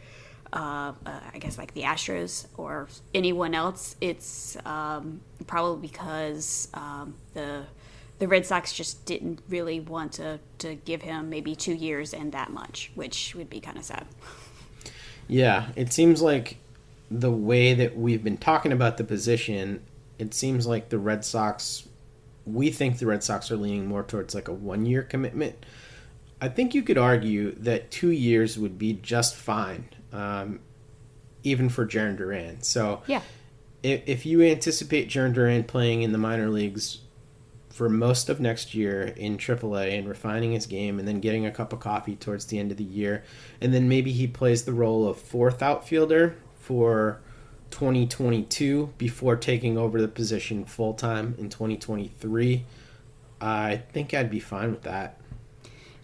Uh, 0.54 0.92
uh, 1.06 1.20
I 1.32 1.38
guess 1.38 1.56
like 1.56 1.72
the 1.72 1.80
Astros 1.84 2.46
or 2.58 2.86
anyone 3.14 3.54
else, 3.54 3.96
it's 4.02 4.54
um, 4.66 5.22
probably 5.46 5.88
because 5.88 6.68
um, 6.74 7.14
the 7.32 7.64
the 8.22 8.28
Red 8.28 8.46
Sox 8.46 8.72
just 8.72 9.04
didn't 9.04 9.40
really 9.48 9.80
want 9.80 10.12
to, 10.12 10.38
to 10.58 10.76
give 10.76 11.02
him 11.02 11.28
maybe 11.28 11.56
two 11.56 11.74
years 11.74 12.14
and 12.14 12.30
that 12.30 12.52
much, 12.52 12.92
which 12.94 13.34
would 13.34 13.50
be 13.50 13.58
kind 13.58 13.76
of 13.76 13.82
sad. 13.82 14.06
Yeah, 15.26 15.70
it 15.74 15.92
seems 15.92 16.22
like 16.22 16.58
the 17.10 17.32
way 17.32 17.74
that 17.74 17.96
we've 17.96 18.22
been 18.22 18.36
talking 18.36 18.70
about 18.70 18.96
the 18.96 19.02
position, 19.02 19.82
it 20.20 20.34
seems 20.34 20.68
like 20.68 20.88
the 20.88 21.00
Red 21.00 21.24
Sox, 21.24 21.88
we 22.46 22.70
think 22.70 23.00
the 23.00 23.06
Red 23.06 23.24
Sox 23.24 23.50
are 23.50 23.56
leaning 23.56 23.88
more 23.88 24.04
towards 24.04 24.36
like 24.36 24.46
a 24.46 24.52
one 24.52 24.86
year 24.86 25.02
commitment. 25.02 25.56
I 26.40 26.48
think 26.48 26.76
you 26.76 26.82
could 26.84 26.98
argue 26.98 27.56
that 27.56 27.90
two 27.90 28.12
years 28.12 28.56
would 28.56 28.78
be 28.78 28.92
just 28.92 29.34
fine, 29.34 29.88
um, 30.12 30.60
even 31.42 31.68
for 31.68 31.84
Jarren 31.84 32.16
Duran. 32.16 32.62
So, 32.62 33.02
yeah. 33.08 33.22
if, 33.82 34.02
if 34.06 34.26
you 34.26 34.42
anticipate 34.42 35.08
Jarren 35.08 35.34
Duran 35.34 35.64
playing 35.64 36.02
in 36.02 36.12
the 36.12 36.18
minor 36.18 36.50
leagues 36.50 36.98
for 37.72 37.88
most 37.88 38.28
of 38.28 38.38
next 38.38 38.74
year 38.74 39.14
in 39.16 39.38
AAA 39.38 39.98
and 39.98 40.06
refining 40.06 40.52
his 40.52 40.66
game 40.66 40.98
and 40.98 41.08
then 41.08 41.20
getting 41.20 41.46
a 41.46 41.50
cup 41.50 41.72
of 41.72 41.80
coffee 41.80 42.14
towards 42.14 42.44
the 42.46 42.58
end 42.58 42.70
of 42.70 42.76
the 42.76 42.84
year. 42.84 43.24
And 43.60 43.72
then 43.72 43.88
maybe 43.88 44.12
he 44.12 44.26
plays 44.26 44.64
the 44.64 44.74
role 44.74 45.08
of 45.08 45.18
fourth 45.18 45.62
outfielder 45.62 46.36
for 46.60 47.20
2022 47.70 48.92
before 48.98 49.36
taking 49.36 49.78
over 49.78 50.00
the 50.00 50.08
position 50.08 50.66
full 50.66 50.92
time 50.92 51.34
in 51.38 51.48
2023. 51.48 52.64
I 53.40 53.76
think 53.92 54.12
I'd 54.12 54.30
be 54.30 54.38
fine 54.38 54.70
with 54.70 54.82
that. 54.82 55.18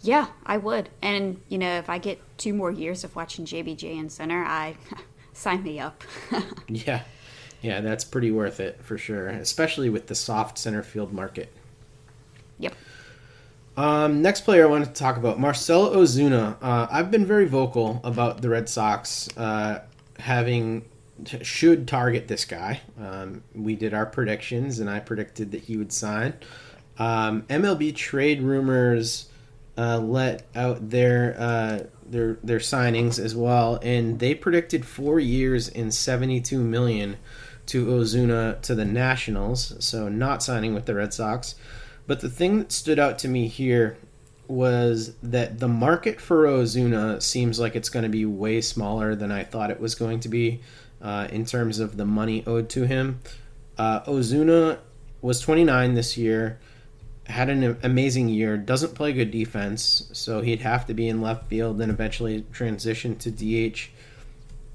Yeah, 0.00 0.28
I 0.46 0.56
would. 0.56 0.88
And, 1.02 1.40
you 1.48 1.58
know, 1.58 1.76
if 1.78 1.90
I 1.90 1.98
get 1.98 2.20
two 2.38 2.54
more 2.54 2.70
years 2.70 3.04
of 3.04 3.14
watching 3.14 3.44
JBJ 3.44 3.98
in 3.98 4.08
center, 4.08 4.42
I 4.42 4.76
sign 5.34 5.62
me 5.62 5.78
up. 5.78 6.02
yeah. 6.68 7.02
Yeah, 7.60 7.80
that's 7.80 8.04
pretty 8.04 8.30
worth 8.30 8.60
it 8.60 8.80
for 8.82 8.96
sure, 8.96 9.28
especially 9.28 9.90
with 9.90 10.06
the 10.06 10.14
soft 10.14 10.58
center 10.58 10.82
field 10.82 11.12
market. 11.12 11.52
Yep. 12.58 12.74
Um, 13.76 14.22
next 14.22 14.40
player 14.40 14.64
I 14.64 14.66
wanted 14.66 14.86
to 14.86 15.00
talk 15.00 15.16
about, 15.16 15.38
Marcell 15.38 15.90
Ozuna. 15.90 16.56
Uh, 16.60 16.88
I've 16.90 17.10
been 17.10 17.24
very 17.24 17.46
vocal 17.46 18.00
about 18.02 18.42
the 18.42 18.48
Red 18.48 18.68
Sox 18.68 19.28
uh, 19.36 19.82
having 20.18 20.84
should 21.42 21.88
target 21.88 22.28
this 22.28 22.44
guy. 22.44 22.80
Um, 23.00 23.42
we 23.54 23.76
did 23.76 23.94
our 23.94 24.06
predictions, 24.06 24.78
and 24.78 24.88
I 24.88 25.00
predicted 25.00 25.52
that 25.52 25.62
he 25.62 25.76
would 25.76 25.92
sign. 25.92 26.34
Um, 26.98 27.42
MLB 27.42 27.94
trade 27.94 28.42
rumors 28.42 29.28
uh, 29.76 29.98
let 29.98 30.44
out 30.54 30.90
their 30.90 31.36
uh, 31.38 31.80
their 32.04 32.38
their 32.42 32.58
signings 32.58 33.18
as 33.18 33.36
well, 33.36 33.78
and 33.82 34.18
they 34.18 34.34
predicted 34.34 34.84
four 34.84 35.20
years 35.20 35.68
and 35.68 35.94
seventy 35.94 36.40
two 36.40 36.60
million 36.60 37.16
to 37.66 37.86
Ozuna 37.86 38.60
to 38.62 38.74
the 38.74 38.84
Nationals. 38.84 39.74
So 39.84 40.08
not 40.08 40.42
signing 40.42 40.74
with 40.74 40.86
the 40.86 40.94
Red 40.94 41.14
Sox. 41.14 41.54
But 42.08 42.20
the 42.20 42.30
thing 42.30 42.58
that 42.58 42.72
stood 42.72 42.98
out 42.98 43.18
to 43.20 43.28
me 43.28 43.48
here 43.48 43.98
was 44.48 45.14
that 45.22 45.60
the 45.60 45.68
market 45.68 46.22
for 46.22 46.46
Ozuna 46.46 47.22
seems 47.22 47.60
like 47.60 47.76
it's 47.76 47.90
going 47.90 48.04
to 48.04 48.08
be 48.08 48.24
way 48.24 48.62
smaller 48.62 49.14
than 49.14 49.30
I 49.30 49.44
thought 49.44 49.70
it 49.70 49.78
was 49.78 49.94
going 49.94 50.20
to 50.20 50.28
be 50.30 50.60
uh, 51.02 51.28
in 51.30 51.44
terms 51.44 51.78
of 51.78 51.98
the 51.98 52.06
money 52.06 52.42
owed 52.46 52.70
to 52.70 52.86
him. 52.86 53.20
Uh, 53.76 54.00
Ozuna 54.04 54.78
was 55.20 55.40
29 55.40 55.94
this 55.94 56.16
year, 56.16 56.58
had 57.26 57.50
an 57.50 57.76
amazing 57.82 58.30
year, 58.30 58.56
doesn't 58.56 58.94
play 58.94 59.12
good 59.12 59.30
defense, 59.30 60.08
so 60.14 60.40
he'd 60.40 60.62
have 60.62 60.86
to 60.86 60.94
be 60.94 61.10
in 61.10 61.20
left 61.20 61.50
field, 61.50 61.78
and 61.78 61.92
eventually 61.92 62.46
transition 62.52 63.16
to 63.16 63.30
DH. 63.30 63.90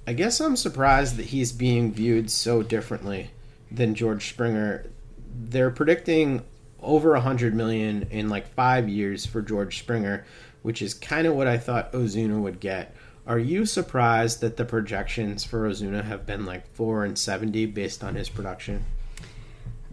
I 0.05 0.13
guess 0.13 0.39
I'm 0.39 0.55
surprised 0.55 1.17
that 1.17 1.27
he's 1.27 1.51
being 1.51 1.91
viewed 1.91 2.29
so 2.29 2.61
differently 2.61 3.31
than 3.71 3.95
George 3.95 4.29
Springer. 4.29 4.85
They're 5.33 5.71
predicting 5.71 6.43
over 6.83 7.15
a 7.15 7.21
hundred 7.21 7.53
million 7.53 8.07
in 8.11 8.29
like 8.29 8.47
five 8.47 8.89
years 8.89 9.25
for 9.25 9.41
George 9.41 9.79
Springer, 9.79 10.25
which 10.61 10.81
is 10.81 10.93
kind 10.93 11.27
of 11.27 11.35
what 11.35 11.47
I 11.47 11.57
thought 11.57 11.91
Ozuna 11.93 12.41
would 12.41 12.59
get. 12.59 12.95
Are 13.25 13.39
you 13.39 13.65
surprised 13.65 14.41
that 14.41 14.57
the 14.57 14.65
projections 14.65 15.43
for 15.43 15.69
Ozuna 15.69 16.03
have 16.03 16.25
been 16.25 16.45
like 16.45 16.67
four 16.73 17.05
and 17.05 17.17
seventy 17.17 17.65
based 17.65 18.03
on 18.03 18.15
his 18.15 18.29
production? 18.29 18.83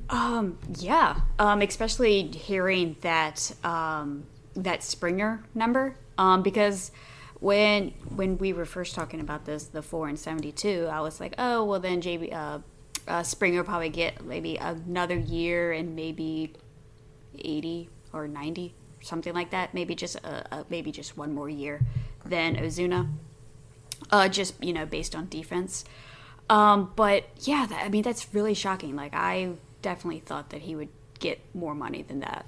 Um, 0.09 0.59
yeah. 0.79 1.21
Um, 1.39 1.63
especially 1.63 2.27
hearing 2.29 2.97
that 3.03 3.53
um, 3.63 4.25
that 4.55 4.83
Springer 4.83 5.43
number. 5.55 5.97
Um, 6.19 6.43
because 6.43 6.91
when 7.39 7.91
when 8.15 8.37
we 8.39 8.53
were 8.53 8.65
first 8.65 8.95
talking 8.95 9.21
about 9.21 9.45
this, 9.45 9.65
the 9.65 9.83
four 9.83 10.09
and 10.09 10.19
seventy 10.19 10.53
two, 10.53 10.89
I 10.91 11.01
was 11.01 11.21
like, 11.21 11.35
oh 11.39 11.65
well, 11.65 11.81
then 11.81 12.03
JB 12.03 12.33
uh, 12.33 12.59
uh, 13.07 13.23
Springer 13.23 13.65
probably 13.65 13.89
get 13.89 14.25
maybe 14.25 14.57
another 14.57 15.17
year 15.17 15.73
and 15.73 15.95
maybe 15.95 16.53
80 17.41 17.89
or 18.13 18.29
90 18.29 18.75
something 19.03 19.35
like 19.35 19.51
that 19.51 19.75
maybe 19.75 19.95
just 19.95 20.17
a, 20.17 20.55
a, 20.55 20.65
maybe 20.69 20.93
just 20.93 21.17
one 21.17 21.35
more 21.35 21.49
year 21.49 21.81
than 22.25 22.57
ozuna. 22.57 23.09
Uh, 24.11 24.29
just 24.29 24.63
you 24.63 24.73
know 24.73 24.87
based 24.87 25.15
on 25.15 25.29
defense. 25.29 25.85
Um, 26.49 26.93
but 26.97 27.25
yeah 27.41 27.67
that, 27.67 27.85
i 27.85 27.89
mean 27.89 28.03
that's 28.03 28.33
really 28.35 28.55
shocking. 28.55 28.97
Like 28.97 29.15
i 29.15 29.51
definitely 29.83 30.21
thought 30.21 30.51
that 30.51 30.63
he 30.63 30.75
would 30.75 30.89
get 31.19 31.41
more 31.55 31.75
money 31.75 32.03
than 32.03 32.21
that. 32.21 32.45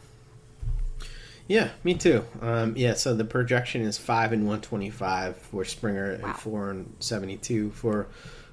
Yeah 1.47 1.71
me 1.85 1.95
too. 1.95 2.25
Um, 2.41 2.77
yeah 2.77 2.95
so 2.95 3.15
the 3.15 3.25
projection 3.25 3.83
is 3.83 3.99
5 3.99 4.33
and 4.33 4.43
125 4.43 5.37
for 5.37 5.65
springer 5.65 6.19
wow. 6.23 6.29
and 6.29 6.39
4 6.39 6.71
and 6.71 6.97
72 7.01 7.71
for 7.71 8.07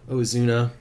ozuna 0.10 0.72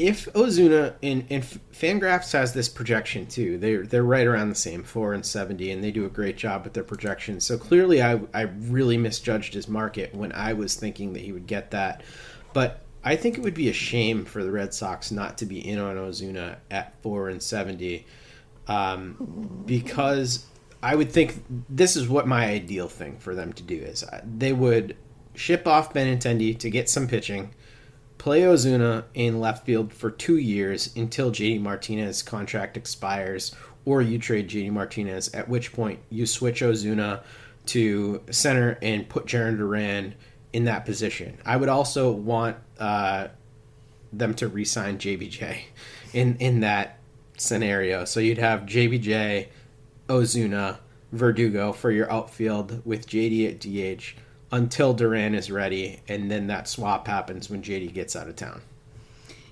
if 0.00 0.32
Ozuna 0.32 0.94
and, 1.02 1.26
and 1.28 1.42
Fangraphs 1.72 2.32
has 2.32 2.54
this 2.54 2.68
projection 2.68 3.26
too, 3.26 3.58
they're 3.58 3.84
they're 3.84 4.02
right 4.02 4.26
around 4.26 4.48
the 4.48 4.54
same 4.54 4.82
four 4.82 5.12
and 5.12 5.24
seventy, 5.24 5.70
and 5.70 5.84
they 5.84 5.90
do 5.90 6.06
a 6.06 6.08
great 6.08 6.38
job 6.38 6.64
with 6.64 6.72
their 6.72 6.84
projections. 6.84 7.44
So 7.44 7.58
clearly, 7.58 8.02
I 8.02 8.20
I 8.32 8.42
really 8.42 8.96
misjudged 8.96 9.52
his 9.52 9.68
market 9.68 10.14
when 10.14 10.32
I 10.32 10.54
was 10.54 10.74
thinking 10.74 11.12
that 11.12 11.22
he 11.22 11.32
would 11.32 11.46
get 11.46 11.70
that, 11.72 12.02
but 12.54 12.80
I 13.04 13.16
think 13.16 13.36
it 13.36 13.42
would 13.42 13.54
be 13.54 13.68
a 13.68 13.74
shame 13.74 14.24
for 14.24 14.42
the 14.42 14.50
Red 14.50 14.72
Sox 14.72 15.10
not 15.10 15.38
to 15.38 15.46
be 15.46 15.58
in 15.66 15.78
on 15.78 15.96
Ozuna 15.96 16.56
at 16.70 16.94
four 17.02 17.28
and 17.28 17.42
seventy, 17.42 18.06
um, 18.68 19.62
because 19.66 20.46
I 20.82 20.94
would 20.94 21.12
think 21.12 21.44
this 21.68 21.94
is 21.94 22.08
what 22.08 22.26
my 22.26 22.46
ideal 22.46 22.88
thing 22.88 23.18
for 23.18 23.34
them 23.34 23.52
to 23.52 23.62
do 23.62 23.76
is 23.76 24.02
uh, 24.02 24.22
they 24.24 24.54
would 24.54 24.96
ship 25.34 25.66
off 25.66 25.92
Benintendi 25.92 26.58
to 26.58 26.70
get 26.70 26.88
some 26.88 27.06
pitching 27.06 27.54
play 28.20 28.42
Ozuna 28.42 29.04
in 29.14 29.40
left 29.40 29.64
field 29.64 29.94
for 29.94 30.10
two 30.10 30.36
years 30.36 30.94
until 30.94 31.30
JD 31.30 31.62
Martinez 31.62 32.22
contract 32.22 32.76
expires, 32.76 33.56
or 33.86 34.02
you 34.02 34.18
trade 34.18 34.46
JD 34.46 34.72
Martinez, 34.72 35.32
at 35.32 35.48
which 35.48 35.72
point 35.72 36.00
you 36.10 36.26
switch 36.26 36.60
Ozuna 36.60 37.22
to 37.64 38.20
center 38.30 38.78
and 38.82 39.08
put 39.08 39.24
Jarren 39.24 39.56
Duran 39.56 40.14
in 40.52 40.64
that 40.64 40.84
position. 40.84 41.38
I 41.46 41.56
would 41.56 41.70
also 41.70 42.12
want 42.12 42.58
uh, 42.78 43.28
them 44.12 44.34
to 44.34 44.48
re-sign 44.48 44.98
JBJ 44.98 45.58
in 46.12 46.36
in 46.36 46.60
that 46.60 46.98
scenario. 47.38 48.04
So 48.04 48.20
you'd 48.20 48.36
have 48.36 48.66
JBJ, 48.66 49.48
Ozuna, 50.08 50.76
Verdugo 51.12 51.72
for 51.72 51.90
your 51.90 52.12
outfield 52.12 52.84
with 52.84 53.08
JD 53.08 53.48
at 53.48 53.60
DH 53.60 54.14
until 54.52 54.92
Duran 54.94 55.34
is 55.34 55.50
ready, 55.50 56.00
and 56.08 56.30
then 56.30 56.48
that 56.48 56.68
swap 56.68 57.06
happens 57.06 57.48
when 57.48 57.62
JD 57.62 57.92
gets 57.94 58.16
out 58.16 58.28
of 58.28 58.36
town. 58.36 58.62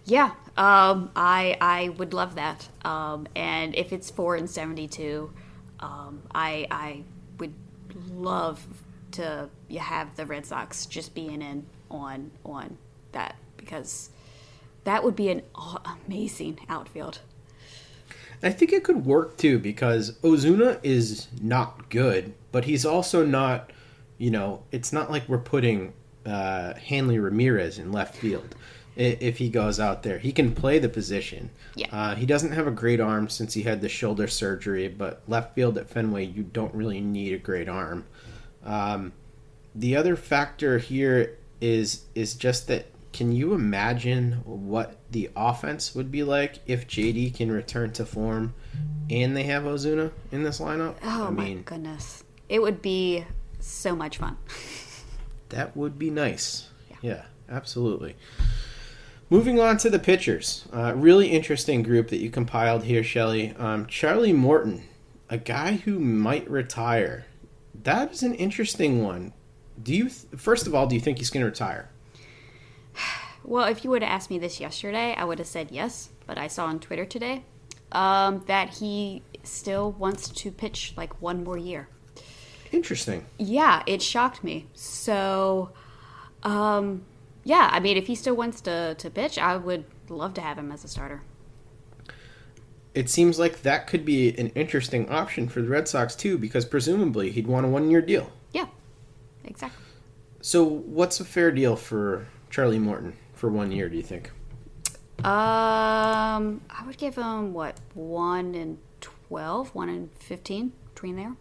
Yeah, 0.04 0.32
um, 0.56 1.10
I 1.14 1.56
I 1.60 1.90
would 1.90 2.14
love 2.14 2.36
that. 2.36 2.68
Um, 2.84 3.26
and 3.36 3.74
if 3.74 3.92
it's 3.92 4.10
four 4.10 4.36
and 4.36 4.48
seventy 4.48 4.88
two, 4.88 5.30
um, 5.80 6.22
I 6.34 6.66
I 6.70 7.02
would 7.38 7.54
love 8.10 8.66
to 9.12 9.48
have 9.78 10.16
the 10.16 10.26
Red 10.26 10.46
Sox 10.46 10.86
just 10.86 11.14
being 11.14 11.42
in 11.42 11.66
on 11.90 12.30
on 12.44 12.78
that 13.12 13.36
because 13.56 14.10
that 14.84 15.04
would 15.04 15.16
be 15.16 15.28
an 15.28 15.42
amazing 16.06 16.58
outfield. 16.68 17.20
I 18.42 18.50
think 18.50 18.72
it 18.72 18.84
could 18.84 19.04
work 19.04 19.36
too 19.36 19.58
because 19.58 20.12
Ozuna 20.20 20.78
is 20.82 21.26
not 21.42 21.90
good, 21.90 22.32
but 22.52 22.64
he's 22.64 22.86
also 22.86 23.26
not 23.26 23.70
you 24.18 24.30
know, 24.30 24.62
it's 24.72 24.92
not 24.92 25.10
like 25.10 25.28
we're 25.28 25.38
putting 25.38 25.92
uh, 26.26 26.74
Hanley 26.74 27.18
Ramirez 27.18 27.78
in 27.78 27.92
left 27.92 28.16
field. 28.16 28.54
If 28.96 29.38
he 29.38 29.48
goes 29.48 29.78
out 29.78 30.02
there, 30.02 30.18
he 30.18 30.32
can 30.32 30.52
play 30.52 30.80
the 30.80 30.88
position. 30.88 31.50
Yeah. 31.76 31.86
Uh, 31.92 32.14
he 32.16 32.26
doesn't 32.26 32.50
have 32.50 32.66
a 32.66 32.72
great 32.72 32.98
arm 32.98 33.28
since 33.28 33.54
he 33.54 33.62
had 33.62 33.80
the 33.80 33.88
shoulder 33.88 34.26
surgery, 34.26 34.88
but 34.88 35.22
left 35.28 35.54
field 35.54 35.78
at 35.78 35.88
Fenway, 35.88 36.24
you 36.24 36.42
don't 36.42 36.74
really 36.74 37.00
need 37.00 37.32
a 37.32 37.38
great 37.38 37.68
arm. 37.68 38.06
Um, 38.64 39.12
the 39.72 39.94
other 39.94 40.16
factor 40.16 40.78
here 40.78 41.38
is 41.60 42.06
is 42.16 42.34
just 42.34 42.66
that 42.68 42.86
can 43.12 43.32
you 43.32 43.54
imagine 43.54 44.32
what 44.44 44.96
the 45.10 45.30
offense 45.36 45.94
would 45.94 46.10
be 46.10 46.22
like 46.22 46.58
if 46.66 46.86
JD 46.86 47.34
can 47.34 47.50
return 47.50 47.92
to 47.92 48.04
form 48.04 48.54
and 49.10 49.36
they 49.36 49.44
have 49.44 49.62
Ozuna 49.62 50.12
in 50.32 50.42
this 50.42 50.60
lineup? 50.60 50.96
Oh 51.02 51.26
I 51.26 51.30
my 51.30 51.44
mean, 51.44 51.62
goodness. 51.62 52.24
It 52.48 52.60
would 52.62 52.82
be 52.82 53.24
so 53.60 53.94
much 53.94 54.18
fun. 54.18 54.36
that 55.50 55.76
would 55.76 55.98
be 55.98 56.10
nice. 56.10 56.68
Yeah, 57.02 57.24
absolutely. 57.48 58.16
Moving 59.30 59.60
on 59.60 59.76
to 59.78 59.90
the 59.90 59.98
pitchers. 59.98 60.66
Uh, 60.72 60.94
really 60.96 61.28
interesting 61.28 61.82
group 61.82 62.08
that 62.08 62.18
you 62.18 62.30
compiled 62.30 62.84
here, 62.84 63.04
Shelly. 63.04 63.54
Um, 63.58 63.86
Charlie 63.86 64.32
Morton, 64.32 64.84
a 65.28 65.36
guy 65.36 65.72
who 65.72 65.98
might 65.98 66.48
retire. 66.50 67.26
That 67.82 68.12
is 68.12 68.22
an 68.22 68.34
interesting 68.34 69.02
one. 69.04 69.34
Do 69.82 69.94
you, 69.94 70.04
th- 70.04 70.26
first 70.36 70.66
of 70.66 70.74
all, 70.74 70.86
do 70.86 70.94
you 70.94 71.00
think 71.00 71.18
he's 71.18 71.30
going 71.30 71.42
to 71.42 71.50
retire? 71.50 71.90
Well, 73.44 73.66
if 73.66 73.82
you 73.82 73.88
would 73.88 74.02
have 74.02 74.10
asked 74.10 74.28
me 74.28 74.38
this 74.38 74.60
yesterday, 74.60 75.14
I 75.16 75.24
would 75.24 75.38
have 75.38 75.48
said 75.48 75.70
yes. 75.70 76.10
But 76.26 76.36
I 76.36 76.48
saw 76.48 76.66
on 76.66 76.80
Twitter 76.80 77.06
today 77.06 77.44
um, 77.92 78.44
that 78.46 78.74
he 78.74 79.22
still 79.42 79.92
wants 79.92 80.28
to 80.28 80.50
pitch 80.50 80.92
like 80.98 81.22
one 81.22 81.44
more 81.44 81.56
year. 81.56 81.88
Interesting. 82.72 83.26
Yeah, 83.38 83.82
it 83.86 84.02
shocked 84.02 84.44
me. 84.44 84.66
So, 84.74 85.70
um, 86.42 87.04
yeah, 87.44 87.70
I 87.72 87.80
mean, 87.80 87.96
if 87.96 88.06
he 88.06 88.14
still 88.14 88.36
wants 88.36 88.60
to, 88.62 88.94
to 88.94 89.10
pitch, 89.10 89.38
I 89.38 89.56
would 89.56 89.84
love 90.08 90.34
to 90.34 90.40
have 90.40 90.58
him 90.58 90.70
as 90.70 90.84
a 90.84 90.88
starter. 90.88 91.22
It 92.94 93.08
seems 93.08 93.38
like 93.38 93.62
that 93.62 93.86
could 93.86 94.04
be 94.04 94.36
an 94.38 94.48
interesting 94.48 95.08
option 95.08 95.48
for 95.48 95.62
the 95.62 95.68
Red 95.68 95.88
Sox 95.88 96.16
too, 96.16 96.36
because 96.36 96.64
presumably 96.64 97.30
he'd 97.30 97.46
want 97.46 97.64
a 97.64 97.68
one-year 97.68 98.02
deal. 98.02 98.32
Yeah, 98.52 98.66
exactly. 99.44 99.84
So, 100.40 100.64
what's 100.64 101.20
a 101.20 101.24
fair 101.24 101.50
deal 101.50 101.76
for 101.76 102.26
Charlie 102.50 102.78
Morton 102.78 103.16
for 103.34 103.50
one 103.50 103.70
year? 103.70 103.88
Do 103.88 103.96
you 103.96 104.02
think? 104.02 104.30
Um, 105.24 106.60
I 106.70 106.84
would 106.86 106.96
give 106.96 107.16
him 107.16 107.52
what 107.52 107.78
one 107.94 108.54
and 108.54 108.78
12, 109.00 109.74
one 109.74 109.88
and 109.88 110.10
fifteen 110.18 110.72
between 110.94 111.16
there. 111.16 111.34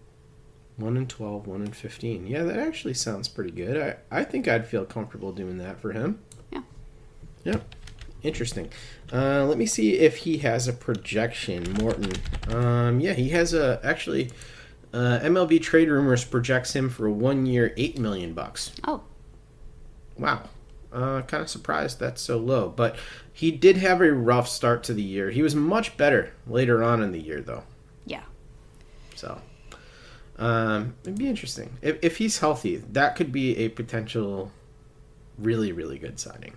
One 0.78 0.96
and 0.96 1.10
12, 1.10 1.48
one 1.48 1.62
and 1.62 1.76
15. 1.76 2.28
Yeah, 2.28 2.44
that 2.44 2.60
actually 2.60 2.94
sounds 2.94 3.28
pretty 3.28 3.52
good. 3.52 3.98
I, 4.12 4.20
I 4.20 4.24
think 4.24 4.48
I'd 4.48 4.68
feel 4.68 4.86
comfortable 4.86 5.32
doing 5.32 5.58
that 5.58 5.80
for 5.80 5.92
him. 5.92 6.20
Yeah. 6.52 6.62
Yeah. 7.44 7.60
Interesting. 8.24 8.70
Uh, 9.12 9.46
let 9.46 9.58
me 9.58 9.66
see 9.66 9.94
if 9.96 10.18
he 10.18 10.40
has 10.40 10.68
a 10.68 10.74
projection, 10.74 11.74
Morton. 11.74 12.12
Um, 12.50 13.00
yeah, 13.00 13.14
he 13.14 13.30
has 13.30 13.54
a 13.54 13.80
actually. 13.84 14.32
Uh, 14.94 15.20
MLB 15.22 15.62
Trade 15.62 15.90
Rumors 15.90 16.24
projects 16.24 16.74
him 16.74 16.90
for 16.90 17.08
a 17.08 17.12
one 17.12 17.46
year, 17.46 17.74
eight 17.76 18.00
million 18.00 18.34
bucks. 18.34 18.72
Oh. 18.86 19.02
Wow. 20.18 20.44
Uh, 20.92 21.22
kind 21.24 21.44
of 21.44 21.50
surprised 21.50 22.00
that's 22.00 22.22
so 22.22 22.38
low, 22.38 22.70
but 22.70 22.96
he 23.32 23.52
did 23.52 23.78
have 23.78 24.02
a 24.02 24.12
rough 24.12 24.48
start 24.48 24.84
to 24.86 24.94
the 24.94 25.04
year. 25.04 25.30
He 25.30 25.42
was 25.42 25.54
much 25.54 25.98
better 25.98 26.34
later 26.48 26.82
on 26.84 27.04
in 27.04 27.12
the 27.12 27.20
year, 27.20 27.42
though. 27.42 27.64
Yeah. 28.06 28.24
So, 29.16 29.40
um, 30.40 30.96
it'd 31.04 31.18
be 31.18 31.28
interesting 31.28 31.78
if 31.82 31.98
if 32.02 32.18
he's 32.18 32.40
healthy. 32.40 32.78
That 32.92 33.16
could 33.16 33.32
be 33.32 33.58
a 33.58 33.70
potential, 33.70 34.52
really 35.38 35.72
really 35.72 35.98
good 35.98 36.20
signing. 36.20 36.54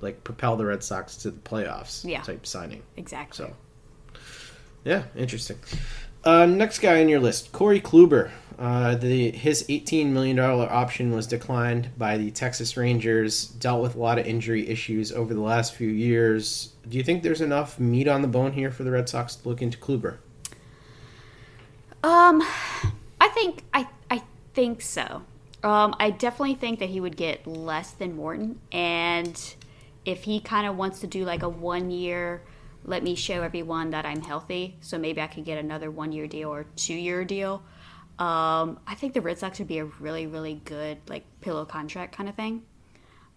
Like 0.00 0.24
propel 0.24 0.56
the 0.56 0.64
Red 0.64 0.82
Sox 0.82 1.16
to 1.18 1.30
the 1.30 1.40
playoffs. 1.40 2.04
Yeah. 2.04 2.22
Type 2.22 2.46
signing. 2.46 2.82
Exactly. 2.96 3.46
So. 3.46 3.54
Yeah, 4.84 5.04
interesting. 5.14 5.58
Uh, 6.24 6.46
next 6.46 6.80
guy 6.80 7.00
on 7.00 7.08
your 7.08 7.20
list, 7.20 7.52
Corey 7.52 7.80
Kluber. 7.80 8.30
Uh, 8.58 8.94
the 8.94 9.30
his 9.30 9.64
eighteen 9.68 10.12
million 10.12 10.36
dollar 10.36 10.70
option 10.70 11.12
was 11.12 11.26
declined 11.26 11.90
by 11.96 12.16
the 12.16 12.30
Texas 12.30 12.76
Rangers. 12.76 13.46
Dealt 13.46 13.82
with 13.82 13.96
a 13.96 13.98
lot 13.98 14.18
of 14.18 14.26
injury 14.26 14.68
issues 14.68 15.10
over 15.12 15.34
the 15.34 15.40
last 15.40 15.74
few 15.74 15.88
years. 15.88 16.72
Do 16.88 16.98
you 16.98 17.04
think 17.04 17.22
there's 17.22 17.40
enough 17.40 17.78
meat 17.80 18.08
on 18.08 18.22
the 18.22 18.28
bone 18.28 18.52
here 18.52 18.70
for 18.70 18.84
the 18.84 18.90
Red 18.90 19.08
Sox 19.08 19.36
to 19.36 19.48
look 19.48 19.62
into 19.62 19.78
Kluber? 19.78 20.18
Um, 22.02 22.42
I 23.20 23.28
think 23.28 23.64
I 23.72 23.88
I 24.10 24.22
think 24.54 24.82
so. 24.82 25.22
Um, 25.62 25.94
I 26.00 26.10
definitely 26.10 26.56
think 26.56 26.80
that 26.80 26.88
he 26.88 27.00
would 27.00 27.16
get 27.16 27.46
less 27.46 27.92
than 27.92 28.16
Morton, 28.16 28.58
and 28.72 29.54
if 30.04 30.24
he 30.24 30.40
kind 30.40 30.66
of 30.66 30.76
wants 30.76 31.00
to 31.00 31.06
do 31.06 31.24
like 31.24 31.42
a 31.42 31.48
one 31.48 31.90
year, 31.90 32.42
let 32.84 33.04
me 33.04 33.14
show 33.14 33.42
everyone 33.42 33.90
that 33.90 34.04
I'm 34.04 34.22
healthy, 34.22 34.76
so 34.80 34.98
maybe 34.98 35.20
I 35.20 35.28
could 35.28 35.44
get 35.44 35.58
another 35.58 35.90
one 35.90 36.10
year 36.10 36.26
deal 36.26 36.52
or 36.52 36.66
two 36.74 36.94
year 36.94 37.24
deal. 37.24 37.62
Um, 38.18 38.80
I 38.86 38.94
think 38.96 39.14
the 39.14 39.20
Red 39.20 39.38
Sox 39.38 39.58
would 39.60 39.68
be 39.68 39.78
a 39.78 39.84
really 39.84 40.26
really 40.26 40.60
good 40.64 40.98
like 41.08 41.24
pillow 41.40 41.64
contract 41.64 42.16
kind 42.16 42.28
of 42.28 42.34
thing. 42.34 42.62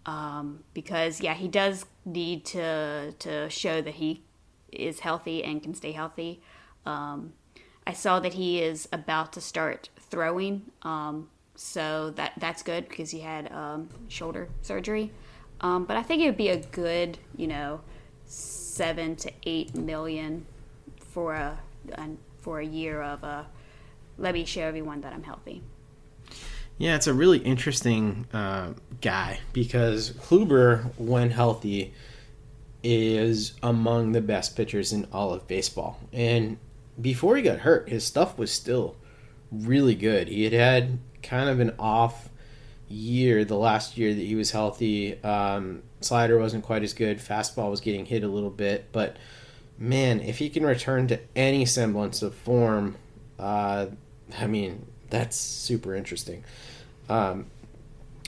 Um, 0.08 0.64
because 0.74 1.22
yeah, 1.22 1.36
he 1.36 1.48
does 1.48 1.86
need 2.04 2.46
to 2.46 3.14
to 3.20 3.50
show 3.50 3.82
that 3.82 3.96
he 3.96 4.24
is 4.72 5.00
healthy 5.00 5.44
and 5.44 5.62
can 5.62 5.76
stay 5.76 5.92
healthy. 5.92 6.42
Um, 6.86 7.34
I 7.88 7.94
saw 7.94 8.20
that 8.20 8.34
he 8.34 8.62
is 8.62 8.88
about 8.92 9.34
to 9.34 9.42
start 9.42 9.90
throwing, 10.00 10.64
um, 10.82 11.30
so 11.56 12.12
that 12.12 12.34
that's 12.38 12.64
good 12.64 12.90
because 12.90 13.12
he 13.12 13.20
had 13.20 13.52
um, 13.52 13.90
shoulder 14.08 14.50
surgery. 14.62 15.12
Um, 15.62 15.86
but 15.86 15.96
I 15.98 16.04
think 16.04 16.22
it 16.22 16.26
would 16.26 16.38
be 16.38 16.50
a 16.50 16.58
good, 16.58 17.18
you 17.38 17.48
know, 17.48 17.82
seven 18.26 19.16
to 19.18 19.32
eight 19.44 19.76
million 19.76 20.46
for 21.00 21.34
a, 21.34 21.60
a 21.94 22.10
for 22.40 22.60
a 22.60 22.66
year 22.66 23.02
of 23.02 23.24
a. 23.24 23.48
Let 24.18 24.34
me 24.34 24.46
show 24.46 24.62
everyone 24.62 25.02
that 25.02 25.14
I'm 25.14 25.24
healthy. 25.24 25.62
Yeah, 26.78 26.96
it's 26.96 27.08
a 27.08 27.14
really 27.14 27.38
interesting 27.40 28.26
uh, 28.34 28.74
guy 29.02 29.40
because 29.54 30.12
Kluber, 30.12 30.92
when 30.98 31.30
healthy, 31.30 31.94
is 32.84 33.54
among 33.64 34.12
the 34.12 34.22
best 34.22 34.56
pitchers 34.56 34.92
in 34.92 35.08
all 35.12 35.34
of 35.34 35.48
baseball. 35.48 36.00
And 36.12 36.58
before 37.00 37.36
he 37.36 37.42
got 37.42 37.60
hurt, 37.60 37.90
his 37.90 38.06
stuff 38.06 38.38
was 38.38 38.52
still 38.52 38.96
really 39.52 39.96
good. 39.96 40.28
He 40.28 40.44
had 40.44 40.54
had 40.54 41.00
kind 41.22 41.50
of 41.50 41.60
an 41.60 41.74
off 41.80 42.30
year 42.88 43.44
the 43.44 43.58
last 43.58 43.98
year 43.98 44.14
that 44.14 44.22
he 44.22 44.36
was 44.36 44.52
healthy. 44.52 45.22
Um, 45.24 45.84
slider 46.02 46.38
wasn't 46.38 46.64
quite 46.64 46.84
as 46.84 46.94
good. 46.94 47.20
Fastball 47.20 47.70
was 47.70 47.82
getting 47.82 48.06
hit 48.06 48.24
a 48.24 48.28
little 48.28 48.50
bit. 48.50 48.92
But 48.92 49.18
man, 49.78 50.20
if 50.22 50.38
he 50.38 50.50
can 50.50 50.66
return 50.66 51.08
to 51.08 51.20
any 51.36 51.66
semblance 51.66 52.22
of 52.22 52.36
form, 52.36 52.96
uh, 53.40 53.88
I 54.38 54.48
mean, 54.48 54.86
that's 55.10 55.38
super 55.38 55.96
interesting. 55.96 56.44
Um, 57.10 57.48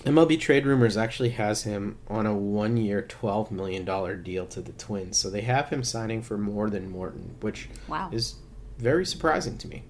MLB 0.04 0.40
Trade 0.40 0.66
Rumors 0.66 0.96
actually 0.96 1.30
has 1.30 1.64
him 1.64 1.98
on 2.08 2.26
a 2.26 2.34
one 2.34 2.78
year, 2.78 3.06
$12 3.08 3.52
million 3.52 4.24
deal 4.24 4.46
to 4.46 4.62
the 4.62 4.72
Twins. 4.74 5.18
So 5.18 5.30
they 5.30 5.42
have 5.42 5.70
him 5.70 5.84
signing 5.84 6.22
for 6.22 6.38
more 6.38 6.70
than 6.70 6.90
Morton, 6.90 7.36
which 7.42 7.70
wow. 7.88 8.10
is 8.12 8.36
very 8.78 9.06
surprising 9.06 9.58
to 9.60 9.68
me. 9.68 9.84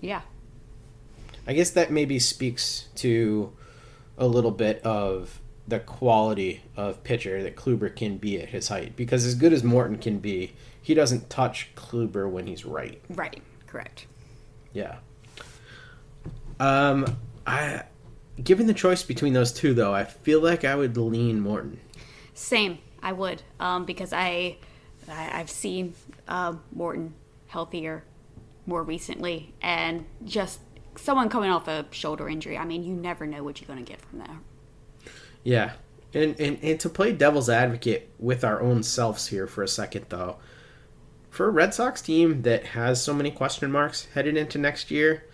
Yeah. 0.00 0.22
I 1.46 1.52
guess 1.52 1.70
that 1.70 1.90
maybe 1.90 2.18
speaks 2.18 2.88
to 2.96 3.52
a 4.16 4.26
little 4.26 4.50
bit 4.50 4.82
of 4.82 5.40
the 5.66 5.80
quality 5.80 6.62
of 6.76 7.02
pitcher 7.04 7.42
that 7.42 7.56
Kluber 7.56 7.94
can 7.94 8.18
be 8.18 8.40
at 8.40 8.50
his 8.50 8.68
height. 8.68 8.96
Because 8.96 9.24
as 9.24 9.34
good 9.34 9.52
as 9.52 9.64
Morton 9.64 9.98
can 9.98 10.18
be, 10.18 10.52
he 10.80 10.94
doesn't 10.94 11.30
touch 11.30 11.70
Kluber 11.74 12.28
when 12.28 12.46
he's 12.46 12.64
right. 12.64 13.00
Right. 13.08 13.42
Correct. 13.66 14.06
Yeah. 14.72 14.96
Um, 16.60 17.16
I, 17.46 17.84
given 18.42 18.66
the 18.66 18.74
choice 18.74 19.02
between 19.02 19.32
those 19.32 19.52
two, 19.52 19.74
though, 19.74 19.94
I 19.94 20.04
feel 20.04 20.40
like 20.40 20.64
I 20.64 20.74
would 20.74 20.96
lean 20.96 21.40
Morton. 21.40 21.80
Same, 22.34 22.78
I 23.02 23.12
would, 23.12 23.42
um, 23.60 23.84
because 23.84 24.12
I, 24.12 24.58
I 25.08 25.40
I've 25.40 25.50
seen 25.50 25.94
uh, 26.28 26.54
Morton 26.72 27.14
healthier 27.46 28.04
more 28.66 28.82
recently, 28.82 29.54
and 29.60 30.06
just 30.24 30.60
someone 30.96 31.28
coming 31.28 31.50
off 31.50 31.68
a 31.68 31.86
shoulder 31.90 32.28
injury. 32.28 32.56
I 32.56 32.64
mean, 32.64 32.84
you 32.84 32.94
never 32.94 33.26
know 33.26 33.42
what 33.42 33.60
you're 33.60 33.68
going 33.68 33.84
to 33.84 33.90
get 33.90 34.00
from 34.00 34.20
there. 34.20 34.38
Yeah. 35.42 35.72
And, 36.14 36.38
and, 36.38 36.58
and 36.62 36.78
to 36.80 36.88
play 36.88 37.12
devil's 37.12 37.50
advocate 37.50 38.10
with 38.18 38.44
our 38.44 38.60
own 38.60 38.82
selves 38.84 39.26
here 39.26 39.46
for 39.46 39.64
a 39.64 39.68
second, 39.68 40.06
though, 40.08 40.36
for 41.28 41.48
a 41.48 41.50
Red 41.50 41.74
Sox 41.74 42.00
team 42.00 42.42
that 42.42 42.66
has 42.66 43.02
so 43.02 43.12
many 43.12 43.32
question 43.32 43.72
marks 43.72 44.06
headed 44.14 44.36
into 44.36 44.56
next 44.56 44.92
year, 44.92 45.26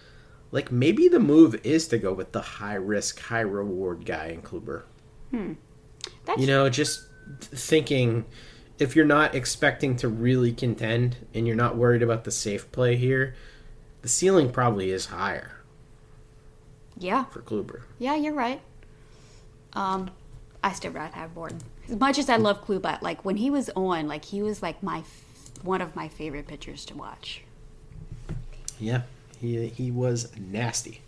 like 0.51 0.73
maybe 0.73 1.07
the 1.07 1.21
move 1.21 1.61
is 1.63 1.87
to 1.89 1.99
go 1.99 2.15
with 2.15 2.33
the 2.33 2.41
high 2.41 2.75
risk, 2.75 3.21
high 3.21 3.41
reward 3.41 4.07
guy 4.07 4.29
in 4.29 4.41
Kluber. 4.41 4.85
Hmm. 5.31 5.53
That's... 6.25 6.41
You 6.41 6.47
know, 6.47 6.71
just 6.71 7.05
thinking 7.41 8.25
if 8.81 8.97
you're 8.97 9.05
not 9.05 9.35
expecting 9.35 9.95
to 9.97 10.09
really 10.09 10.53
contend 10.53 11.17
and 11.35 11.47
you're 11.47 11.55
not 11.55 11.77
worried 11.77 12.03
about 12.03 12.25
the 12.25 12.31
safe 12.31 12.73
play 12.73 12.97
here, 12.97 13.35
the 14.03 14.09
ceiling 14.09 14.51
probably 14.51 14.91
is 14.91 15.07
higher. 15.07 15.53
Yeah. 16.99 17.25
For 17.25 17.41
Kluber. 17.41 17.83
Yeah, 17.99 18.17
you're 18.17 18.35
right. 18.35 18.61
Um, 19.75 20.11
I 20.65 20.73
still 20.73 20.93
rather 20.93 21.15
have 21.15 21.35
Morton. 21.35 21.61
As 21.89 21.97
much 21.97 22.19
as 22.19 22.31
I 22.31 22.37
love 22.37 22.65
Kluber, 22.65 23.01
like 23.03 23.25
when 23.25 23.37
he 23.37 23.51
was 23.51 23.71
on, 23.77 24.09
like 24.09 24.25
he 24.25 24.43
was 24.43 24.63
like 24.63 24.83
my 24.83 25.05
one 25.63 25.83
of 25.83 25.95
my 25.95 26.09
favorite 26.09 26.47
pitchers 26.47 26.85
to 26.87 26.97
watch. 26.97 27.43
Yeah, 28.79 29.03
he 29.39 29.67
he 29.69 29.91
was 29.91 30.31
nasty. 30.39 31.03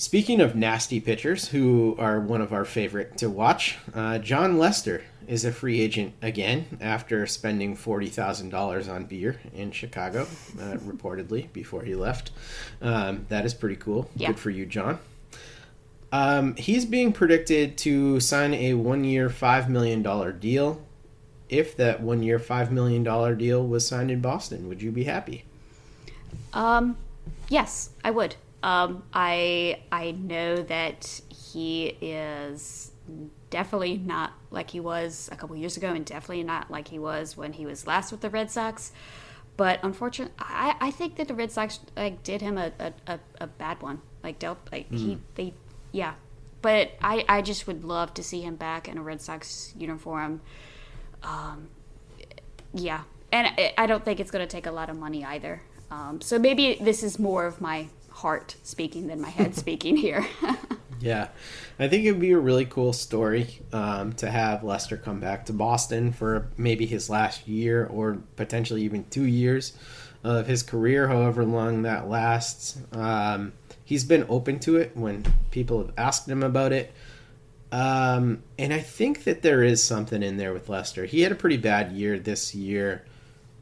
Speaking 0.00 0.40
of 0.40 0.56
nasty 0.56 0.98
pitchers, 0.98 1.48
who 1.48 1.94
are 1.98 2.18
one 2.20 2.40
of 2.40 2.54
our 2.54 2.64
favorite 2.64 3.18
to 3.18 3.28
watch, 3.28 3.76
uh, 3.92 4.16
Jon 4.16 4.56
Lester 4.56 5.04
is 5.28 5.44
a 5.44 5.52
free 5.52 5.78
agent 5.78 6.14
again 6.22 6.78
after 6.80 7.26
spending 7.26 7.76
forty 7.76 8.06
thousand 8.06 8.48
dollars 8.48 8.88
on 8.88 9.04
beer 9.04 9.38
in 9.54 9.72
Chicago, 9.72 10.22
uh, 10.58 10.76
reportedly 10.86 11.52
before 11.52 11.82
he 11.82 11.94
left. 11.94 12.30
Um, 12.80 13.26
that 13.28 13.44
is 13.44 13.52
pretty 13.52 13.76
cool. 13.76 14.10
Yeah. 14.16 14.28
Good 14.28 14.38
for 14.38 14.48
you, 14.48 14.64
Jon. 14.64 15.00
Um, 16.12 16.56
he's 16.56 16.86
being 16.86 17.12
predicted 17.12 17.76
to 17.78 18.20
sign 18.20 18.54
a 18.54 18.72
one-year, 18.72 19.28
five 19.28 19.68
million 19.68 20.02
dollar 20.02 20.32
deal. 20.32 20.80
If 21.50 21.76
that 21.76 22.00
one-year, 22.00 22.38
five 22.38 22.72
million 22.72 23.02
dollar 23.02 23.34
deal 23.34 23.66
was 23.66 23.86
signed 23.86 24.10
in 24.10 24.22
Boston, 24.22 24.66
would 24.66 24.80
you 24.80 24.92
be 24.92 25.04
happy? 25.04 25.44
Um, 26.54 26.96
yes, 27.50 27.90
I 28.02 28.10
would. 28.12 28.36
Um, 28.62 29.04
I 29.12 29.80
I 29.90 30.12
know 30.12 30.56
that 30.56 31.20
he 31.28 31.96
is 32.00 32.92
definitely 33.48 33.98
not 33.98 34.32
like 34.50 34.70
he 34.70 34.80
was 34.80 35.28
a 35.32 35.36
couple 35.36 35.56
years 35.56 35.76
ago, 35.76 35.88
and 35.88 36.04
definitely 36.04 36.44
not 36.44 36.70
like 36.70 36.88
he 36.88 36.98
was 36.98 37.36
when 37.36 37.54
he 37.54 37.66
was 37.66 37.86
last 37.86 38.12
with 38.12 38.20
the 38.20 38.30
Red 38.30 38.50
Sox. 38.50 38.92
But 39.56 39.80
unfortunately, 39.82 40.34
I, 40.38 40.74
I 40.80 40.90
think 40.90 41.16
that 41.16 41.28
the 41.28 41.34
Red 41.34 41.52
Sox 41.52 41.80
like 41.96 42.22
did 42.22 42.40
him 42.40 42.56
a, 42.56 42.72
a, 43.06 43.18
a, 43.40 43.46
bad 43.46 43.82
one. 43.82 44.00
Like 44.22 44.38
dealt 44.38 44.58
like 44.72 44.90
he 44.90 45.16
Mm. 45.16 45.20
they 45.34 45.54
yeah. 45.92 46.14
But 46.62 46.92
I, 47.02 47.24
I 47.28 47.40
just 47.42 47.66
would 47.66 47.84
love 47.84 48.12
to 48.14 48.22
see 48.22 48.42
him 48.42 48.56
back 48.56 48.86
in 48.86 48.98
a 48.98 49.02
Red 49.02 49.22
Sox 49.22 49.72
uniform. 49.78 50.42
Um, 51.22 51.68
yeah, 52.74 53.02
and 53.32 53.48
I, 53.48 53.72
I 53.78 53.86
don't 53.86 54.04
think 54.04 54.20
it's 54.20 54.30
going 54.30 54.46
to 54.46 54.50
take 54.50 54.66
a 54.66 54.70
lot 54.70 54.90
of 54.90 54.98
money 54.98 55.24
either. 55.24 55.62
Um, 55.90 56.20
so 56.20 56.38
maybe 56.38 56.78
this 56.80 57.02
is 57.02 57.18
more 57.18 57.46
of 57.46 57.60
my 57.60 57.88
heart 58.20 58.56
speaking 58.62 59.06
than 59.06 59.20
my 59.20 59.30
head 59.30 59.54
speaking 59.54 59.96
here. 59.96 60.26
Yeah, 61.00 61.28
I 61.78 61.88
think 61.88 62.04
it 62.04 62.12
would 62.12 62.20
be 62.20 62.32
a 62.32 62.38
really 62.38 62.66
cool 62.66 62.92
story 62.92 63.60
um, 63.72 64.12
to 64.14 64.30
have 64.30 64.62
Lester 64.62 64.98
come 64.98 65.18
back 65.18 65.46
to 65.46 65.52
Boston 65.54 66.12
for 66.12 66.48
maybe 66.58 66.84
his 66.84 67.08
last 67.08 67.48
year 67.48 67.86
or 67.86 68.18
potentially 68.36 68.82
even 68.82 69.04
two 69.04 69.24
years 69.24 69.72
of 70.22 70.46
his 70.46 70.62
career, 70.62 71.08
however 71.08 71.44
long 71.44 71.82
that 71.82 72.08
lasts. 72.08 72.78
Um, 72.92 73.54
he's 73.82 74.04
been 74.04 74.26
open 74.28 74.58
to 74.60 74.76
it 74.76 74.94
when 74.94 75.24
people 75.50 75.78
have 75.78 75.92
asked 75.96 76.28
him 76.28 76.42
about 76.42 76.72
it. 76.72 76.92
Um, 77.72 78.42
and 78.58 78.72
I 78.74 78.80
think 78.80 79.24
that 79.24 79.40
there 79.40 79.62
is 79.62 79.82
something 79.82 80.22
in 80.22 80.36
there 80.36 80.52
with 80.52 80.68
Lester. 80.68 81.06
He 81.06 81.22
had 81.22 81.32
a 81.32 81.36
pretty 81.36 81.56
bad 81.56 81.92
year 81.92 82.18
this 82.18 82.54
year, 82.54 83.06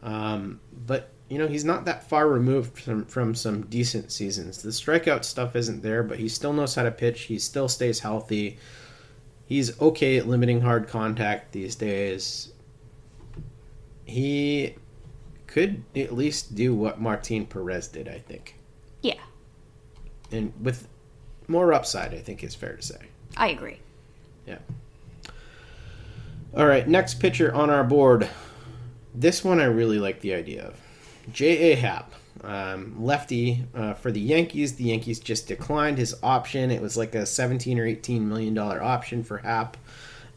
um, 0.03 0.59
but 0.87 1.11
you 1.29 1.39
know 1.39 1.47
he's 1.47 1.65
not 1.65 1.85
that 1.85 2.09
far 2.09 2.29
removed 2.29 2.79
from 2.79 3.05
from 3.05 3.35
some 3.35 3.63
decent 3.63 4.11
seasons. 4.11 4.63
The 4.63 4.71
strikeout 4.71 5.25
stuff 5.25 5.55
isn't 5.57 5.83
there, 5.83 6.03
but 6.03 6.19
he 6.19 6.29
still 6.29 6.53
knows 6.53 6.75
how 6.75 6.85
to 6.85 6.91
pitch. 6.91 7.23
He 7.23 7.39
still 7.39 7.69
stays 7.69 8.01
healthy. 8.01 8.59
He's 9.45 9.79
okay 9.81 10.19
at 10.19 10.27
limiting 10.27 10.61
hard 10.61 10.89
contact 10.89 11.53
these 11.53 11.75
days. 11.75 12.53
He 14.05 14.75
could 15.47 15.85
at 15.97 16.15
least 16.15 16.55
do 16.55 16.75
what 16.75 17.01
Martin 17.01 17.47
Perez 17.47 17.89
did, 17.89 18.09
I 18.09 18.19
think, 18.19 18.57
yeah, 19.03 19.21
and 20.33 20.53
with 20.63 20.89
more 21.47 21.73
upside. 21.75 22.15
I 22.15 22.19
think 22.19 22.43
is 22.43 22.55
fair 22.55 22.77
to 22.77 22.83
say. 22.83 23.01
I 23.37 23.49
agree. 23.49 23.81
Yeah. 24.47 24.59
All 26.57 26.67
right, 26.67 26.89
next 26.89 27.21
pitcher 27.21 27.55
on 27.55 27.69
our 27.69 27.85
board. 27.85 28.29
This 29.15 29.45
one 29.45 29.61
I 29.61 29.65
really 29.65 29.99
like 29.99 30.21
the 30.21 30.33
idea 30.33 30.65
of. 30.65 30.81
J.A. 31.33 31.77
Happ, 31.77 32.13
um, 32.43 32.95
lefty 33.03 33.65
uh, 33.75 33.95
for 33.95 34.11
the 34.11 34.21
Yankees. 34.21 34.77
The 34.77 34.85
Yankees 34.85 35.21
just 35.21 35.49
declined 35.49 35.99
his 35.99 36.15
option. 36.23 36.71
It 36.71 36.83
was 36.83 36.97
like 36.97 37.15
a 37.15 37.27
17 37.27 37.79
or 37.79 37.87
18 37.87 38.29
million 38.29 38.55
dollar 38.55 38.83
option 38.83 39.25
for 39.25 39.39
Happ. 39.39 39.77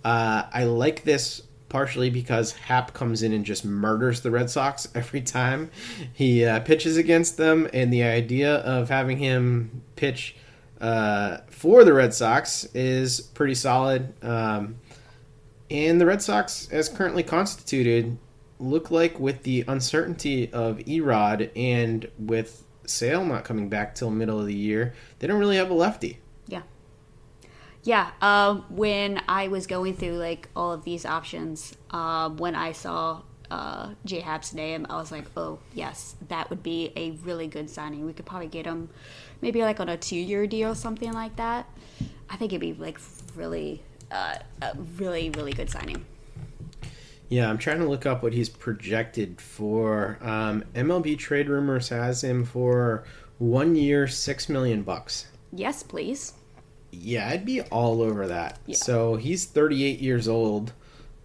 Uh, 0.03 0.43
I 0.51 0.63
like 0.63 1.03
this 1.03 1.43
partially 1.69 2.09
because 2.09 2.51
Happ 2.51 2.93
comes 2.93 3.23
in 3.23 3.31
and 3.31 3.45
just 3.45 3.63
murders 3.63 4.21
the 4.21 4.29
Red 4.29 4.49
Sox 4.49 4.89
every 4.95 5.21
time 5.21 5.71
he 6.13 6.43
uh, 6.45 6.59
pitches 6.59 6.97
against 6.97 7.37
them, 7.37 7.69
and 7.73 7.91
the 7.91 8.03
idea 8.03 8.55
of 8.57 8.89
having 8.89 9.17
him 9.17 9.81
pitch 9.95 10.35
uh, 10.81 11.37
for 11.49 11.83
the 11.83 11.93
Red 11.93 12.13
Sox 12.13 12.65
is 12.73 13.21
pretty 13.21 13.55
solid. 13.55 14.13
Um, 14.23 14.75
and 15.69 16.01
the 16.01 16.05
Red 16.05 16.21
Sox, 16.21 16.67
as 16.71 16.89
currently 16.89 17.23
constituted, 17.23 18.17
look 18.61 18.91
like 18.91 19.19
with 19.19 19.43
the 19.43 19.65
uncertainty 19.67 20.51
of 20.53 20.87
E-Rod 20.87 21.49
and 21.55 22.09
with 22.19 22.63
Sale 22.85 23.25
not 23.25 23.43
coming 23.43 23.69
back 23.69 23.95
till 23.95 24.11
middle 24.11 24.39
of 24.39 24.45
the 24.45 24.53
year, 24.53 24.93
they 25.19 25.27
don't 25.27 25.39
really 25.39 25.57
have 25.57 25.69
a 25.69 25.73
lefty. 25.73 26.19
Yeah. 26.47 26.61
Yeah. 27.83 28.11
Um, 28.21 28.65
when 28.69 29.21
I 29.27 29.47
was 29.47 29.67
going 29.67 29.95
through 29.95 30.17
like 30.17 30.49
all 30.55 30.71
of 30.71 30.83
these 30.83 31.05
options, 31.05 31.75
um, 31.89 32.37
when 32.37 32.55
I 32.55 32.71
saw 32.71 33.21
uh, 33.49 33.89
J 34.05 34.23
name, 34.53 34.85
I 34.89 34.95
was 34.95 35.11
like, 35.11 35.25
oh, 35.35 35.59
yes, 35.73 36.15
that 36.27 36.49
would 36.49 36.63
be 36.63 36.93
a 36.95 37.11
really 37.23 37.47
good 37.47 37.69
signing. 37.69 38.05
We 38.05 38.13
could 38.13 38.25
probably 38.25 38.47
get 38.47 38.65
him 38.65 38.89
maybe 39.41 39.61
like 39.61 39.79
on 39.79 39.89
a 39.89 39.97
two 39.97 40.15
year 40.15 40.45
deal 40.47 40.71
or 40.71 40.75
something 40.75 41.11
like 41.11 41.35
that. 41.37 41.67
I 42.29 42.37
think 42.37 42.53
it'd 42.53 42.61
be 42.61 42.73
like 42.73 42.99
really, 43.35 43.81
uh, 44.11 44.35
a 44.61 44.77
really, 44.97 45.31
really 45.31 45.53
good 45.53 45.69
signing. 45.69 46.05
Yeah, 47.31 47.49
I'm 47.49 47.57
trying 47.57 47.79
to 47.79 47.87
look 47.87 48.05
up 48.05 48.23
what 48.23 48.33
he's 48.33 48.49
projected 48.49 49.39
for. 49.39 50.17
Um, 50.19 50.65
MLB 50.75 51.17
Trade 51.17 51.47
Rumors 51.47 51.87
has 51.87 52.21
him 52.21 52.43
for 52.43 53.05
one 53.37 53.77
year, 53.77 54.05
six 54.05 54.49
million 54.49 54.83
bucks. 54.83 55.27
Yes, 55.53 55.81
please. 55.81 56.33
Yeah, 56.91 57.29
I'd 57.29 57.45
be 57.45 57.61
all 57.61 58.01
over 58.01 58.27
that. 58.27 58.59
So 58.73 59.15
he's 59.15 59.45
38 59.45 60.01
years 60.01 60.27
old. 60.27 60.73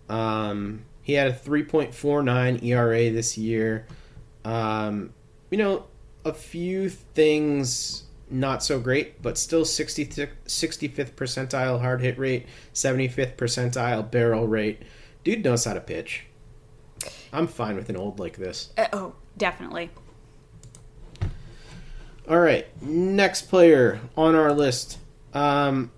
Um, 0.09 0.85
he 1.03 1.15
had 1.15 1.27
a 1.27 1.33
3.49 1.33 2.63
ERA 2.63 3.11
this 3.11 3.37
year. 3.37 3.89
Um, 4.45 5.13
you 5.51 5.59
know, 5.59 5.87
a 6.25 6.33
few 6.33 6.89
things 6.89 8.05
not 8.31 8.63
so 8.63 8.79
great, 8.79 9.21
but 9.23 9.37
still 9.37 9.65
60, 9.65 10.07
65th 10.07 11.13
percentile 11.15 11.81
hard 11.81 12.01
hit 12.01 12.17
rate, 12.17 12.47
75th 12.75 13.35
percentile 13.35 14.09
barrel 14.09 14.47
rate. 14.47 14.83
Dude 15.27 15.45
knows 15.45 15.65
how 15.65 15.73
to 15.73 15.81
pitch. 15.81 16.23
I'm 17.33 17.49
fine 17.49 17.75
with 17.75 17.91
an 17.91 17.97
old 17.97 18.21
like 18.21 18.37
this. 18.37 18.71
Uh, 18.79 18.87
oh, 18.93 19.15
definitely. 19.37 19.91
All 22.29 22.39
right, 22.39 22.69
next 22.81 23.49
player 23.49 23.99
on 24.17 24.37
our 24.37 24.53
list. 24.53 24.99
Um, 25.35 25.91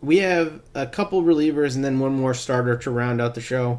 we 0.00 0.16
have 0.18 0.62
a 0.74 0.88
couple 0.88 1.22
relievers 1.22 1.76
and 1.76 1.84
then 1.84 2.00
one 2.00 2.14
more 2.14 2.34
starter 2.34 2.76
to 2.78 2.90
round 2.90 3.20
out 3.20 3.36
the 3.36 3.40
show, 3.40 3.78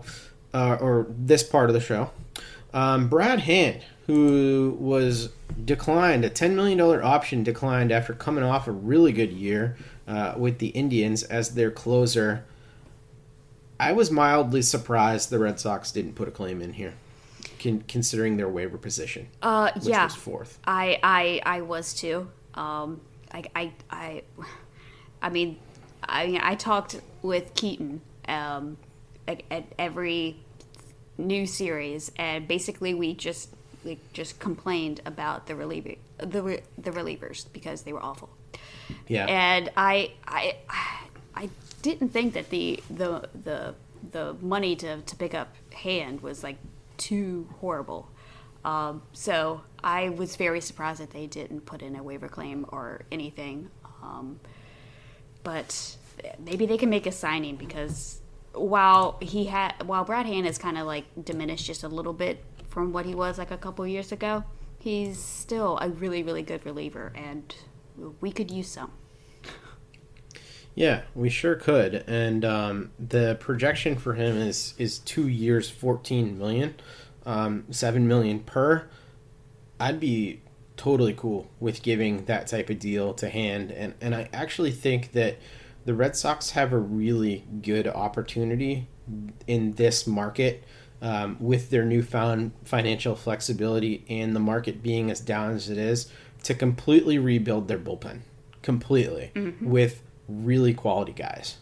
uh, 0.54 0.78
or 0.80 1.08
this 1.10 1.44
part 1.44 1.70
of 1.70 1.74
the 1.74 1.82
show. 1.82 2.12
Um, 2.74 3.10
Brad 3.10 3.42
Hand, 3.42 3.84
who 4.08 4.78
was 4.80 5.34
declined, 5.66 6.24
a 6.24 6.30
$10 6.30 6.54
million 6.54 6.80
option 6.80 7.44
declined 7.44 7.92
after 7.92 8.14
coming 8.14 8.46
off 8.46 8.70
a 8.70 8.72
really 8.72 9.12
good 9.12 9.34
year 9.34 9.76
uh, 10.08 10.36
with 10.38 10.60
the 10.60 10.68
Indians 10.68 11.24
as 11.24 11.56
their 11.56 11.72
closer. 11.72 12.46
I 13.80 13.92
was 13.94 14.12
mildly 14.12 14.62
surprised 14.62 15.30
the 15.30 15.40
Red 15.40 15.60
Sox 15.60 15.92
didn't 15.92 16.14
put 16.14 16.28
a 16.28 16.32
claim 16.32 16.62
in 16.62 16.74
here, 16.74 16.94
con- 17.62 17.84
considering 17.88 18.38
their 18.38 18.50
waiver 18.50 18.78
position. 18.78 19.28
Uh, 19.42 19.72
which 19.76 19.86
yeah, 19.86 20.06
was 20.06 20.16
fourth. 20.16 20.60
I, 20.66 21.00
I, 21.04 21.42
I 21.46 21.62
was 21.62 21.94
too. 21.94 22.30
Um, 22.54 23.02
I, 23.32 23.44
I, 23.56 23.74
I, 23.90 24.24
I 25.22 25.30
mean, 25.30 25.58
I 26.08 26.28
mean, 26.28 26.42
I 26.44 26.56
talked 26.56 27.00
with 27.22 27.54
Keaton 27.56 28.02
um, 28.28 28.78
at, 29.28 29.44
at 29.50 29.66
every 29.80 30.38
new 31.18 31.46
series, 31.46 32.12
and 32.18 32.48
basically 32.48 32.94
we 32.94 33.14
just 33.14 33.50
we 33.84 34.00
just 34.14 34.40
complained 34.40 35.02
about 35.06 35.48
the 35.48 35.56
reliever 35.56 35.96
the 36.18 36.42
re- 36.42 36.62
the 36.78 36.92
relievers 36.92 37.46
because 37.54 37.84
they 37.84 37.94
were 37.94 38.04
awful. 38.04 38.30
Yeah. 39.08 39.26
And 39.26 39.72
I 39.76 40.12
I 40.28 40.56
I 41.36 41.50
didn't 41.84 42.10
think 42.10 42.34
that 42.34 42.50
the 42.50 42.80
the 42.90 43.30
the 43.44 43.76
the 44.12 44.36
money 44.42 44.76
to 44.78 45.02
to 45.02 45.16
pick 45.16 45.36
up 45.36 45.56
hand 45.72 46.22
was 46.22 46.44
like 46.44 46.58
too 46.98 47.48
horrible. 47.60 48.10
Um, 48.66 49.04
so 49.12 49.62
I 49.84 50.10
was 50.10 50.38
very 50.38 50.62
surprised 50.62 51.02
that 51.02 51.12
they 51.12 51.28
didn't 51.28 51.66
put 51.66 51.82
in 51.82 51.96
a 51.96 52.02
waiver 52.02 52.30
claim 52.30 52.66
or 52.70 53.02
anything. 53.12 53.70
Um, 54.02 54.40
but 55.44 55.98
maybe 56.40 56.66
they 56.66 56.78
can 56.78 56.90
make 56.90 57.06
a 57.06 57.12
signing 57.12 57.58
because 57.58 58.22
while 58.54 59.18
he 59.22 59.46
had 59.46 59.74
while 59.86 60.06
Brad 60.06 60.26
Hand 60.26 60.48
is 60.48 60.58
kind 60.58 60.78
of 60.78 60.88
like 60.88 61.06
diminished 61.22 61.66
just 61.66 61.84
a 61.84 61.90
little 61.90 62.14
bit 62.14 62.44
from 62.70 62.94
what 62.94 63.06
he 63.06 63.14
was 63.14 63.38
like 63.38 63.52
a 63.52 63.58
couple 63.58 63.86
years 63.86 64.12
ago, 64.14 64.46
he's 64.80 65.20
still 65.20 65.78
a 65.82 65.90
really 65.90 66.24
really 66.24 66.44
good 66.44 66.66
reliever, 66.66 67.12
and 67.16 67.54
we 68.22 68.32
could 68.32 68.50
use 68.50 68.70
some. 68.70 68.92
Yeah, 70.76 71.04
we 71.14 71.30
sure 71.30 71.56
could. 71.56 72.04
And 72.08 72.44
um, 72.44 72.92
the 73.00 73.38
projection 73.40 73.96
for 73.96 74.14
him 74.14 74.38
is 74.38 74.74
is 74.78 75.00
two 75.00 75.28
years, 75.28 75.70
fourteen 75.70 76.38
million, 76.38 76.76
um, 77.26 77.66
seven 77.70 78.08
million 78.08 78.40
per. 78.40 78.88
I'd 79.80 80.00
be 80.00 80.42
totally 80.76 81.14
cool 81.14 81.50
with 81.60 81.84
giving 81.84 82.26
that 82.26 82.48
type 82.48 82.70
of 82.70 82.80
deal 82.80 83.14
to 83.16 83.30
hand, 83.30 83.72
and 83.72 83.94
and 84.02 84.16
I 84.16 84.30
actually 84.34 84.72
think 84.72 85.12
that 85.12 85.38
the 85.86 85.94
Red 85.94 86.16
Sox 86.16 86.52
have 86.52 86.74
a 86.74 86.80
really 86.80 87.46
good 87.62 87.88
opportunity 87.88 88.88
in 89.48 89.74
this 89.74 90.08
market. 90.08 90.64
Um, 91.02 91.36
with 91.42 91.70
their 91.70 91.84
newfound 91.84 92.54
financial 92.64 93.14
flexibility 93.18 94.06
and 94.08 94.34
the 94.34 94.40
market 94.40 94.82
being 94.82 95.12
as 95.12 95.20
down 95.20 95.52
as 95.52 95.70
it 95.70 95.78
is, 95.78 96.10
to 96.44 96.54
completely 96.54 97.20
rebuild 97.20 97.68
their 97.68 97.78
bullpen 97.78 98.22
completely 98.62 99.32
mm-hmm. 99.36 99.70
with 99.70 100.03
really 100.28 100.74
quality 100.74 101.14
guys. 101.14 101.58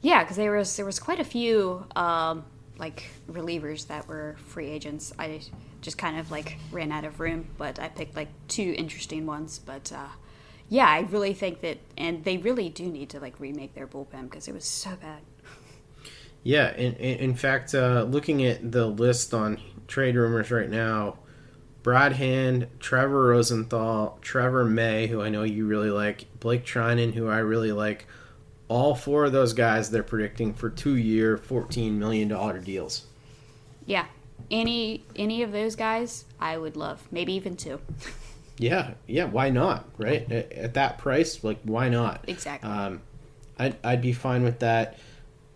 Yeah, 0.00 0.22
because 0.22 0.36
there 0.36 0.52
was 0.52 0.76
there 0.76 0.86
was 0.86 0.98
quite 0.98 1.20
a 1.20 1.24
few 1.24 1.84
um, 1.96 2.44
like 2.78 3.10
relievers 3.30 3.86
that 3.88 4.06
were 4.06 4.36
free 4.46 4.68
agents. 4.68 5.12
I 5.18 5.40
just 5.80 5.98
kind 5.98 6.18
of 6.18 6.30
like 6.30 6.58
ran 6.70 6.92
out 6.92 7.04
of 7.04 7.20
room, 7.20 7.46
but 7.56 7.78
I 7.78 7.88
picked 7.88 8.16
like 8.16 8.28
two 8.46 8.74
interesting 8.76 9.26
ones. 9.26 9.58
But 9.58 9.92
uh, 9.92 10.08
yeah, 10.68 10.86
I 10.86 11.00
really 11.00 11.34
think 11.34 11.60
that, 11.62 11.78
and 11.96 12.24
they 12.24 12.36
really 12.36 12.68
do 12.68 12.84
need 12.84 13.10
to 13.10 13.20
like 13.20 13.40
remake 13.40 13.74
their 13.74 13.86
bullpen 13.86 14.24
because 14.24 14.48
it 14.48 14.54
was 14.54 14.64
so 14.64 14.96
bad. 15.00 15.22
Yeah, 16.44 16.74
in, 16.76 16.94
in 16.94 17.34
fact, 17.34 17.74
uh, 17.74 18.06
looking 18.08 18.44
at 18.44 18.70
the 18.70 18.86
list 18.86 19.34
on 19.34 19.60
trade 19.88 20.14
rumors 20.14 20.50
right 20.50 20.70
now, 20.70 21.18
Brad 21.82 22.12
Hand, 22.12 22.68
Trevor 22.80 23.28
Rosenthal, 23.28 24.18
Trevor 24.20 24.64
May, 24.64 25.06
who 25.06 25.22
I 25.22 25.28
know 25.28 25.42
you 25.42 25.66
really 25.66 25.90
like, 25.90 26.26
Blake 26.40 26.64
Treinen, 26.64 27.14
who 27.14 27.28
I 27.28 27.38
really 27.38 27.72
like. 27.72 28.06
All 28.68 28.94
four 28.94 29.24
of 29.24 29.32
those 29.32 29.54
guys 29.54 29.90
they're 29.90 30.02
predicting 30.02 30.52
for 30.52 30.68
two 30.68 30.96
year, 30.96 31.38
$14 31.38 31.92
million 31.92 32.28
deals. 32.62 33.06
Yeah. 33.86 34.06
Any 34.50 35.04
any 35.16 35.42
of 35.42 35.52
those 35.52 35.74
guys, 35.76 36.24
I 36.40 36.56
would 36.58 36.76
love. 36.76 37.06
Maybe 37.10 37.34
even 37.34 37.56
two. 37.56 37.80
yeah, 38.58 38.94
yeah, 39.06 39.24
why 39.24 39.50
not? 39.50 39.86
Right? 39.98 40.30
At, 40.30 40.52
at 40.52 40.74
that 40.74 40.98
price, 40.98 41.42
like 41.42 41.58
why 41.64 41.88
not? 41.88 42.24
Exactly. 42.26 42.70
Um 42.70 43.02
I'd 43.58 43.76
I'd 43.82 44.02
be 44.02 44.12
fine 44.12 44.44
with 44.44 44.60
that. 44.60 44.98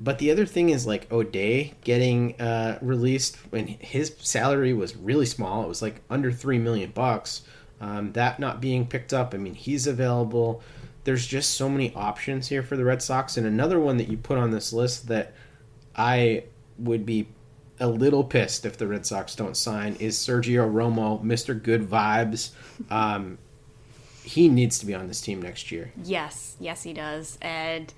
But 0.03 0.19
the 0.19 0.33
other 0.33 0.47
thing 0.47 0.71
is 0.71 0.85
like 0.85 1.11
O'Day 1.13 1.75
getting 1.85 2.41
uh, 2.41 2.79
released 2.83 3.37
when 3.51 3.69
his 3.69 4.17
salary 4.19 4.73
was 4.73 4.97
really 4.97 5.27
small. 5.27 5.63
It 5.63 5.69
was 5.69 5.81
like 5.81 6.01
under 6.11 6.33
three 6.33 6.59
million 6.59 6.91
bucks. 6.91 7.43
Um, 7.81 8.13
that 8.13 8.41
not 8.41 8.61
being 8.61 8.87
picked 8.87 9.13
up. 9.13 9.33
I 9.33 9.37
mean, 9.37 9.55
he's 9.55 9.87
available. 9.87 10.61
There's 11.05 11.25
just 11.25 11.53
so 11.53 11.69
many 11.69 11.95
options 11.95 12.49
here 12.49 12.65
for 12.65 12.77
the 12.77 12.85
Red 12.85 13.01
Sox. 13.01 13.37
And 13.37 13.47
another 13.47 13.79
one 13.79 13.97
that 13.99 14.09
you 14.09 14.17
put 14.17 14.39
on 14.39 14.51
this 14.51 14.73
list 14.73 15.07
that 15.07 15.35
I 15.95 16.45
would 16.79 17.07
be 17.07 17.29
a 17.79 17.87
little 17.87 18.25
pissed 18.25 18.67
if 18.67 18.77
the 18.77 18.89
Red 18.89 19.07
Sox 19.07 19.37
don't 19.37 19.57
sign 19.57 19.95
is 20.01 20.17
Sergio 20.17 20.69
Romo, 20.69 21.23
Mr. 21.23 21.61
Good 21.61 21.83
Vibes. 21.89 22.51
Um, 22.91 23.39
he 24.25 24.49
needs 24.49 24.81
to 24.81 24.87
be 24.87 24.95
on 24.95 25.07
this 25.07 25.21
team 25.21 25.41
next 25.43 25.71
year. 25.71 25.93
Yes, 26.03 26.57
yes, 26.59 26.83
he 26.83 26.93
does. 26.93 27.39
And 27.41 27.93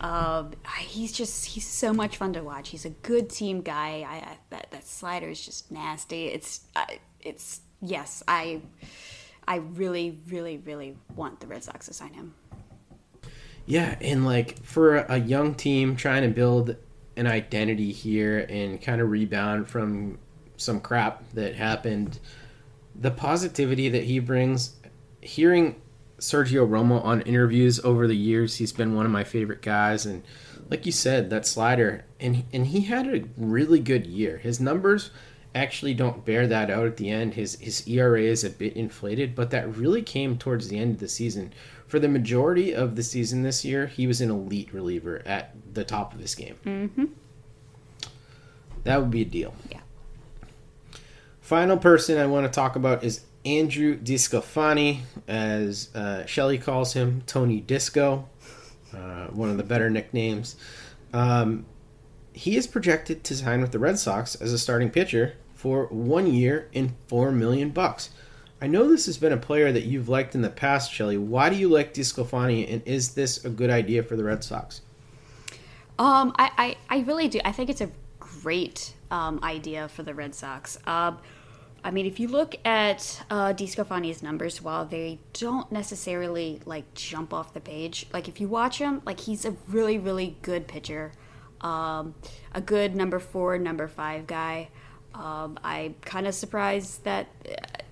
um, 0.00 0.52
he's 0.78 1.12
just 1.12 1.46
he's 1.46 1.66
so 1.66 1.92
much 1.92 2.16
fun 2.16 2.32
to 2.34 2.42
watch. 2.42 2.68
He's 2.68 2.84
a 2.84 2.90
good 2.90 3.30
team 3.30 3.62
guy. 3.62 4.06
I, 4.08 4.14
I 4.14 4.38
that 4.50 4.70
that 4.70 4.86
slider 4.86 5.28
is 5.28 5.44
just 5.44 5.70
nasty. 5.70 6.26
It's 6.26 6.60
it's 7.20 7.60
yes. 7.80 8.22
I 8.28 8.60
I 9.48 9.56
really 9.56 10.18
really 10.28 10.58
really 10.58 10.96
want 11.14 11.40
the 11.40 11.46
Red 11.46 11.64
Sox 11.64 11.86
to 11.86 11.94
sign 11.94 12.12
him. 12.12 12.34
Yeah, 13.64 13.96
and 14.00 14.24
like 14.24 14.62
for 14.62 14.96
a 14.96 15.18
young 15.18 15.54
team 15.54 15.96
trying 15.96 16.22
to 16.22 16.28
build 16.28 16.76
an 17.16 17.26
identity 17.26 17.90
here 17.90 18.46
and 18.48 18.80
kind 18.80 19.00
of 19.00 19.10
rebound 19.10 19.68
from 19.68 20.18
some 20.56 20.80
crap 20.80 21.28
that 21.32 21.54
happened, 21.54 22.18
the 22.94 23.10
positivity 23.10 23.88
that 23.88 24.04
he 24.04 24.18
brings, 24.18 24.76
hearing 25.20 25.80
Sergio 26.18 26.68
Romo 26.68 27.04
on 27.04 27.20
interviews 27.22 27.78
over 27.80 28.06
the 28.06 28.16
years. 28.16 28.56
He's 28.56 28.72
been 28.72 28.94
one 28.94 29.06
of 29.06 29.12
my 29.12 29.24
favorite 29.24 29.62
guys, 29.62 30.06
and 30.06 30.22
like 30.70 30.86
you 30.86 30.92
said, 30.92 31.30
that 31.30 31.46
slider, 31.46 32.04
and 32.18 32.44
and 32.52 32.66
he 32.66 32.82
had 32.82 33.06
a 33.06 33.24
really 33.36 33.80
good 33.80 34.06
year. 34.06 34.38
His 34.38 34.60
numbers 34.60 35.10
actually 35.54 35.94
don't 35.94 36.24
bear 36.24 36.46
that 36.46 36.70
out 36.70 36.86
at 36.86 36.96
the 36.96 37.10
end. 37.10 37.34
His 37.34 37.58
his 37.60 37.86
ERA 37.86 38.22
is 38.22 38.44
a 38.44 38.50
bit 38.50 38.76
inflated, 38.76 39.34
but 39.34 39.50
that 39.50 39.76
really 39.76 40.02
came 40.02 40.38
towards 40.38 40.68
the 40.68 40.78
end 40.78 40.94
of 40.94 41.00
the 41.00 41.08
season. 41.08 41.52
For 41.86 41.98
the 42.00 42.08
majority 42.08 42.74
of 42.74 42.96
the 42.96 43.02
season 43.02 43.42
this 43.42 43.64
year, 43.64 43.86
he 43.86 44.06
was 44.06 44.20
an 44.20 44.30
elite 44.30 44.72
reliever 44.72 45.22
at 45.24 45.54
the 45.72 45.84
top 45.84 46.14
of 46.14 46.20
his 46.20 46.34
game. 46.34 46.56
Mm-hmm. 46.64 47.04
That 48.84 49.00
would 49.00 49.10
be 49.10 49.22
a 49.22 49.26
deal. 49.26 49.54
Yeah. 49.70 49.80
Final 51.40 51.76
person 51.76 52.18
I 52.18 52.26
want 52.26 52.44
to 52.44 52.52
talk 52.52 52.74
about 52.74 53.04
is 53.04 53.25
Andrew 53.46 53.96
DeSclafani, 53.96 55.02
as 55.28 55.94
uh, 55.94 56.26
Shelley 56.26 56.58
calls 56.58 56.94
him, 56.94 57.22
Tony 57.26 57.60
Disco, 57.60 58.28
uh, 58.92 59.28
one 59.28 59.48
of 59.50 59.56
the 59.56 59.62
better 59.62 59.88
nicknames. 59.88 60.56
Um, 61.12 61.64
he 62.32 62.56
is 62.56 62.66
projected 62.66 63.22
to 63.24 63.36
sign 63.36 63.60
with 63.60 63.70
the 63.70 63.78
Red 63.78 64.00
Sox 64.00 64.34
as 64.34 64.52
a 64.52 64.58
starting 64.58 64.90
pitcher 64.90 65.34
for 65.54 65.86
one 65.86 66.26
year 66.26 66.68
and 66.74 66.94
four 67.06 67.30
million 67.30 67.70
bucks. 67.70 68.10
I 68.60 68.66
know 68.66 68.88
this 68.88 69.06
has 69.06 69.16
been 69.16 69.32
a 69.32 69.38
player 69.38 69.70
that 69.70 69.84
you've 69.84 70.08
liked 70.08 70.34
in 70.34 70.42
the 70.42 70.50
past, 70.50 70.92
Shelley. 70.92 71.16
Why 71.16 71.48
do 71.48 71.54
you 71.56 71.68
like 71.68 71.94
DeSclafani, 71.94 72.70
and 72.70 72.82
is 72.84 73.14
this 73.14 73.44
a 73.44 73.48
good 73.48 73.70
idea 73.70 74.02
for 74.02 74.16
the 74.16 74.24
Red 74.24 74.42
Sox? 74.42 74.80
Um, 75.98 76.34
I, 76.36 76.76
I, 76.90 76.96
I 76.96 77.00
really 77.02 77.28
do. 77.28 77.40
I 77.44 77.52
think 77.52 77.70
it's 77.70 77.80
a 77.80 77.90
great 78.18 78.94
um, 79.10 79.38
idea 79.44 79.88
for 79.88 80.02
the 80.02 80.14
Red 80.14 80.34
Sox. 80.34 80.78
Um, 80.86 81.18
I 81.86 81.92
mean, 81.92 82.04
if 82.04 82.18
you 82.18 82.26
look 82.26 82.56
at 82.64 83.22
uh, 83.30 83.52
DeSclafani's 83.52 84.20
numbers, 84.20 84.60
while 84.60 84.84
they 84.84 85.20
don't 85.34 85.70
necessarily 85.70 86.60
like 86.64 86.94
jump 86.94 87.32
off 87.32 87.54
the 87.54 87.60
page, 87.60 88.08
like 88.12 88.26
if 88.26 88.40
you 88.40 88.48
watch 88.48 88.78
him, 88.78 89.02
like 89.06 89.20
he's 89.20 89.44
a 89.44 89.52
really, 89.68 89.96
really 89.96 90.36
good 90.42 90.66
pitcher, 90.66 91.12
um, 91.60 92.16
a 92.52 92.60
good 92.60 92.96
number 92.96 93.20
four, 93.20 93.56
number 93.56 93.86
five 93.86 94.26
guy. 94.26 94.68
Um, 95.14 95.60
I'm 95.62 95.94
kind 96.04 96.26
of 96.26 96.34
surprised 96.34 97.04
that 97.04 97.28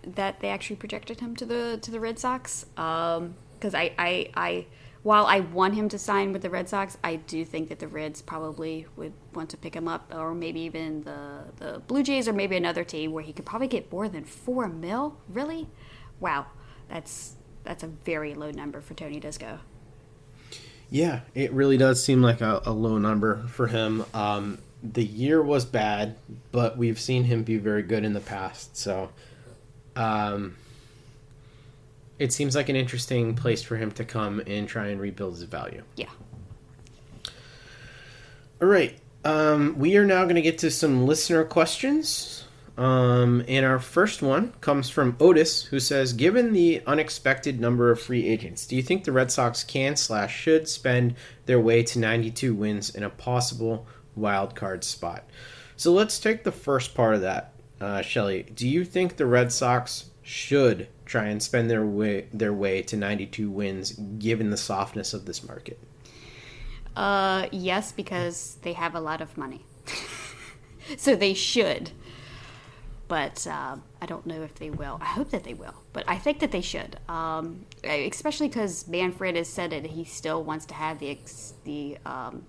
that 0.03 0.40
they 0.40 0.49
actually 0.49 0.76
projected 0.76 1.20
him 1.20 1.36
to 1.36 1.45
the 1.47 1.78
to 1.80 1.92
the 1.92 2.01
Red 2.01 2.18
Sox 2.18 2.64
because 2.74 3.20
um, 3.20 3.76
I, 3.76 3.92
I 3.97 4.30
I 4.34 4.66
while 5.05 5.26
I 5.26 5.40
want 5.40 5.74
him 5.74 5.90
to 5.90 5.98
sign 5.98 6.32
with 6.32 6.40
the 6.40 6.48
Red 6.48 6.66
Sox, 6.66 6.96
I 7.05 7.16
do 7.16 7.44
think 7.44 7.68
that 7.68 7.78
the 7.78 7.86
Reds 7.86 8.22
probably 8.22 8.86
would 8.96 9.12
want 9.34 9.50
to 9.50 9.57
pick 9.59 9.76
him 9.76 9.86
up, 9.86 10.11
or 10.12 10.34
maybe 10.34 10.61
even 10.61 11.02
the 11.05 11.44
the 11.59 11.78
Blue 11.86 12.02
Jays, 12.02 12.26
or 12.26 12.32
maybe 12.32 12.57
another 12.57 12.84
team 12.84 13.12
where 13.12 13.22
he 13.22 13.32
could 13.32 13.44
probably 13.44 13.68
get 13.68 13.92
more 13.92 14.09
than 14.09 14.24
four 14.24 14.66
mil. 14.66 15.18
Really? 15.28 15.68
Wow, 16.20 16.46
that's 16.88 17.36
that's 17.64 17.82
a 17.82 17.86
very 17.86 18.34
low 18.34 18.50
number 18.50 18.80
for 18.80 18.94
Tony 18.94 19.20
Disco. 19.20 19.61
Yeah, 20.88 21.20
it 21.34 21.52
really 21.52 21.76
does 21.76 22.02
seem 22.02 22.22
like 22.22 22.40
a, 22.40 22.62
a 22.64 22.72
low 22.72 22.96
number 22.96 23.46
for 23.48 23.66
him. 23.66 24.07
Um, 24.14 24.59
the 24.82 25.05
year 25.05 25.42
was 25.42 25.66
bad, 25.66 26.16
but 26.50 26.78
we've 26.78 27.00
seen 27.00 27.24
him 27.24 27.42
be 27.42 27.59
very 27.59 27.82
good 27.82 28.05
in 28.05 28.14
the 28.14 28.20
past. 28.20 28.76
So, 28.76 29.11
um, 29.96 30.57
it 32.18 32.32
seems 32.32 32.54
like 32.54 32.68
an 32.68 32.76
interesting 32.76 33.34
place 33.34 33.62
for 33.62 33.76
him 33.76 33.90
to 33.92 34.04
come 34.04 34.42
and 34.46 34.68
try 34.68 34.88
and 34.88 35.00
rebuild 35.00 35.34
his 35.34 35.42
value. 35.44 35.82
Yeah. 35.96 36.10
All 38.62 38.68
right. 38.68 38.98
Um, 39.24 39.76
we 39.78 39.96
are 39.96 40.04
now 40.04 40.24
going 40.24 40.36
to 40.36 40.42
get 40.42 40.58
to 40.58 40.70
some 40.70 41.06
listener 41.06 41.44
questions. 41.44 42.44
Um, 42.76 43.44
and 43.46 43.64
our 43.64 43.78
first 43.78 44.20
one 44.20 44.52
comes 44.60 44.90
from 44.90 45.16
Otis, 45.20 45.64
who 45.64 45.78
says, 45.78 46.12
"Given 46.12 46.52
the 46.52 46.82
unexpected 46.86 47.60
number 47.60 47.90
of 47.90 48.00
free 48.00 48.26
agents, 48.26 48.66
do 48.66 48.74
you 48.74 48.82
think 48.82 49.04
the 49.04 49.12
Red 49.12 49.30
Sox 49.30 49.62
can 49.62 49.96
slash 49.96 50.36
should 50.36 50.68
spend 50.68 51.14
their 51.46 51.60
way 51.60 51.84
to 51.84 51.98
92 52.00 52.52
wins 52.52 52.90
in 52.90 53.04
a 53.04 53.10
possible 53.10 53.86
wild 54.16 54.56
card 54.56 54.82
spot?" 54.82 55.24
So 55.76 55.92
let's 55.92 56.18
take 56.18 56.42
the 56.42 56.52
first 56.52 56.94
part 56.94 57.14
of 57.14 57.20
that, 57.20 57.52
uh, 57.80 58.02
Shelly. 58.02 58.44
Do 58.54 58.68
you 58.68 58.84
think 58.84 59.16
the 59.16 59.26
Red 59.26 59.52
Sox 59.52 60.06
should 60.22 60.88
try 61.05 61.26
and 61.26 61.42
spend 61.42 61.70
their 61.70 61.84
way 61.84 62.28
their 62.32 62.52
way 62.52 62.82
to 62.82 62.96
92 62.96 63.50
wins 63.50 63.92
given 63.92 64.50
the 64.50 64.57
softness 64.57 65.14
of 65.14 65.26
this 65.26 65.46
market? 65.46 65.78
Uh, 66.96 67.48
yes, 67.50 67.92
because 67.92 68.59
they 68.62 68.72
have 68.72 68.94
a 68.94 69.00
lot 69.00 69.20
of 69.20 69.36
money. 69.36 69.64
so 70.96 71.16
they 71.16 71.34
should. 71.34 71.90
But 73.07 73.46
uh, 73.46 73.76
I 74.00 74.07
don't 74.07 74.26
know 74.26 74.42
if 74.42 74.55
they 74.55 74.70
will. 74.70 74.98
I 75.00 75.07
hope 75.07 75.30
that 75.30 75.44
they 75.44 75.55
will. 75.55 75.74
But 75.92 76.05
I 76.09 76.16
think 76.16 76.38
that 76.40 76.52
they 76.52 76.62
should. 76.62 76.98
Um, 77.09 77.66
especially 77.84 78.48
because 78.48 78.88
Manfred 78.88 79.36
has 79.36 79.48
said 79.48 79.70
that 79.70 79.86
he 79.86 80.05
still 80.05 80.42
wants 80.42 80.64
to 80.66 80.74
have 80.74 80.98
the 81.00 81.11
ex- 81.11 81.55
the 81.64 81.98
um, 82.07 82.46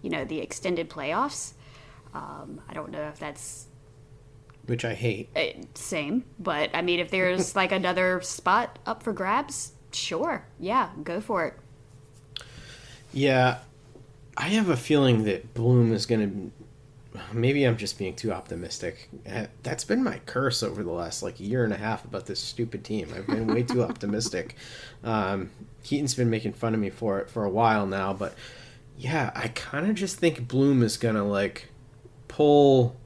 you 0.00 0.10
know 0.10 0.24
the 0.24 0.40
extended 0.40 0.90
playoffs. 0.90 1.52
Um, 2.14 2.60
I 2.68 2.74
don't 2.74 2.90
know 2.90 3.02
if 3.02 3.18
that's 3.18 3.66
which 4.66 4.84
I 4.84 4.94
hate. 4.94 5.28
Uh, 5.36 5.64
same, 5.74 6.24
but 6.38 6.70
I 6.74 6.82
mean, 6.82 7.00
if 7.00 7.10
there's 7.10 7.56
like 7.62 7.72
another 7.72 8.20
spot 8.22 8.78
up 8.86 9.02
for 9.02 9.12
grabs, 9.12 9.72
sure, 9.92 10.46
yeah, 10.58 10.90
go 11.02 11.20
for 11.20 11.44
it. 11.46 11.54
Yeah, 13.12 13.58
I 14.36 14.48
have 14.48 14.68
a 14.68 14.76
feeling 14.76 15.24
that 15.24 15.54
Bloom 15.54 15.92
is 15.92 16.06
going 16.06 16.52
to. 17.14 17.22
Maybe 17.34 17.64
I'm 17.64 17.76
just 17.76 17.98
being 17.98 18.16
too 18.16 18.32
optimistic. 18.32 19.10
Uh, 19.30 19.46
That's 19.62 19.84
been 19.84 20.02
my 20.02 20.18
curse 20.24 20.62
over 20.62 20.82
the 20.82 20.90
last 20.92 21.22
like 21.22 21.38
year 21.38 21.62
and 21.62 21.72
a 21.72 21.76
half 21.76 22.06
about 22.06 22.24
this 22.24 22.40
stupid 22.40 22.84
team. 22.84 23.08
I've 23.14 23.26
been 23.26 23.46
way 23.46 23.62
too 23.64 23.82
optimistic. 23.88 24.56
Um, 25.04 25.50
Keaton's 25.82 26.14
been 26.14 26.30
making 26.30 26.54
fun 26.54 26.72
of 26.72 26.80
me 26.80 26.88
for 26.88 27.18
it 27.18 27.28
for 27.28 27.44
a 27.44 27.50
while 27.50 27.86
now, 27.86 28.14
but 28.14 28.34
yeah, 28.96 29.30
I 29.34 29.48
kind 29.48 29.90
of 29.90 29.94
just 29.94 30.16
think 30.16 30.48
Bloom 30.48 30.82
is 30.82 30.96
gonna 30.96 31.24
like 31.24 31.68
pull. 32.28 32.96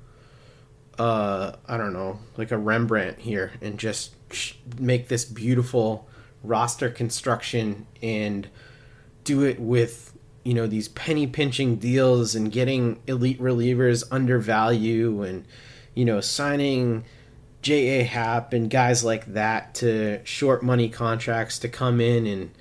Uh, 0.98 1.52
I 1.68 1.76
don't 1.76 1.92
know, 1.92 2.18
like 2.36 2.50
a 2.50 2.58
Rembrandt 2.58 3.18
here, 3.18 3.52
and 3.60 3.78
just 3.78 4.14
make 4.78 5.08
this 5.08 5.24
beautiful 5.24 6.08
roster 6.42 6.90
construction 6.90 7.86
and 8.02 8.48
do 9.24 9.42
it 9.42 9.58
with 9.58 10.16
you 10.44 10.54
know 10.54 10.66
these 10.66 10.88
penny 10.88 11.26
pinching 11.26 11.76
deals 11.76 12.34
and 12.34 12.52
getting 12.52 13.00
elite 13.06 13.40
relievers 13.40 14.04
under 14.10 14.38
value 14.38 15.22
and 15.22 15.44
you 15.94 16.04
know 16.04 16.20
signing 16.20 17.04
J.A. 17.62 18.04
Happ 18.04 18.52
and 18.52 18.70
guys 18.70 19.02
like 19.02 19.26
that 19.26 19.74
to 19.76 20.24
short 20.24 20.62
money 20.62 20.88
contracts 20.88 21.58
to 21.58 21.68
come 21.68 22.00
in 22.00 22.26
and 22.26 22.52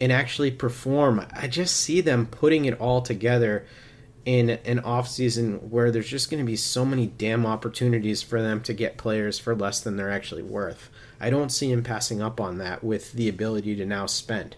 and 0.00 0.10
actually 0.10 0.50
perform. 0.50 1.24
I 1.32 1.46
just 1.46 1.76
see 1.76 2.00
them 2.00 2.26
putting 2.26 2.64
it 2.64 2.80
all 2.80 3.02
together 3.02 3.66
in 4.24 4.50
an 4.50 4.78
off 4.80 5.08
season 5.08 5.70
where 5.70 5.90
there's 5.90 6.08
just 6.08 6.30
going 6.30 6.42
to 6.42 6.46
be 6.46 6.56
so 6.56 6.84
many 6.84 7.06
damn 7.06 7.44
opportunities 7.44 8.22
for 8.22 8.40
them 8.40 8.60
to 8.62 8.72
get 8.72 8.96
players 8.96 9.38
for 9.38 9.54
less 9.54 9.80
than 9.80 9.96
they're 9.96 10.10
actually 10.10 10.42
worth. 10.42 10.90
I 11.20 11.30
don't 11.30 11.50
see 11.50 11.70
him 11.70 11.82
passing 11.82 12.22
up 12.22 12.40
on 12.40 12.58
that 12.58 12.82
with 12.82 13.12
the 13.12 13.28
ability 13.28 13.76
to 13.76 13.86
now 13.86 14.06
spend. 14.06 14.56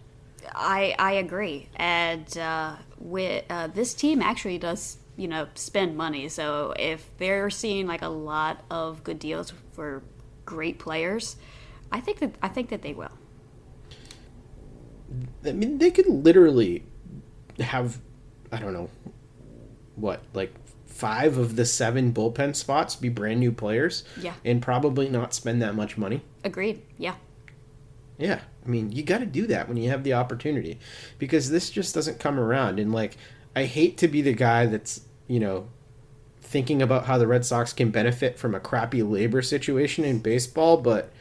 I 0.55 0.95
I 0.99 1.12
agree, 1.14 1.69
and 1.75 2.39
uh, 2.39 2.77
with 2.99 3.45
uh, 3.51 3.67
this 3.67 3.95
team 3.95 4.23
actually 4.23 4.59
does 4.59 4.99
you 5.17 5.29
know 5.29 5.49
spend 5.55 5.97
money. 5.97 6.29
So 6.29 6.73
if 6.79 7.11
they're 7.19 7.51
seeing 7.51 7.87
like 7.87 8.03
a 8.03 8.09
lot 8.09 8.64
of 8.71 9.03
good 9.03 9.19
deals 9.19 9.53
for 9.73 10.03
great 10.45 10.79
players, 10.79 11.37
I 11.91 12.01
think 12.01 12.21
that 12.21 12.35
I 12.43 12.49
think 12.49 12.69
that 12.71 12.83
they 12.83 12.95
will. 12.95 13.12
I 15.45 15.53
mean, 15.53 15.79
they 15.79 15.91
could 15.91 16.07
literally 16.07 16.85
have, 17.61 17.99
I 18.51 18.59
don't 18.59 18.73
know, 18.73 18.91
what, 19.97 20.22
like 20.32 20.55
five 20.86 21.36
of 21.36 21.57
the 21.57 21.66
seven 21.66 22.12
bullpen 22.12 22.57
spots 22.57 22.97
be 22.97 23.09
brand 23.09 23.40
new 23.40 23.53
players. 23.53 24.05
Yeah. 24.20 24.34
And 24.44 24.62
probably 24.62 25.09
not 25.09 25.34
spend 25.34 25.61
that 25.62 25.74
much 25.74 25.99
money. 25.99 26.22
Agreed. 26.44 26.82
Yeah. 26.99 27.16
Yeah. 28.18 28.40
I 28.64 28.68
mean, 28.68 28.92
you 28.92 29.03
got 29.03 29.18
to 29.18 29.26
do 29.26 29.47
that 29.49 29.68
when 29.68 29.76
you 29.76 29.90
have 29.90 30.05
the 30.05 30.14
opportunity 30.14 30.78
because 31.18 31.51
this 31.51 31.70
just 31.70 31.94
doesn't 31.94 32.18
come 32.18 32.38
around. 32.38 32.78
And, 32.78 32.92
like, 32.92 33.16
I 33.55 33.64
hate 33.64 33.99
to 33.99 34.09
be 34.09 34.22
the 34.22 34.32
guy 34.32 34.66
that's, 34.66 35.03
you 35.28 35.38
know, 35.38 35.68
thinking 36.40 36.80
about 36.80 37.07
how 37.07 37.18
the 37.18 37.26
Red 37.26 37.44
Sox 37.44 37.72
can 37.72 37.90
benefit 37.90 38.38
from 38.38 38.55
a 38.55 38.61
crappy 38.61 39.03
labor 39.03 39.42
situation 39.42 40.05
in 40.05 40.20
baseball, 40.20 40.76
but 40.76 41.12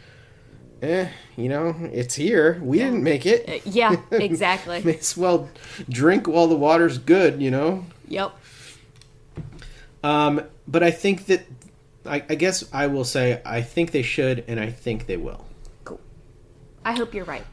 eh, 0.82 1.10
you 1.36 1.50
know, 1.50 1.76
it's 1.92 2.16
here. 2.16 2.60
We 2.62 2.78
didn't 2.78 3.04
make 3.04 3.26
it. 3.26 3.50
Uh, 3.50 3.70
yeah, 3.70 3.96
exactly. 4.12 4.82
May 4.84 4.98
as 4.98 5.18
well 5.18 5.50
drink 5.90 6.28
while 6.28 6.48
the 6.48 6.56
water's 6.56 6.98
good, 6.98 7.42
you 7.42 7.52
know? 7.52 7.86
Yep. 8.08 8.38
Um, 10.06 10.44
but 10.68 10.84
I 10.84 10.92
think 10.92 11.26
that, 11.26 11.42
I, 12.06 12.24
I 12.30 12.36
guess 12.36 12.64
I 12.72 12.86
will 12.86 13.06
say, 13.06 13.42
I 13.44 13.64
think 13.64 13.90
they 13.90 14.04
should, 14.04 14.44
and 14.48 14.60
I 14.60 14.70
think 14.70 15.08
they 15.08 15.18
will. 15.18 15.44
Cool. 15.84 16.00
I 16.84 16.92
hope 16.92 17.16
you're 17.16 17.26
right. 17.26 17.46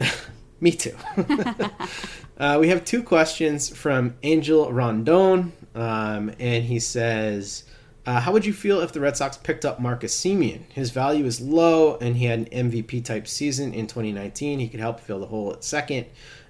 Me 0.60 0.72
too. 0.72 0.96
uh, 2.38 2.58
we 2.60 2.68
have 2.68 2.84
two 2.84 3.04
questions 3.04 3.68
from 3.68 4.16
Angel 4.24 4.72
Rondon, 4.72 5.52
um, 5.76 6.32
and 6.40 6.64
he 6.64 6.80
says, 6.80 7.62
uh, 8.06 8.18
"How 8.18 8.32
would 8.32 8.44
you 8.44 8.52
feel 8.52 8.80
if 8.80 8.90
the 8.90 8.98
Red 8.98 9.16
Sox 9.16 9.36
picked 9.36 9.64
up 9.64 9.78
Marcus 9.78 10.20
Semien? 10.20 10.62
His 10.72 10.90
value 10.90 11.26
is 11.26 11.40
low, 11.40 11.96
and 11.98 12.16
he 12.16 12.24
had 12.24 12.40
an 12.40 12.70
MVP 12.70 13.04
type 13.04 13.28
season 13.28 13.72
in 13.72 13.86
2019. 13.86 14.58
He 14.58 14.68
could 14.68 14.80
help 14.80 14.98
fill 14.98 15.20
the 15.20 15.26
hole 15.26 15.52
at 15.52 15.62
second, 15.62 16.06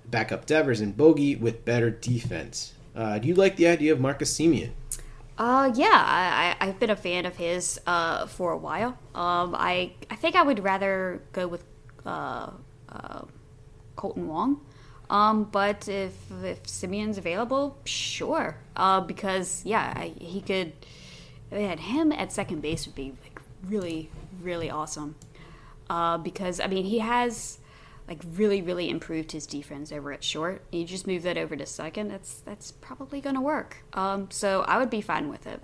back 0.06 0.32
up 0.32 0.46
Devers 0.46 0.80
and 0.80 0.96
Bogey 0.96 1.36
with 1.36 1.66
better 1.66 1.90
defense. 1.90 2.72
Uh, 2.96 3.18
do 3.18 3.28
you 3.28 3.34
like 3.34 3.56
the 3.56 3.68
idea 3.68 3.92
of 3.92 4.00
Marcus 4.00 4.34
Semien?" 4.34 4.70
Uh, 5.38 5.70
yeah, 5.74 5.86
I, 5.92 6.56
I've 6.60 6.80
been 6.80 6.90
a 6.90 6.96
fan 6.96 7.24
of 7.24 7.36
his 7.36 7.80
uh, 7.86 8.26
for 8.26 8.50
a 8.50 8.56
while. 8.56 8.98
Um, 9.14 9.54
I 9.56 9.92
I 10.10 10.16
think 10.16 10.34
I 10.34 10.42
would 10.42 10.64
rather 10.64 11.22
go 11.32 11.46
with 11.46 11.62
uh, 12.04 12.50
uh, 12.88 13.22
Kolten 13.96 14.26
Wong. 14.26 14.60
Um, 15.08 15.44
but 15.44 15.88
if 15.88 16.14
if 16.42 16.64
Semien's 16.64 17.18
available, 17.18 17.78
sure. 17.84 18.56
Uh, 18.74 19.00
because 19.00 19.64
yeah, 19.64 19.92
I, 19.96 20.12
he 20.18 20.40
could. 20.40 20.72
Man, 21.52 21.78
him 21.78 22.12
at 22.12 22.32
second 22.32 22.60
base 22.60 22.84
would 22.86 22.96
be 22.96 23.14
like 23.22 23.40
really 23.64 24.10
really 24.42 24.70
awesome. 24.70 25.14
Uh, 25.88 26.18
because 26.18 26.58
I 26.58 26.66
mean 26.66 26.84
he 26.84 26.98
has 26.98 27.58
like 28.08 28.22
really 28.34 28.62
really 28.62 28.88
improved 28.88 29.32
his 29.32 29.46
defense 29.46 29.92
over 29.92 30.12
at 30.12 30.24
short. 30.24 30.62
You 30.72 30.84
just 30.84 31.06
move 31.06 31.22
that 31.24 31.36
over 31.36 31.54
to 31.56 31.66
second. 31.66 32.08
That's 32.08 32.40
that's 32.40 32.72
probably 32.72 33.20
gonna 33.20 33.42
work. 33.42 33.76
Um, 33.92 34.28
so 34.30 34.62
I 34.62 34.78
would 34.78 34.90
be 34.90 35.00
fine 35.00 35.28
with 35.28 35.46
it. 35.46 35.62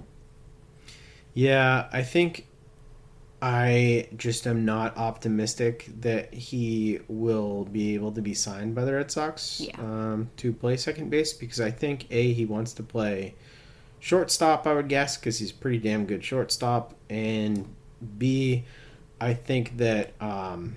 Yeah, 1.33 1.89
I 1.93 2.03
think 2.03 2.47
I 3.43 4.09
just 4.17 4.47
am 4.47 4.65
not 4.65 4.97
optimistic 4.97 5.91
that 6.01 6.33
he 6.33 7.01
will 7.09 7.65
be 7.65 7.95
able 7.95 8.13
to 8.13 8.23
be 8.23 8.35
signed 8.35 8.75
by 8.75 8.85
the 8.85 8.93
Red 8.95 9.11
Sox 9.11 9.61
Yeah. 9.61 9.79
um, 9.81 10.31
to 10.39 10.53
play 10.53 10.77
second 10.77 11.11
base 11.11 11.33
because 11.33 11.61
I 11.61 11.71
think 11.71 12.07
a 12.11 12.33
he 12.33 12.47
wants 12.47 12.73
to 12.75 12.83
play 12.83 13.35
shortstop. 14.01 14.67
I 14.67 14.75
would 14.75 14.89
guess 14.89 15.17
because 15.17 15.39
he's 15.39 15.51
a 15.51 15.55
pretty 15.55 15.79
damn 15.79 16.07
good 16.07 16.25
shortstop, 16.25 16.95
and 17.11 17.69
b 18.19 18.65
I 19.21 19.35
think 19.35 19.77
that 19.79 20.13
um, 20.21 20.77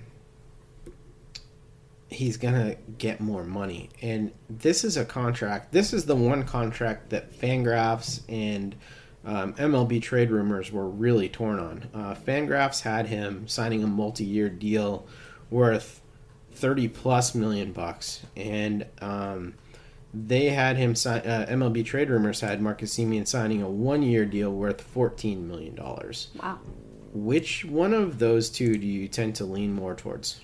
he's 2.08 2.36
gonna 2.36 2.76
get 2.96 3.20
more 3.20 3.44
money. 3.44 3.90
And 4.02 4.32
this 4.48 4.84
is 4.84 4.96
a 4.96 5.04
contract. 5.04 5.72
This 5.72 5.92
is 5.92 6.06
the 6.06 6.16
one 6.16 6.44
contract 6.44 7.10
that 7.10 7.32
Fangraphs 7.38 8.22
and 8.28 8.74
um, 9.24 9.52
MLB 9.54 10.00
trade 10.00 10.30
rumors 10.30 10.72
were 10.72 10.88
really 10.88 11.28
torn 11.28 11.58
on. 11.58 11.88
Uh, 11.92 12.14
Fangraphs 12.14 12.80
had 12.82 13.06
him 13.06 13.46
signing 13.46 13.82
a 13.82 13.86
multi-year 13.86 14.48
deal 14.48 15.06
worth 15.50 16.00
thirty 16.52 16.88
plus 16.88 17.34
million 17.34 17.72
bucks, 17.72 18.22
and 18.36 18.86
um, 19.00 19.54
they 20.14 20.46
had 20.46 20.76
him 20.76 20.94
sign. 20.94 21.20
Uh, 21.20 21.46
MLB 21.48 21.84
trade 21.84 22.08
rumors 22.08 22.40
had 22.40 22.62
Marcus 22.62 22.96
Semien 22.96 23.26
signing 23.26 23.60
a 23.62 23.68
one-year 23.68 24.24
deal 24.24 24.52
worth 24.52 24.80
fourteen 24.80 25.46
million 25.46 25.74
dollars. 25.74 26.28
Wow. 26.42 26.58
Which 27.12 27.64
one 27.64 27.92
of 27.94 28.18
those 28.18 28.48
two 28.50 28.78
do 28.78 28.86
you 28.86 29.08
tend 29.08 29.34
to 29.36 29.44
lean 29.44 29.74
more 29.74 29.94
towards? 29.94 30.40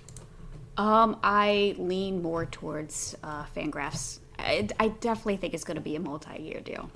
Um, 0.77 1.19
I 1.23 1.75
lean 1.79 2.23
more 2.23 2.47
towards 2.47 3.17
uh, 3.23 3.45
Fangraphs. 3.57 4.19
I, 4.39 4.69
I 4.81 4.89
definitely 4.89 5.37
think 5.37 5.55
it's 5.55 5.65
going 5.65 5.77
to 5.77 5.83
be 5.83 5.97
a 5.97 6.01
multi-year 6.01 6.61
deal. 6.61 6.91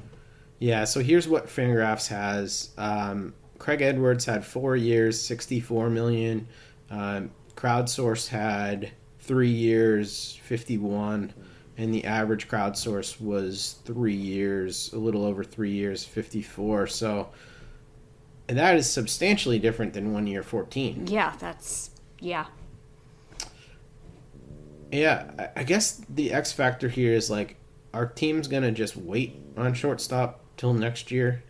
Yeah, 0.59 0.85
so 0.85 1.01
here's 1.01 1.29
what 1.29 1.47
Fangraphs 1.47 2.09
has. 2.09 2.71
Um, 2.77 3.35
Craig 3.59 3.81
Edwards 3.81 4.25
had 4.25 4.45
four 4.45 4.77
years, 4.77 5.21
64 5.21 5.91
million. 5.91 6.49
Um, 6.91 7.31
Crowdsource 7.55 8.29
had 8.29 8.91
three 9.21 9.51
years, 9.51 10.39
51. 10.43 11.33
And 11.77 11.95
the 11.95 12.05
average 12.05 12.49
crowdsource 12.49 13.21
was 13.21 13.77
three 13.85 14.13
years, 14.13 14.93
a 14.93 14.99
little 14.99 15.25
over 15.25 15.45
three 15.45 15.71
years, 15.71 16.05
54. 16.05 16.89
So 16.89 17.29
and 18.49 18.57
that 18.57 18.77
is 18.77 18.91
substantially 18.91 19.59
different 19.59 19.93
than 19.93 20.13
one 20.13 20.27
year, 20.27 20.43
14. 20.43 21.07
Yeah, 21.07 21.35
that's 21.39 21.91
yeah. 22.19 22.47
Yeah, 24.93 25.51
I- 25.57 25.65
guess 25.65 26.01
the 26.09 26.33
X 26.33 26.53
factor 26.53 26.89
here 26.89 27.13
is 27.13 27.31
like, 27.31 27.57
our 27.95 28.07
team's 28.07 28.49
gonna 28.49 28.73
just 28.73 28.97
wait 28.97 29.37
on 29.57 29.75
shortstop 29.75 30.41
till 30.57 30.73
next 30.75 31.11
year, 31.11 31.43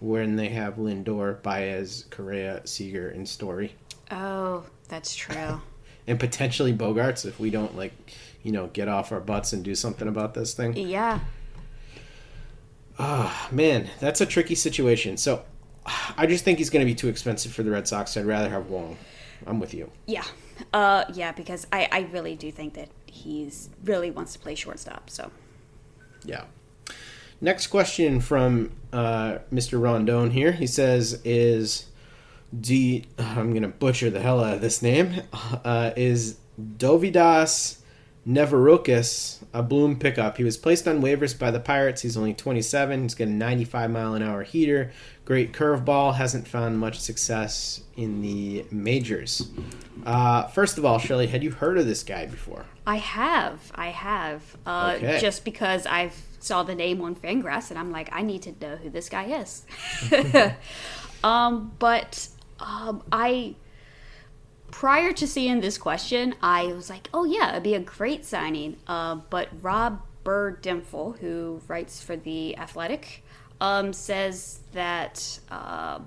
when 0.00 0.36
they 0.36 0.48
have 0.50 0.76
Lindor, 0.76 1.42
Baez, 1.42 2.04
Correa, 2.10 2.66
Seager, 2.66 3.08
and 3.08 3.28
Story, 3.28 3.74
Oh, 4.10 4.64
that's 4.88 5.16
true. 5.16 5.60
and 6.06 6.20
potentially 6.20 6.72
Bogaerts 6.72 7.24
if 7.26 7.40
we 7.40 7.50
don't 7.50 7.76
like, 7.76 7.92
you 8.42 8.52
know, 8.52 8.68
get 8.68 8.86
off 8.88 9.10
our 9.10 9.20
butts 9.20 9.52
and 9.52 9.64
do 9.64 9.74
something 9.74 10.06
about 10.06 10.34
this 10.34 10.54
thing. 10.54 10.76
yeah. 10.76 11.20
Ah, 12.98 13.48
man, 13.52 13.90
that's 14.00 14.20
a 14.20 14.26
tricky 14.26 14.54
situation. 14.54 15.16
So, 15.16 15.44
I 16.16 16.26
just 16.26 16.44
think 16.44 16.58
he's 16.58 16.70
gonna 16.70 16.84
be 16.84 16.94
too 16.94 17.08
expensive 17.08 17.52
for 17.52 17.62
the 17.62 17.70
Red 17.70 17.86
Sox. 17.86 18.16
I'd 18.16 18.24
rather 18.26 18.48
have 18.48 18.68
Wong. 18.68 18.96
I'm 19.46 19.60
with 19.60 19.74
you. 19.74 19.90
Yeah. 20.06 20.24
Uh, 20.72 21.04
yeah, 21.12 21.32
because 21.32 21.66
I, 21.72 21.88
I 21.90 22.00
really 22.12 22.36
do 22.36 22.50
think 22.50 22.74
that 22.74 22.88
he's 23.06 23.70
really 23.84 24.10
wants 24.10 24.32
to 24.34 24.38
play 24.38 24.54
shortstop. 24.54 25.10
So 25.10 25.30
Yeah. 26.24 26.44
Next 27.40 27.66
question 27.66 28.20
from 28.20 28.72
uh, 28.92 29.38
Mr. 29.52 29.82
Rondon 29.82 30.30
here. 30.30 30.52
He 30.52 30.66
says, 30.66 31.20
"Is 31.24 31.86
D? 32.58 33.04
I'm 33.18 33.52
gonna 33.52 33.68
butcher 33.68 34.08
the 34.08 34.20
hell 34.20 34.42
out 34.42 34.54
of 34.54 34.60
this 34.60 34.82
name. 34.82 35.22
Uh, 35.64 35.90
is 35.96 36.38
Dovydas 36.60 37.78
Neverauskas, 38.26 39.42
a 39.54 39.62
Bloom 39.62 39.98
pickup. 39.98 40.36
He 40.36 40.44
was 40.44 40.56
placed 40.56 40.88
on 40.88 41.00
waivers 41.00 41.38
by 41.38 41.50
the 41.50 41.60
Pirates. 41.60 42.02
He's 42.02 42.16
only 42.16 42.34
27. 42.34 43.02
He's 43.02 43.14
got 43.14 43.28
a 43.28 43.30
95 43.30 43.90
mile 43.90 44.14
an 44.14 44.22
hour 44.22 44.42
heater. 44.42 44.90
Great 45.26 45.52
curveball. 45.52 46.14
Hasn't 46.14 46.48
found 46.48 46.78
much 46.78 46.98
success 47.00 47.82
in 47.96 48.22
the 48.22 48.64
majors. 48.70 49.48
Uh, 50.06 50.46
first 50.46 50.78
of 50.78 50.84
all, 50.84 50.98
Shirley, 51.00 51.26
had 51.26 51.42
you 51.42 51.50
heard 51.50 51.76
of 51.78 51.86
this 51.86 52.02
guy 52.04 52.26
before? 52.26 52.64
I 52.86 52.96
have. 52.96 53.72
I 53.74 53.88
have. 53.88 54.56
Uh, 54.64 54.94
Okay. 54.96 55.18
Just 55.20 55.44
because 55.44 55.84
I 55.84 56.12
saw 56.38 56.62
the 56.62 56.76
name 56.76 57.02
on 57.02 57.16
Fangraphs 57.16 57.70
and 57.70 57.78
I'm 57.78 57.90
like, 57.90 58.08
I 58.12 58.22
need 58.22 58.42
to 58.42 58.54
know 58.60 58.76
who 58.76 58.88
this 58.88 59.08
guy 59.08 59.24
is. 59.42 59.64
um, 61.24 61.72
but 61.80 62.28
um, 62.60 63.02
I, 63.10 63.56
prior 64.70 65.12
to 65.12 65.26
seeing 65.26 65.60
this 65.60 65.76
question, 65.76 66.36
I 66.40 66.66
was 66.66 66.88
like, 66.88 67.08
oh 67.12 67.24
yeah, 67.24 67.50
it'd 67.50 67.64
be 67.64 67.74
a 67.74 67.80
great 67.80 68.24
signing. 68.24 68.76
Uh, 68.86 69.16
but 69.16 69.48
Rob 69.60 70.02
Biertempfel, 70.24 71.18
who 71.18 71.60
writes 71.66 72.00
for 72.00 72.14
The 72.16 72.56
Athletic, 72.56 73.24
um, 73.60 73.92
says 73.92 74.60
that. 74.72 75.38
Uh, 75.50 76.00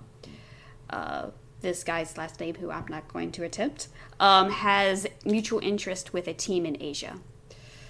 uh, 0.89 1.29
this 1.61 1.83
guy's 1.83 2.17
last 2.17 2.39
name, 2.39 2.55
who 2.55 2.71
I'm 2.71 2.85
not 2.87 3.11
going 3.11 3.31
to 3.33 3.43
attempt, 3.43 3.89
um, 4.19 4.49
has 4.49 5.05
mutual 5.25 5.59
interest 5.59 6.13
with 6.13 6.27
a 6.27 6.33
team 6.33 6.65
in 6.65 6.77
Asia. 6.81 7.17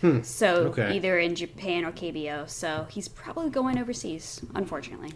Hmm. 0.02 0.22
So 0.24 0.68
Okay. 0.70 0.96
either 0.96 1.20
in 1.20 1.36
Japan 1.36 1.86
or 1.86 1.92
KBO. 1.92 2.50
So 2.50 2.88
he's 2.90 3.08
probably 3.08 3.50
going 3.52 3.78
overseas, 3.78 4.42
unfortunately. 4.56 5.14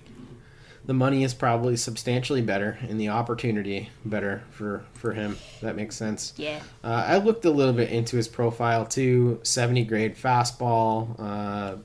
The 0.85 0.93
money 0.93 1.23
is 1.23 1.33
probably 1.33 1.77
substantially 1.77 2.41
better, 2.41 2.77
and 2.87 2.99
the 2.99 3.09
opportunity 3.09 3.89
better 4.05 4.43
for 4.51 4.83
for 4.93 5.13
him. 5.13 5.37
That 5.61 5.75
makes 5.77 5.95
sense. 5.95 6.33
Yeah. 6.37 6.59
Uh, 6.83 7.05
I 7.07 7.17
looked 7.17 7.45
a 7.45 7.49
little 7.49 7.73
bit 7.73 7.89
into 7.89 8.17
his 8.17 8.27
profile 8.27 8.85
too. 8.85 9.39
70 9.43 9.85
grade 9.85 10.15
fastball, 10.15 11.15
uh, 11.17 11.77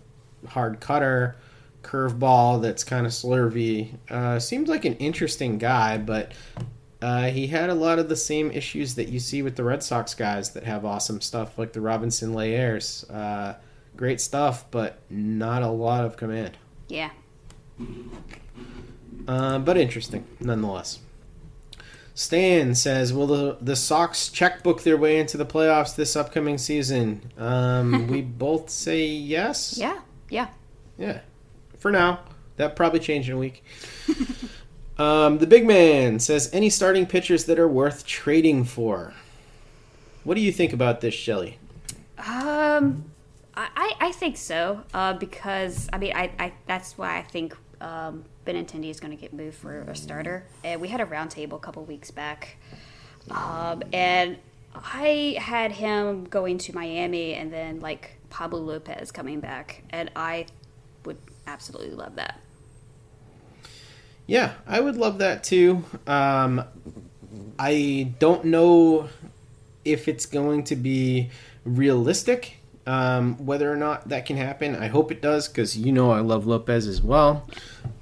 hard 0.48 0.80
cutter, 0.80 1.36
curveball 1.88 2.60
that's 2.60 2.84
kind 2.84 3.06
of 3.06 3.12
slurvy. 3.12 3.94
Uh, 4.10 4.38
seems 4.38 4.68
like 4.68 4.84
an 4.84 4.94
interesting 4.96 5.58
guy, 5.58 5.96
but 5.96 6.32
uh, 7.00 7.28
he 7.30 7.46
had 7.46 7.70
a 7.70 7.74
lot 7.74 7.98
of 7.98 8.08
the 8.08 8.16
same 8.16 8.50
issues 8.50 8.94
that 8.96 9.08
you 9.08 9.18
see 9.18 9.42
with 9.42 9.56
the 9.56 9.64
Red 9.64 9.82
Sox 9.82 10.14
guys 10.14 10.50
that 10.50 10.64
have 10.64 10.84
awesome 10.84 11.20
stuff, 11.20 11.58
like 11.58 11.72
the 11.72 11.80
Robinson 11.80 12.34
Leyers. 12.34 13.04
Uh, 13.08 13.54
great 13.96 14.20
stuff, 14.20 14.64
but 14.70 14.98
not 15.08 15.62
a 15.62 15.68
lot 15.68 16.04
of 16.04 16.16
command. 16.16 16.58
Yeah. 16.88 17.10
Uh, 19.26 19.58
but 19.58 19.76
interesting 19.76 20.26
nonetheless. 20.40 20.98
Stan 22.14 22.74
says, 22.74 23.12
"Will 23.12 23.28
the 23.28 23.58
the 23.60 23.76
Sox 23.76 24.28
checkbook 24.28 24.82
their 24.82 24.96
way 24.96 25.20
into 25.20 25.36
the 25.36 25.46
playoffs 25.46 25.94
this 25.94 26.16
upcoming 26.16 26.58
season?" 26.58 27.30
Um, 27.38 28.08
we 28.08 28.22
both 28.44 28.70
say 28.70 29.06
yes. 29.06 29.78
Yeah. 29.78 30.00
Yeah. 30.28 30.48
Yeah. 30.98 31.20
For 31.78 31.90
now, 31.90 32.20
that 32.56 32.76
probably 32.76 33.00
change 33.00 33.28
in 33.28 33.36
a 33.36 33.38
week. 33.38 33.64
um, 34.98 35.38
the 35.38 35.46
big 35.46 35.66
man 35.66 36.18
says, 36.18 36.50
"Any 36.52 36.70
starting 36.70 37.06
pitchers 37.06 37.44
that 37.44 37.58
are 37.58 37.68
worth 37.68 38.04
trading 38.04 38.64
for?" 38.64 39.14
What 40.24 40.34
do 40.34 40.40
you 40.40 40.52
think 40.52 40.72
about 40.72 41.00
this, 41.00 41.14
Shelly? 41.14 41.58
Um, 42.18 43.04
I, 43.56 43.68
I 43.76 43.94
I 44.00 44.12
think 44.12 44.36
so. 44.36 44.82
Uh, 44.92 45.14
because 45.14 45.88
I 45.92 45.98
mean, 45.98 46.12
I, 46.14 46.30
I 46.38 46.52
that's 46.66 46.98
why 46.98 47.18
I 47.18 47.22
think 47.22 47.56
um, 47.80 48.24
Benintendi 48.46 48.90
is 48.90 49.00
going 49.00 49.16
to 49.16 49.20
get 49.20 49.32
moved 49.32 49.56
for 49.56 49.80
a 49.82 49.94
starter. 49.94 50.44
And 50.64 50.80
we 50.80 50.88
had 50.88 51.00
a 51.00 51.06
roundtable 51.06 51.54
a 51.54 51.58
couple 51.58 51.84
weeks 51.84 52.10
back, 52.10 52.56
um, 53.30 53.82
and 53.92 54.38
I 54.74 55.36
had 55.40 55.72
him 55.72 56.24
going 56.24 56.58
to 56.58 56.74
Miami, 56.74 57.34
and 57.34 57.52
then 57.52 57.80
like 57.80 58.18
Pablo 58.30 58.60
Lopez 58.60 59.10
coming 59.10 59.40
back, 59.40 59.82
and 59.90 60.10
I 60.16 60.46
would 61.04 61.18
absolutely 61.48 61.96
love 61.96 62.16
that. 62.16 62.40
Yeah, 64.26 64.52
I 64.66 64.80
would 64.80 64.96
love 64.96 65.18
that 65.18 65.42
too. 65.42 65.84
Um, 66.06 66.62
I 67.58 68.12
don't 68.18 68.44
know 68.46 69.08
if 69.84 70.06
it's 70.06 70.26
going 70.26 70.64
to 70.64 70.76
be 70.76 71.30
realistic, 71.64 72.58
um, 72.86 73.44
whether 73.44 73.72
or 73.72 73.76
not 73.76 74.10
that 74.10 74.26
can 74.26 74.36
happen. 74.36 74.76
I 74.76 74.88
hope 74.88 75.10
it 75.10 75.22
does 75.22 75.48
because 75.48 75.78
you 75.78 75.92
know 75.92 76.10
I 76.10 76.20
love 76.20 76.46
Lopez 76.46 76.86
as 76.86 77.00
well. 77.00 77.48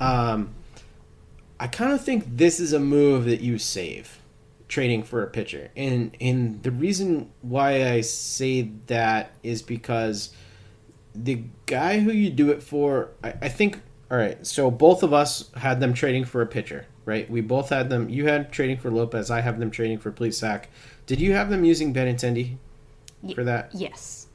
Um, 0.00 0.50
I 1.60 1.68
kind 1.68 1.92
of 1.92 2.04
think 2.04 2.24
this 2.26 2.58
is 2.58 2.72
a 2.72 2.80
move 2.80 3.24
that 3.26 3.40
you 3.40 3.58
save 3.58 4.20
trading 4.68 5.04
for 5.04 5.22
a 5.22 5.28
pitcher, 5.28 5.70
and 5.76 6.16
and 6.20 6.60
the 6.64 6.72
reason 6.72 7.30
why 7.40 7.88
I 7.88 8.00
say 8.00 8.62
that 8.88 9.30
is 9.44 9.62
because 9.62 10.30
the 11.24 11.42
guy 11.66 12.00
who 12.00 12.12
you 12.12 12.30
do 12.30 12.50
it 12.50 12.62
for, 12.62 13.10
I, 13.22 13.34
I 13.42 13.48
think. 13.48 13.80
All 14.10 14.16
right, 14.16 14.46
so 14.46 14.70
both 14.70 15.02
of 15.02 15.12
us 15.12 15.50
had 15.56 15.80
them 15.80 15.92
trading 15.92 16.24
for 16.24 16.40
a 16.40 16.46
pitcher, 16.46 16.86
right? 17.04 17.28
We 17.28 17.40
both 17.40 17.70
had 17.70 17.90
them. 17.90 18.08
You 18.08 18.26
had 18.26 18.52
trading 18.52 18.76
for 18.76 18.90
Lopez. 18.90 19.30
I 19.30 19.40
have 19.40 19.58
them 19.58 19.70
trading 19.70 19.98
for 19.98 20.12
Plesac. 20.12 20.66
Did 21.06 21.20
you 21.20 21.32
have 21.32 21.50
them 21.50 21.64
using 21.64 21.92
Benintendi 21.92 22.56
for 23.34 23.42
that? 23.42 23.70
Yes. 23.74 24.28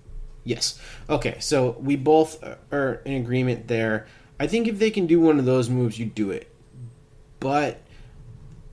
Yes. 0.43 0.79
Okay, 1.09 1.37
so 1.39 1.77
we 1.79 1.95
both 1.95 2.43
uh, 2.43 2.55
are 2.71 3.01
in 3.05 3.13
agreement 3.13 3.67
there. 3.67 4.07
I 4.39 4.47
think 4.47 4.67
if 4.67 4.79
they 4.79 4.89
can 4.89 5.07
do 5.07 5.21
one 5.21 5.39
of 5.39 5.45
those 5.45 5.69
moves, 5.69 5.99
you 5.99 6.05
do 6.05 6.31
it. 6.31 6.49
But 7.39 7.81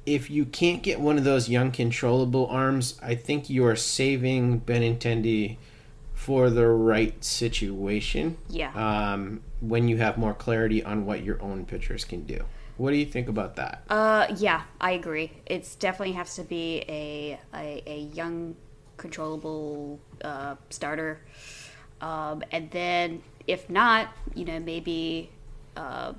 if 0.06 0.30
you 0.30 0.46
can't 0.46 0.82
get 0.82 0.98
one 0.98 1.18
of 1.18 1.24
those 1.24 1.48
young 1.48 1.70
controllable 1.70 2.46
arms, 2.46 2.98
I 3.02 3.14
think 3.14 3.50
you 3.50 3.66
are 3.66 3.76
saving 3.76 4.62
Benintendi 4.62 5.58
for 6.18 6.50
the 6.50 6.66
right 6.66 7.24
situation. 7.24 8.36
Yeah. 8.48 8.72
Um, 8.74 9.40
when 9.60 9.86
you 9.86 9.98
have 9.98 10.18
more 10.18 10.34
clarity 10.34 10.82
on 10.82 11.06
what 11.06 11.22
your 11.22 11.40
own 11.40 11.64
pitchers 11.64 12.04
can 12.04 12.24
do. 12.24 12.44
What 12.76 12.90
do 12.90 12.96
you 12.96 13.06
think 13.06 13.28
about 13.28 13.54
that? 13.54 13.84
Uh, 13.88 14.26
yeah, 14.36 14.62
I 14.80 14.92
agree. 14.92 15.30
It's 15.46 15.76
definitely 15.76 16.14
has 16.14 16.34
to 16.34 16.42
be 16.42 16.84
a 16.88 17.40
a, 17.54 17.82
a 17.86 17.98
young, 18.12 18.56
controllable 18.96 20.00
uh, 20.22 20.56
starter, 20.70 21.20
um, 22.00 22.42
and 22.50 22.68
then 22.72 23.22
if 23.46 23.70
not, 23.70 24.08
you 24.34 24.44
know, 24.44 24.58
maybe 24.58 25.30
uh, 25.76 26.14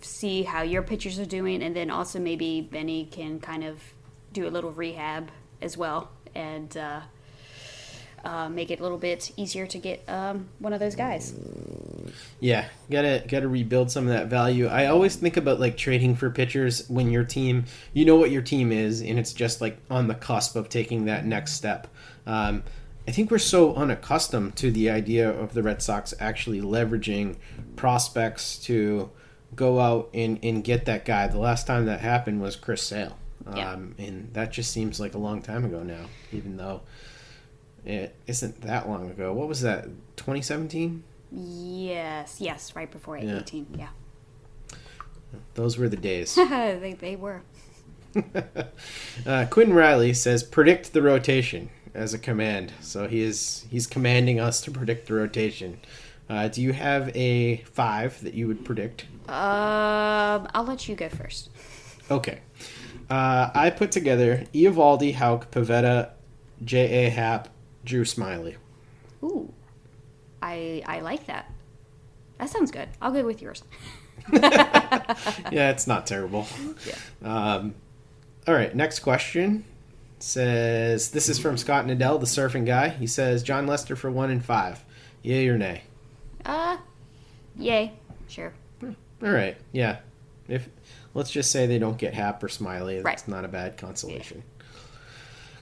see 0.00 0.42
how 0.42 0.62
your 0.62 0.82
pitchers 0.82 1.20
are 1.20 1.26
doing, 1.26 1.62
and 1.62 1.76
then 1.76 1.90
also 1.90 2.18
maybe 2.18 2.60
Benny 2.60 3.06
can 3.06 3.38
kind 3.38 3.62
of 3.62 3.80
do 4.32 4.48
a 4.48 4.50
little 4.50 4.72
rehab 4.72 5.30
as 5.62 5.76
well, 5.76 6.10
and 6.34 6.76
uh, 8.28 8.48
make 8.50 8.70
it 8.70 8.78
a 8.78 8.82
little 8.82 8.98
bit 8.98 9.32
easier 9.36 9.66
to 9.66 9.78
get 9.78 10.04
um, 10.06 10.48
one 10.58 10.74
of 10.74 10.80
those 10.80 10.94
guys. 10.94 11.32
Yeah, 12.40 12.66
gotta 12.90 13.24
gotta 13.26 13.48
rebuild 13.48 13.90
some 13.90 14.06
of 14.06 14.12
that 14.12 14.26
value. 14.26 14.66
I 14.66 14.86
always 14.86 15.16
think 15.16 15.38
about 15.38 15.58
like 15.58 15.78
trading 15.78 16.14
for 16.14 16.28
pitchers 16.28 16.86
when 16.90 17.10
your 17.10 17.24
team, 17.24 17.64
you 17.94 18.04
know 18.04 18.16
what 18.16 18.30
your 18.30 18.42
team 18.42 18.70
is, 18.70 19.00
and 19.00 19.18
it's 19.18 19.32
just 19.32 19.62
like 19.62 19.78
on 19.90 20.08
the 20.08 20.14
cusp 20.14 20.56
of 20.56 20.68
taking 20.68 21.06
that 21.06 21.24
next 21.24 21.52
step. 21.52 21.88
Um, 22.26 22.64
I 23.06 23.12
think 23.12 23.30
we're 23.30 23.38
so 23.38 23.74
unaccustomed 23.74 24.56
to 24.56 24.70
the 24.70 24.90
idea 24.90 25.30
of 25.30 25.54
the 25.54 25.62
Red 25.62 25.80
Sox 25.80 26.12
actually 26.20 26.60
leveraging 26.60 27.36
prospects 27.76 28.58
to 28.64 29.10
go 29.56 29.80
out 29.80 30.10
and, 30.12 30.38
and 30.42 30.62
get 30.62 30.84
that 30.84 31.06
guy. 31.06 31.26
The 31.28 31.38
last 31.38 31.66
time 31.66 31.86
that 31.86 32.00
happened 32.00 32.42
was 32.42 32.54
Chris 32.56 32.82
Sale. 32.82 33.16
Um, 33.46 33.56
Yeah. 33.56 33.72
And 34.04 34.34
that 34.34 34.52
just 34.52 34.70
seems 34.70 35.00
like 35.00 35.14
a 35.14 35.18
long 35.18 35.40
time 35.40 35.64
ago 35.64 35.82
now, 35.82 36.04
even 36.32 36.58
though 36.58 36.82
it 37.84 38.14
isn't 38.26 38.60
that 38.62 38.88
long 38.88 39.10
ago. 39.10 39.32
What 39.32 39.48
was 39.48 39.62
that, 39.62 39.84
2017? 40.16 41.02
Yes, 41.30 42.40
yes, 42.40 42.74
right 42.74 42.90
before 42.90 43.18
Yeah. 43.18 43.38
18, 43.38 43.66
yeah. 43.78 43.88
Those 45.54 45.76
were 45.78 45.88
the 45.88 45.96
days. 45.96 46.34
they, 46.36 46.96
they 46.98 47.16
were. 47.16 47.42
Uh, 49.26 49.44
Quinn 49.50 49.72
Riley 49.74 50.14
says 50.14 50.42
predict 50.42 50.92
the 50.92 51.02
rotation 51.02 51.68
as 51.94 52.14
a 52.14 52.18
command. 52.18 52.72
So 52.80 53.06
he 53.08 53.20
is 53.20 53.66
he's 53.70 53.86
commanding 53.86 54.40
us 54.40 54.60
to 54.62 54.70
predict 54.70 55.08
the 55.08 55.14
rotation. 55.14 55.78
Uh, 56.28 56.48
do 56.48 56.62
you 56.62 56.72
have 56.72 57.14
a 57.16 57.56
five 57.72 58.22
that 58.22 58.34
you 58.34 58.46
would 58.46 58.64
predict? 58.64 59.02
Um, 59.28 60.48
I'll 60.54 60.64
let 60.64 60.88
you 60.88 60.94
go 60.94 61.08
first. 61.08 61.50
Okay. 62.10 62.40
Uh, 63.10 63.50
I 63.54 63.70
put 63.70 63.90
together 63.92 64.44
Eovaldi, 64.54 65.14
Houck, 65.14 65.50
Pivetta, 65.50 66.10
J. 66.64 67.06
A. 67.06 67.10
Happ, 67.10 67.48
Drew 67.88 68.04
Smyly. 68.04 68.56
Ooh, 69.22 69.52
I 70.42 70.82
I 70.86 71.00
like 71.00 71.26
that. 71.26 71.50
That 72.38 72.50
sounds 72.50 72.70
good. 72.70 72.88
I'll 73.02 73.10
go 73.12 73.24
with 73.24 73.42
yours. 73.42 73.64
yeah, 74.32 75.70
it's 75.70 75.86
not 75.86 76.06
terrible. 76.06 76.46
Yeah. 76.86 76.94
Um, 77.24 77.74
all 78.46 78.54
right, 78.54 78.74
next 78.76 79.00
question 79.00 79.64
says 80.20 81.10
this 81.12 81.28
is 81.28 81.38
from 81.38 81.56
Scott 81.56 81.86
Nadell, 81.86 82.20
the 82.20 82.26
surfing 82.26 82.66
guy. 82.66 82.90
He 82.90 83.06
says 83.06 83.42
Jon 83.42 83.66
Lester 83.66 83.96
for 83.96 84.10
one 84.10 84.30
and 84.30 84.44
five. 84.44 84.84
Yay 85.22 85.48
or 85.48 85.56
nay? 85.58 85.82
Uh, 86.44 86.76
yay, 87.56 87.92
sure. 88.28 88.52
All 88.82 89.30
right, 89.30 89.56
yeah. 89.72 89.98
If 90.46 90.68
let's 91.14 91.30
just 91.30 91.50
say 91.50 91.66
they 91.66 91.78
don't 91.78 91.98
get 91.98 92.14
Happ 92.14 92.42
or 92.44 92.48
Smyly, 92.48 93.02
that's 93.02 93.04
Right. 93.04 93.28
not 93.28 93.44
a 93.44 93.48
bad 93.48 93.76
consolation. 93.76 94.42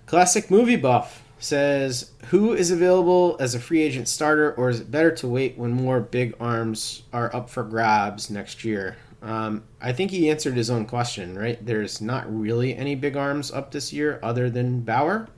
Classic 0.07 0.51
movie 0.51 0.77
buff 0.77 1.23
says, 1.39 2.13
"Who 2.27 2.53
is 2.53 2.71
available 2.71 3.37
as 3.41 3.55
a 3.55 3.61
free 3.61 3.83
agent 3.83 4.09
starter, 4.09 4.53
or 4.53 4.69
is 4.69 4.81
it 4.81 4.91
better 4.91 5.11
to 5.13 5.29
wait 5.29 5.59
when 5.59 5.73
more 5.73 6.01
big 6.01 6.35
arms 6.41 7.03
are 7.13 7.35
up 7.35 7.51
for 7.51 7.63
grabs 7.63 8.31
next 8.31 8.65
year?" 8.65 8.97
Um, 9.23 9.65
I 9.81 9.93
think 9.93 10.11
he 10.11 10.31
answered 10.31 10.57
his 10.57 10.71
own 10.71 10.87
question. 10.87 11.39
Right? 11.39 11.65
There's 11.65 12.01
not 12.01 12.25
really 12.29 12.77
any 12.77 12.95
big 12.95 13.17
arms 13.17 13.51
up 13.51 13.71
this 13.71 13.93
year 13.93 14.19
other 14.23 14.51
than 14.51 14.81
Bauer, 14.81 15.29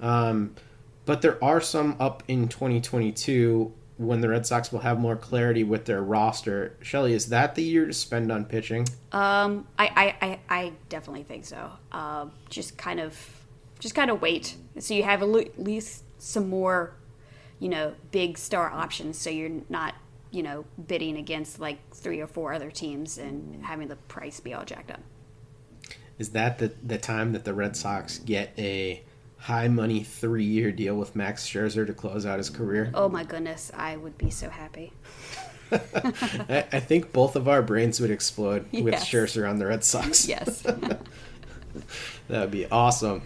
um, 0.00 0.54
but 1.04 1.22
there 1.22 1.42
are 1.42 1.60
some 1.60 1.96
up 2.00 2.22
in 2.28 2.48
2022 2.48 3.72
when 3.96 4.20
the 4.20 4.28
Red 4.28 4.46
Sox 4.46 4.72
will 4.72 4.80
have 4.80 4.98
more 4.98 5.16
clarity 5.16 5.62
with 5.62 5.84
their 5.84 6.02
roster. 6.02 6.76
Shelly, 6.80 7.12
is 7.12 7.28
that 7.28 7.54
the 7.54 7.62
year 7.62 7.86
to 7.86 7.92
spend 7.92 8.32
on 8.32 8.44
pitching? 8.44 8.88
Um, 9.12 9.66
I, 9.78 10.16
I, 10.20 10.38
I, 10.48 10.72
definitely 10.88 11.22
think 11.22 11.44
so. 11.44 11.70
Uh, 11.92 12.26
just 12.48 12.76
kind 12.76 12.98
of, 12.98 13.16
just 13.84 13.94
kind 13.94 14.10
of 14.10 14.22
wait. 14.22 14.56
So 14.78 14.94
you 14.94 15.02
have 15.02 15.22
at 15.22 15.60
least 15.60 16.04
some 16.16 16.48
more, 16.48 16.94
you 17.58 17.68
know, 17.68 17.92
big 18.12 18.38
star 18.38 18.70
options. 18.70 19.18
So 19.18 19.28
you're 19.28 19.60
not, 19.68 19.94
you 20.30 20.42
know, 20.42 20.64
bidding 20.86 21.18
against 21.18 21.60
like 21.60 21.78
three 21.92 22.18
or 22.18 22.26
four 22.26 22.54
other 22.54 22.70
teams 22.70 23.18
and 23.18 23.62
having 23.62 23.88
the 23.88 23.96
price 23.96 24.40
be 24.40 24.54
all 24.54 24.64
jacked 24.64 24.90
up. 24.90 25.00
Is 26.18 26.30
that 26.30 26.56
the 26.58 26.72
the 26.82 26.96
time 26.96 27.32
that 27.32 27.44
the 27.44 27.52
Red 27.52 27.76
Sox 27.76 28.20
get 28.20 28.54
a 28.56 29.02
high 29.36 29.68
money 29.68 30.02
three 30.02 30.44
year 30.44 30.72
deal 30.72 30.96
with 30.96 31.14
Max 31.14 31.46
Scherzer 31.46 31.86
to 31.86 31.92
close 31.92 32.24
out 32.24 32.38
his 32.38 32.48
career. 32.48 32.90
Oh 32.94 33.10
my 33.10 33.22
goodness, 33.22 33.70
I 33.76 33.96
would 33.98 34.16
be 34.16 34.30
so 34.30 34.48
happy. 34.48 34.94
I, 35.72 36.64
I, 36.72 36.80
think 36.80 37.12
both 37.12 37.36
of 37.36 37.48
our 37.48 37.60
brains 37.60 38.00
would 38.00 38.10
explode 38.10 38.64
yes. 38.70 38.82
with 38.82 38.94
Scherzer 38.94 39.46
on 39.48 39.58
the 39.58 39.66
Red 39.66 39.84
Sox. 39.84 40.26
Yes. 40.26 40.60
that 40.62 41.00
would 42.28 42.50
be 42.50 42.66
awesome. 42.70 43.22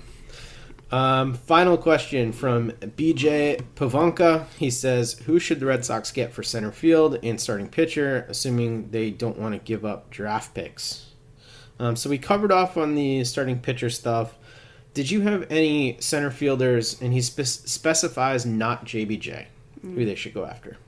Um, 0.90 1.35
final 1.35 1.77
question 1.77 2.32
from 2.32 2.70
BJ 2.70 3.62
Pavanka. 3.74 4.47
He 4.59 4.70
says, 4.70 5.19
Who 5.27 5.39
should 5.39 5.60
the 5.60 5.66
Red 5.66 5.85
Sox 5.85 6.10
get 6.10 6.32
for 6.32 6.43
center 6.43 6.73
field 6.73 7.19
and 7.23 7.40
starting 7.40 7.69
pitcher, 7.69 8.24
assuming 8.28 8.90
they 8.90 9.10
don't 9.10 9.39
want 9.39 9.55
to 9.55 9.59
give 9.59 9.85
up 9.85 10.09
draft 10.10 10.55
picks? 10.55 11.09
Um, 11.78 11.94
so 11.94 12.09
we 12.09 12.19
covered 12.19 12.51
off 12.51 12.77
on 12.77 12.94
the 12.94 13.23
starting 13.24 13.60
pitcher 13.60 13.90
stuff. 13.90 14.36
Did 14.94 15.10
you 15.10 15.20
have 15.20 15.47
any 15.51 15.98
center 16.01 16.31
fielders, 16.31 17.01
and 17.01 17.12
he 17.12 17.20
spe- 17.20 17.43
specifies 17.43 18.47
not 18.47 18.85
JBJ, 18.85 19.47
mm. 19.85 19.94
who 19.94 20.05
they 20.05 20.15
should 20.15 20.35
go 20.35 20.44
after? 20.44 20.78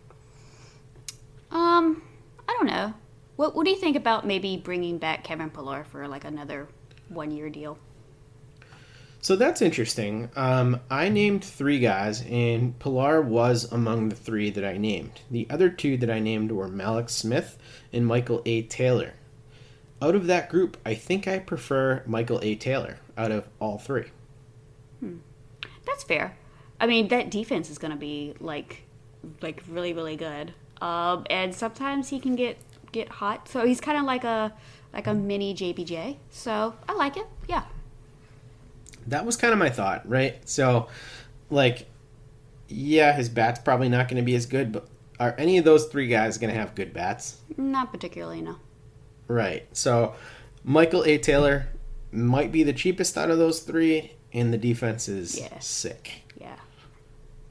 Um, 1.51 2.03
I 2.49 2.55
don't 2.55 2.67
know. 2.67 2.95
What 3.37 3.55
What 3.55 3.65
do 3.65 3.71
you 3.71 3.77
think 3.77 3.97
about 3.97 4.27
maybe 4.27 4.57
bringing 4.57 4.99
back 4.99 5.25
Kevin 5.25 5.51
Pillar 5.51 5.85
for 5.85 6.09
like 6.09 6.25
another 6.25 6.69
one 7.09 7.31
year 7.31 7.51
deal? 7.51 7.79
So 9.23 9.37
that's 9.37 9.61
interesting. 9.61 10.31
Um, 10.35 10.81
I 10.91 11.11
named 11.11 11.45
three 11.45 11.79
guys, 11.79 12.23
and 12.23 12.79
Pillar 12.79 13.21
was 13.21 13.71
among 13.71 14.09
the 14.09 14.17
three 14.17 14.49
that 14.51 14.65
I 14.65 14.79
named. 14.79 15.21
The 15.31 15.47
other 15.51 15.69
two 15.69 15.99
that 15.99 16.11
I 16.11 16.21
named 16.21 16.51
were 16.53 16.69
Mallex 16.69 17.11
Smith 17.11 17.59
and 17.93 18.07
Michael 18.07 18.43
A. 18.47 18.63
Taylor. 18.63 19.13
Out 20.01 20.15
of 20.15 20.27
that 20.29 20.49
group, 20.49 20.79
I 20.87 20.95
think 20.95 21.29
I 21.29 21.39
prefer 21.39 22.03
Michael 22.07 22.41
A. 22.43 22.55
Taylor 22.55 22.99
out 23.19 23.31
of 23.31 23.47
all 23.61 23.77
three. 23.77 24.07
Hmm. 25.01 25.19
That's 25.85 26.03
fair. 26.03 26.39
I 26.81 26.87
mean, 26.87 27.09
that 27.09 27.31
defense 27.31 27.69
is 27.69 27.77
going 27.77 27.91
to 27.91 27.99
be 27.99 28.33
like, 28.41 28.85
like 29.43 29.63
really, 29.69 29.93
really 29.93 30.17
good. 30.17 30.55
Um, 30.81 31.27
and 31.29 31.55
sometimes 31.55 32.09
he 32.09 32.19
can 32.21 32.37
get 32.37 32.57
get 32.93 33.09
hot. 33.09 33.49
So 33.49 33.67
he's 33.67 33.81
kind 33.81 33.99
of 33.99 34.05
like 34.05 34.25
a 34.25 34.55
like 34.95 35.07
a 35.07 35.13
mini 35.13 35.55
JBJ. 35.55 36.17
So 36.31 36.75
I 36.89 36.95
like 36.95 37.19
it. 37.19 37.27
Yeah. 37.47 37.65
That 39.07 39.27
was 39.27 39.37
kind 39.37 39.53
of 39.53 39.59
my 39.59 39.71
thought, 39.71 40.09
right? 40.09 40.37
So, 40.49 40.89
like, 41.51 41.87
yeah, 42.69 43.13
his 43.13 43.29
bat's 43.29 43.61
probably 43.61 43.89
not 43.89 44.09
going 44.09 44.17
to 44.17 44.23
be 44.23 44.35
as 44.35 44.47
good, 44.47 44.73
but 44.73 44.87
are 45.19 45.35
any 45.39 45.59
of 45.59 45.65
those 45.65 45.87
three 45.87 46.07
guys 46.07 46.39
going 46.39 46.53
to 46.53 46.59
have 46.59 46.75
good 46.75 46.93
bats? 46.93 47.39
Not 47.57 47.93
particularly, 47.93 48.41
no. 48.41 48.57
Right. 49.29 49.67
So, 49.77 50.15
Michael 50.65 51.05
A. 51.05 51.19
Taylor, 51.19 51.69
might 52.13 52.51
be 52.53 52.63
the 52.63 52.73
cheapest 52.73 53.17
out 53.17 53.31
of 53.31 53.39
those 53.39 53.61
three, 53.61 54.13
and 54.33 54.53
the 54.53 54.59
defense 54.59 55.09
is 55.09 55.39
yeah. 55.39 55.59
sick. 55.59 56.23
Yeah, 56.41 56.57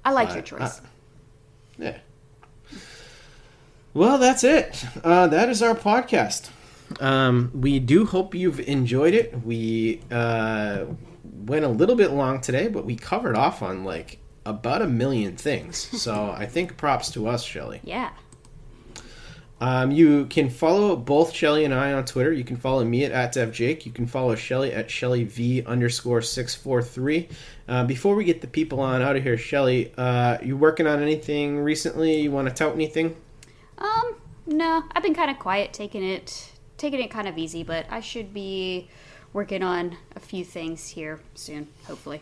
I 0.04 0.12
like 0.12 0.32
uh, 0.32 0.34
your 0.36 0.44
choice. 0.44 0.80
Uh, 0.80 0.84
yeah. 1.78 1.98
Well, 3.94 4.18
that's 4.18 4.44
it. 4.44 4.86
Uh, 5.04 5.28
that 5.28 5.50
is 5.50 5.62
our 5.62 5.76
podcast. 5.76 6.50
Um, 7.00 7.52
we 7.54 7.80
do 7.80 8.06
hope 8.06 8.36
you've 8.36 8.60
enjoyed 8.60 9.14
it. 9.14 9.44
We 9.44 10.02
uh, 10.12 10.86
went 11.46 11.66
a 11.66 11.70
little 11.70 11.96
bit 11.96 12.12
long 12.12 12.42
today, 12.42 12.68
but 12.68 12.86
we 12.86 12.96
covered 12.96 13.36
off 13.36 13.62
on 13.62 13.84
like 13.84 14.20
about 14.46 14.82
a 14.82 14.88
million 14.88 15.36
things. 15.36 15.90
So 16.00 16.34
I 16.36 16.46
think 16.46 16.78
props 16.78 17.12
to 17.12 17.28
us, 17.28 17.44
Shelly. 17.44 17.82
Yeah. 17.84 18.12
Um, 19.62 19.92
you 19.92 20.26
can 20.28 20.50
follow 20.50 20.96
both 20.96 21.34
Shelly 21.34 21.66
and 21.66 21.74
I 21.74 21.92
on 21.92 22.06
Twitter. 22.06 22.32
You 22.32 22.46
can 22.46 22.56
follow 22.56 22.86
me 22.86 23.04
at, 23.04 23.12
at 23.12 23.34
DevJake. 23.34 23.86
You 23.86 23.92
can 23.92 24.08
follow 24.08 24.34
Shelly 24.36 24.72
at 24.72 24.88
ShellyV 24.88 25.66
underscore 25.66 26.22
643. 26.22 27.28
Uh, 27.68 27.84
before 27.84 28.16
we 28.16 28.24
get 28.24 28.40
the 28.40 28.48
people 28.48 28.80
on 28.80 29.02
out 29.02 29.18
of 29.18 29.24
here, 29.24 29.38
Shelly, 29.38 29.94
uh, 29.98 30.38
you 30.42 30.56
working 30.56 30.88
on 30.88 31.02
anything 31.02 31.60
recently? 31.60 32.22
You 32.22 32.32
want 32.32 32.48
to 32.48 32.54
tout 32.54 32.74
anything? 32.74 33.18
Um, 33.78 34.16
no. 34.48 34.84
I've 34.94 35.04
been 35.04 35.14
kind 35.14 35.30
of 35.30 35.40
quiet, 35.40 35.74
taking 35.74 36.04
it, 36.04 36.54
taking 36.78 37.02
it 37.02 37.12
kind 37.12 37.28
of 37.28 37.38
easy, 37.38 37.64
but 37.64 37.86
I 37.90 38.00
should 38.00 38.34
be 38.34 38.88
working 39.34 39.64
on 39.64 39.98
a 40.16 40.20
few 40.20 40.44
things 40.44 40.90
here 40.90 41.20
soon, 41.36 41.68
hopefully. 41.86 42.22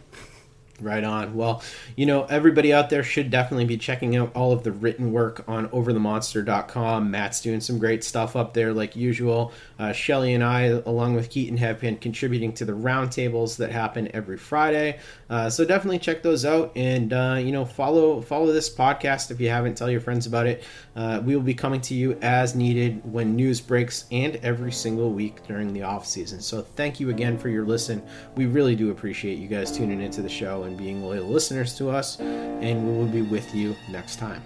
Right 0.80 1.04
on. 1.04 1.36
Well, 1.36 1.64
you 1.96 2.06
know, 2.06 2.26
everybody 2.26 2.72
out 2.72 2.92
there 2.92 3.04
should 3.04 3.32
definitely 3.32 3.66
be 3.66 3.78
checking 3.78 4.16
out 4.16 4.32
all 4.36 4.52
of 4.52 4.64
the 4.64 4.72
written 4.72 5.12
work 5.12 5.44
on 5.48 5.70
overthemonster.com. 5.70 7.10
Matt's 7.10 7.42
doing 7.42 7.62
some 7.62 7.80
great 7.80 8.04
stuff 8.04 8.36
up 8.36 8.54
there, 8.54 8.74
like 8.74 8.96
usual. 8.96 9.52
Uh, 9.80 9.92
Shelly 9.92 10.34
and 10.34 10.44
I, 10.44 10.64
along 10.64 11.16
with 11.16 11.30
Keaton, 11.30 11.58
have 11.58 11.80
been 11.80 11.98
contributing 11.98 12.54
to 12.54 12.66
the 12.66 12.74
roundtables 12.74 13.58
that 13.58 13.72
happen 13.72 14.10
every 14.14 14.38
Friday. 14.38 15.00
Uh, 15.30 15.50
so 15.50 15.66
definitely 15.66 16.00
check 16.00 16.24
those 16.24 16.46
out, 16.46 16.72
and 16.76 17.14
uh, 17.14 17.40
you 17.40 17.52
know, 17.52 17.66
follow 17.66 18.22
follow 18.22 18.52
this 18.52 18.74
podcast 18.74 19.32
if 19.32 19.40
you 19.40 19.50
haven't. 19.50 19.76
Tell 19.76 19.90
your 19.90 20.02
friends 20.02 20.26
about 20.26 20.48
it. 20.48 20.64
Uh, 20.96 21.22
we 21.24 21.36
will 21.36 21.44
be 21.44 21.54
coming 21.54 21.82
to 21.82 21.94
you 21.94 22.18
as 22.22 22.56
needed 22.56 23.02
when 23.12 23.36
news 23.36 23.62
breaks, 23.62 24.06
and 24.12 24.38
every 24.38 24.72
single 24.72 25.12
week 25.12 25.46
during 25.48 25.74
the 25.74 25.84
off 25.84 26.06
season. 26.06 26.42
So 26.42 26.62
thank 26.62 27.00
you 27.00 27.10
again 27.10 27.38
for 27.38 27.50
your 27.50 27.66
listen. 27.66 28.02
We 28.36 28.46
really 28.46 28.76
do 28.76 28.92
appreciate 28.92 29.38
you 29.38 29.48
guys 29.48 29.72
tuning 29.72 30.02
into 30.02 30.22
the 30.22 30.30
show 30.30 30.64
and 30.64 30.78
being 30.78 31.04
loyal 31.04 31.28
listeners 31.28 31.76
to 31.78 31.90
us, 31.90 32.20
and 32.20 32.88
we 32.88 32.98
will 32.98 33.12
be 33.12 33.22
with 33.22 33.54
you 33.54 33.76
next 33.90 34.18
time. 34.18 34.42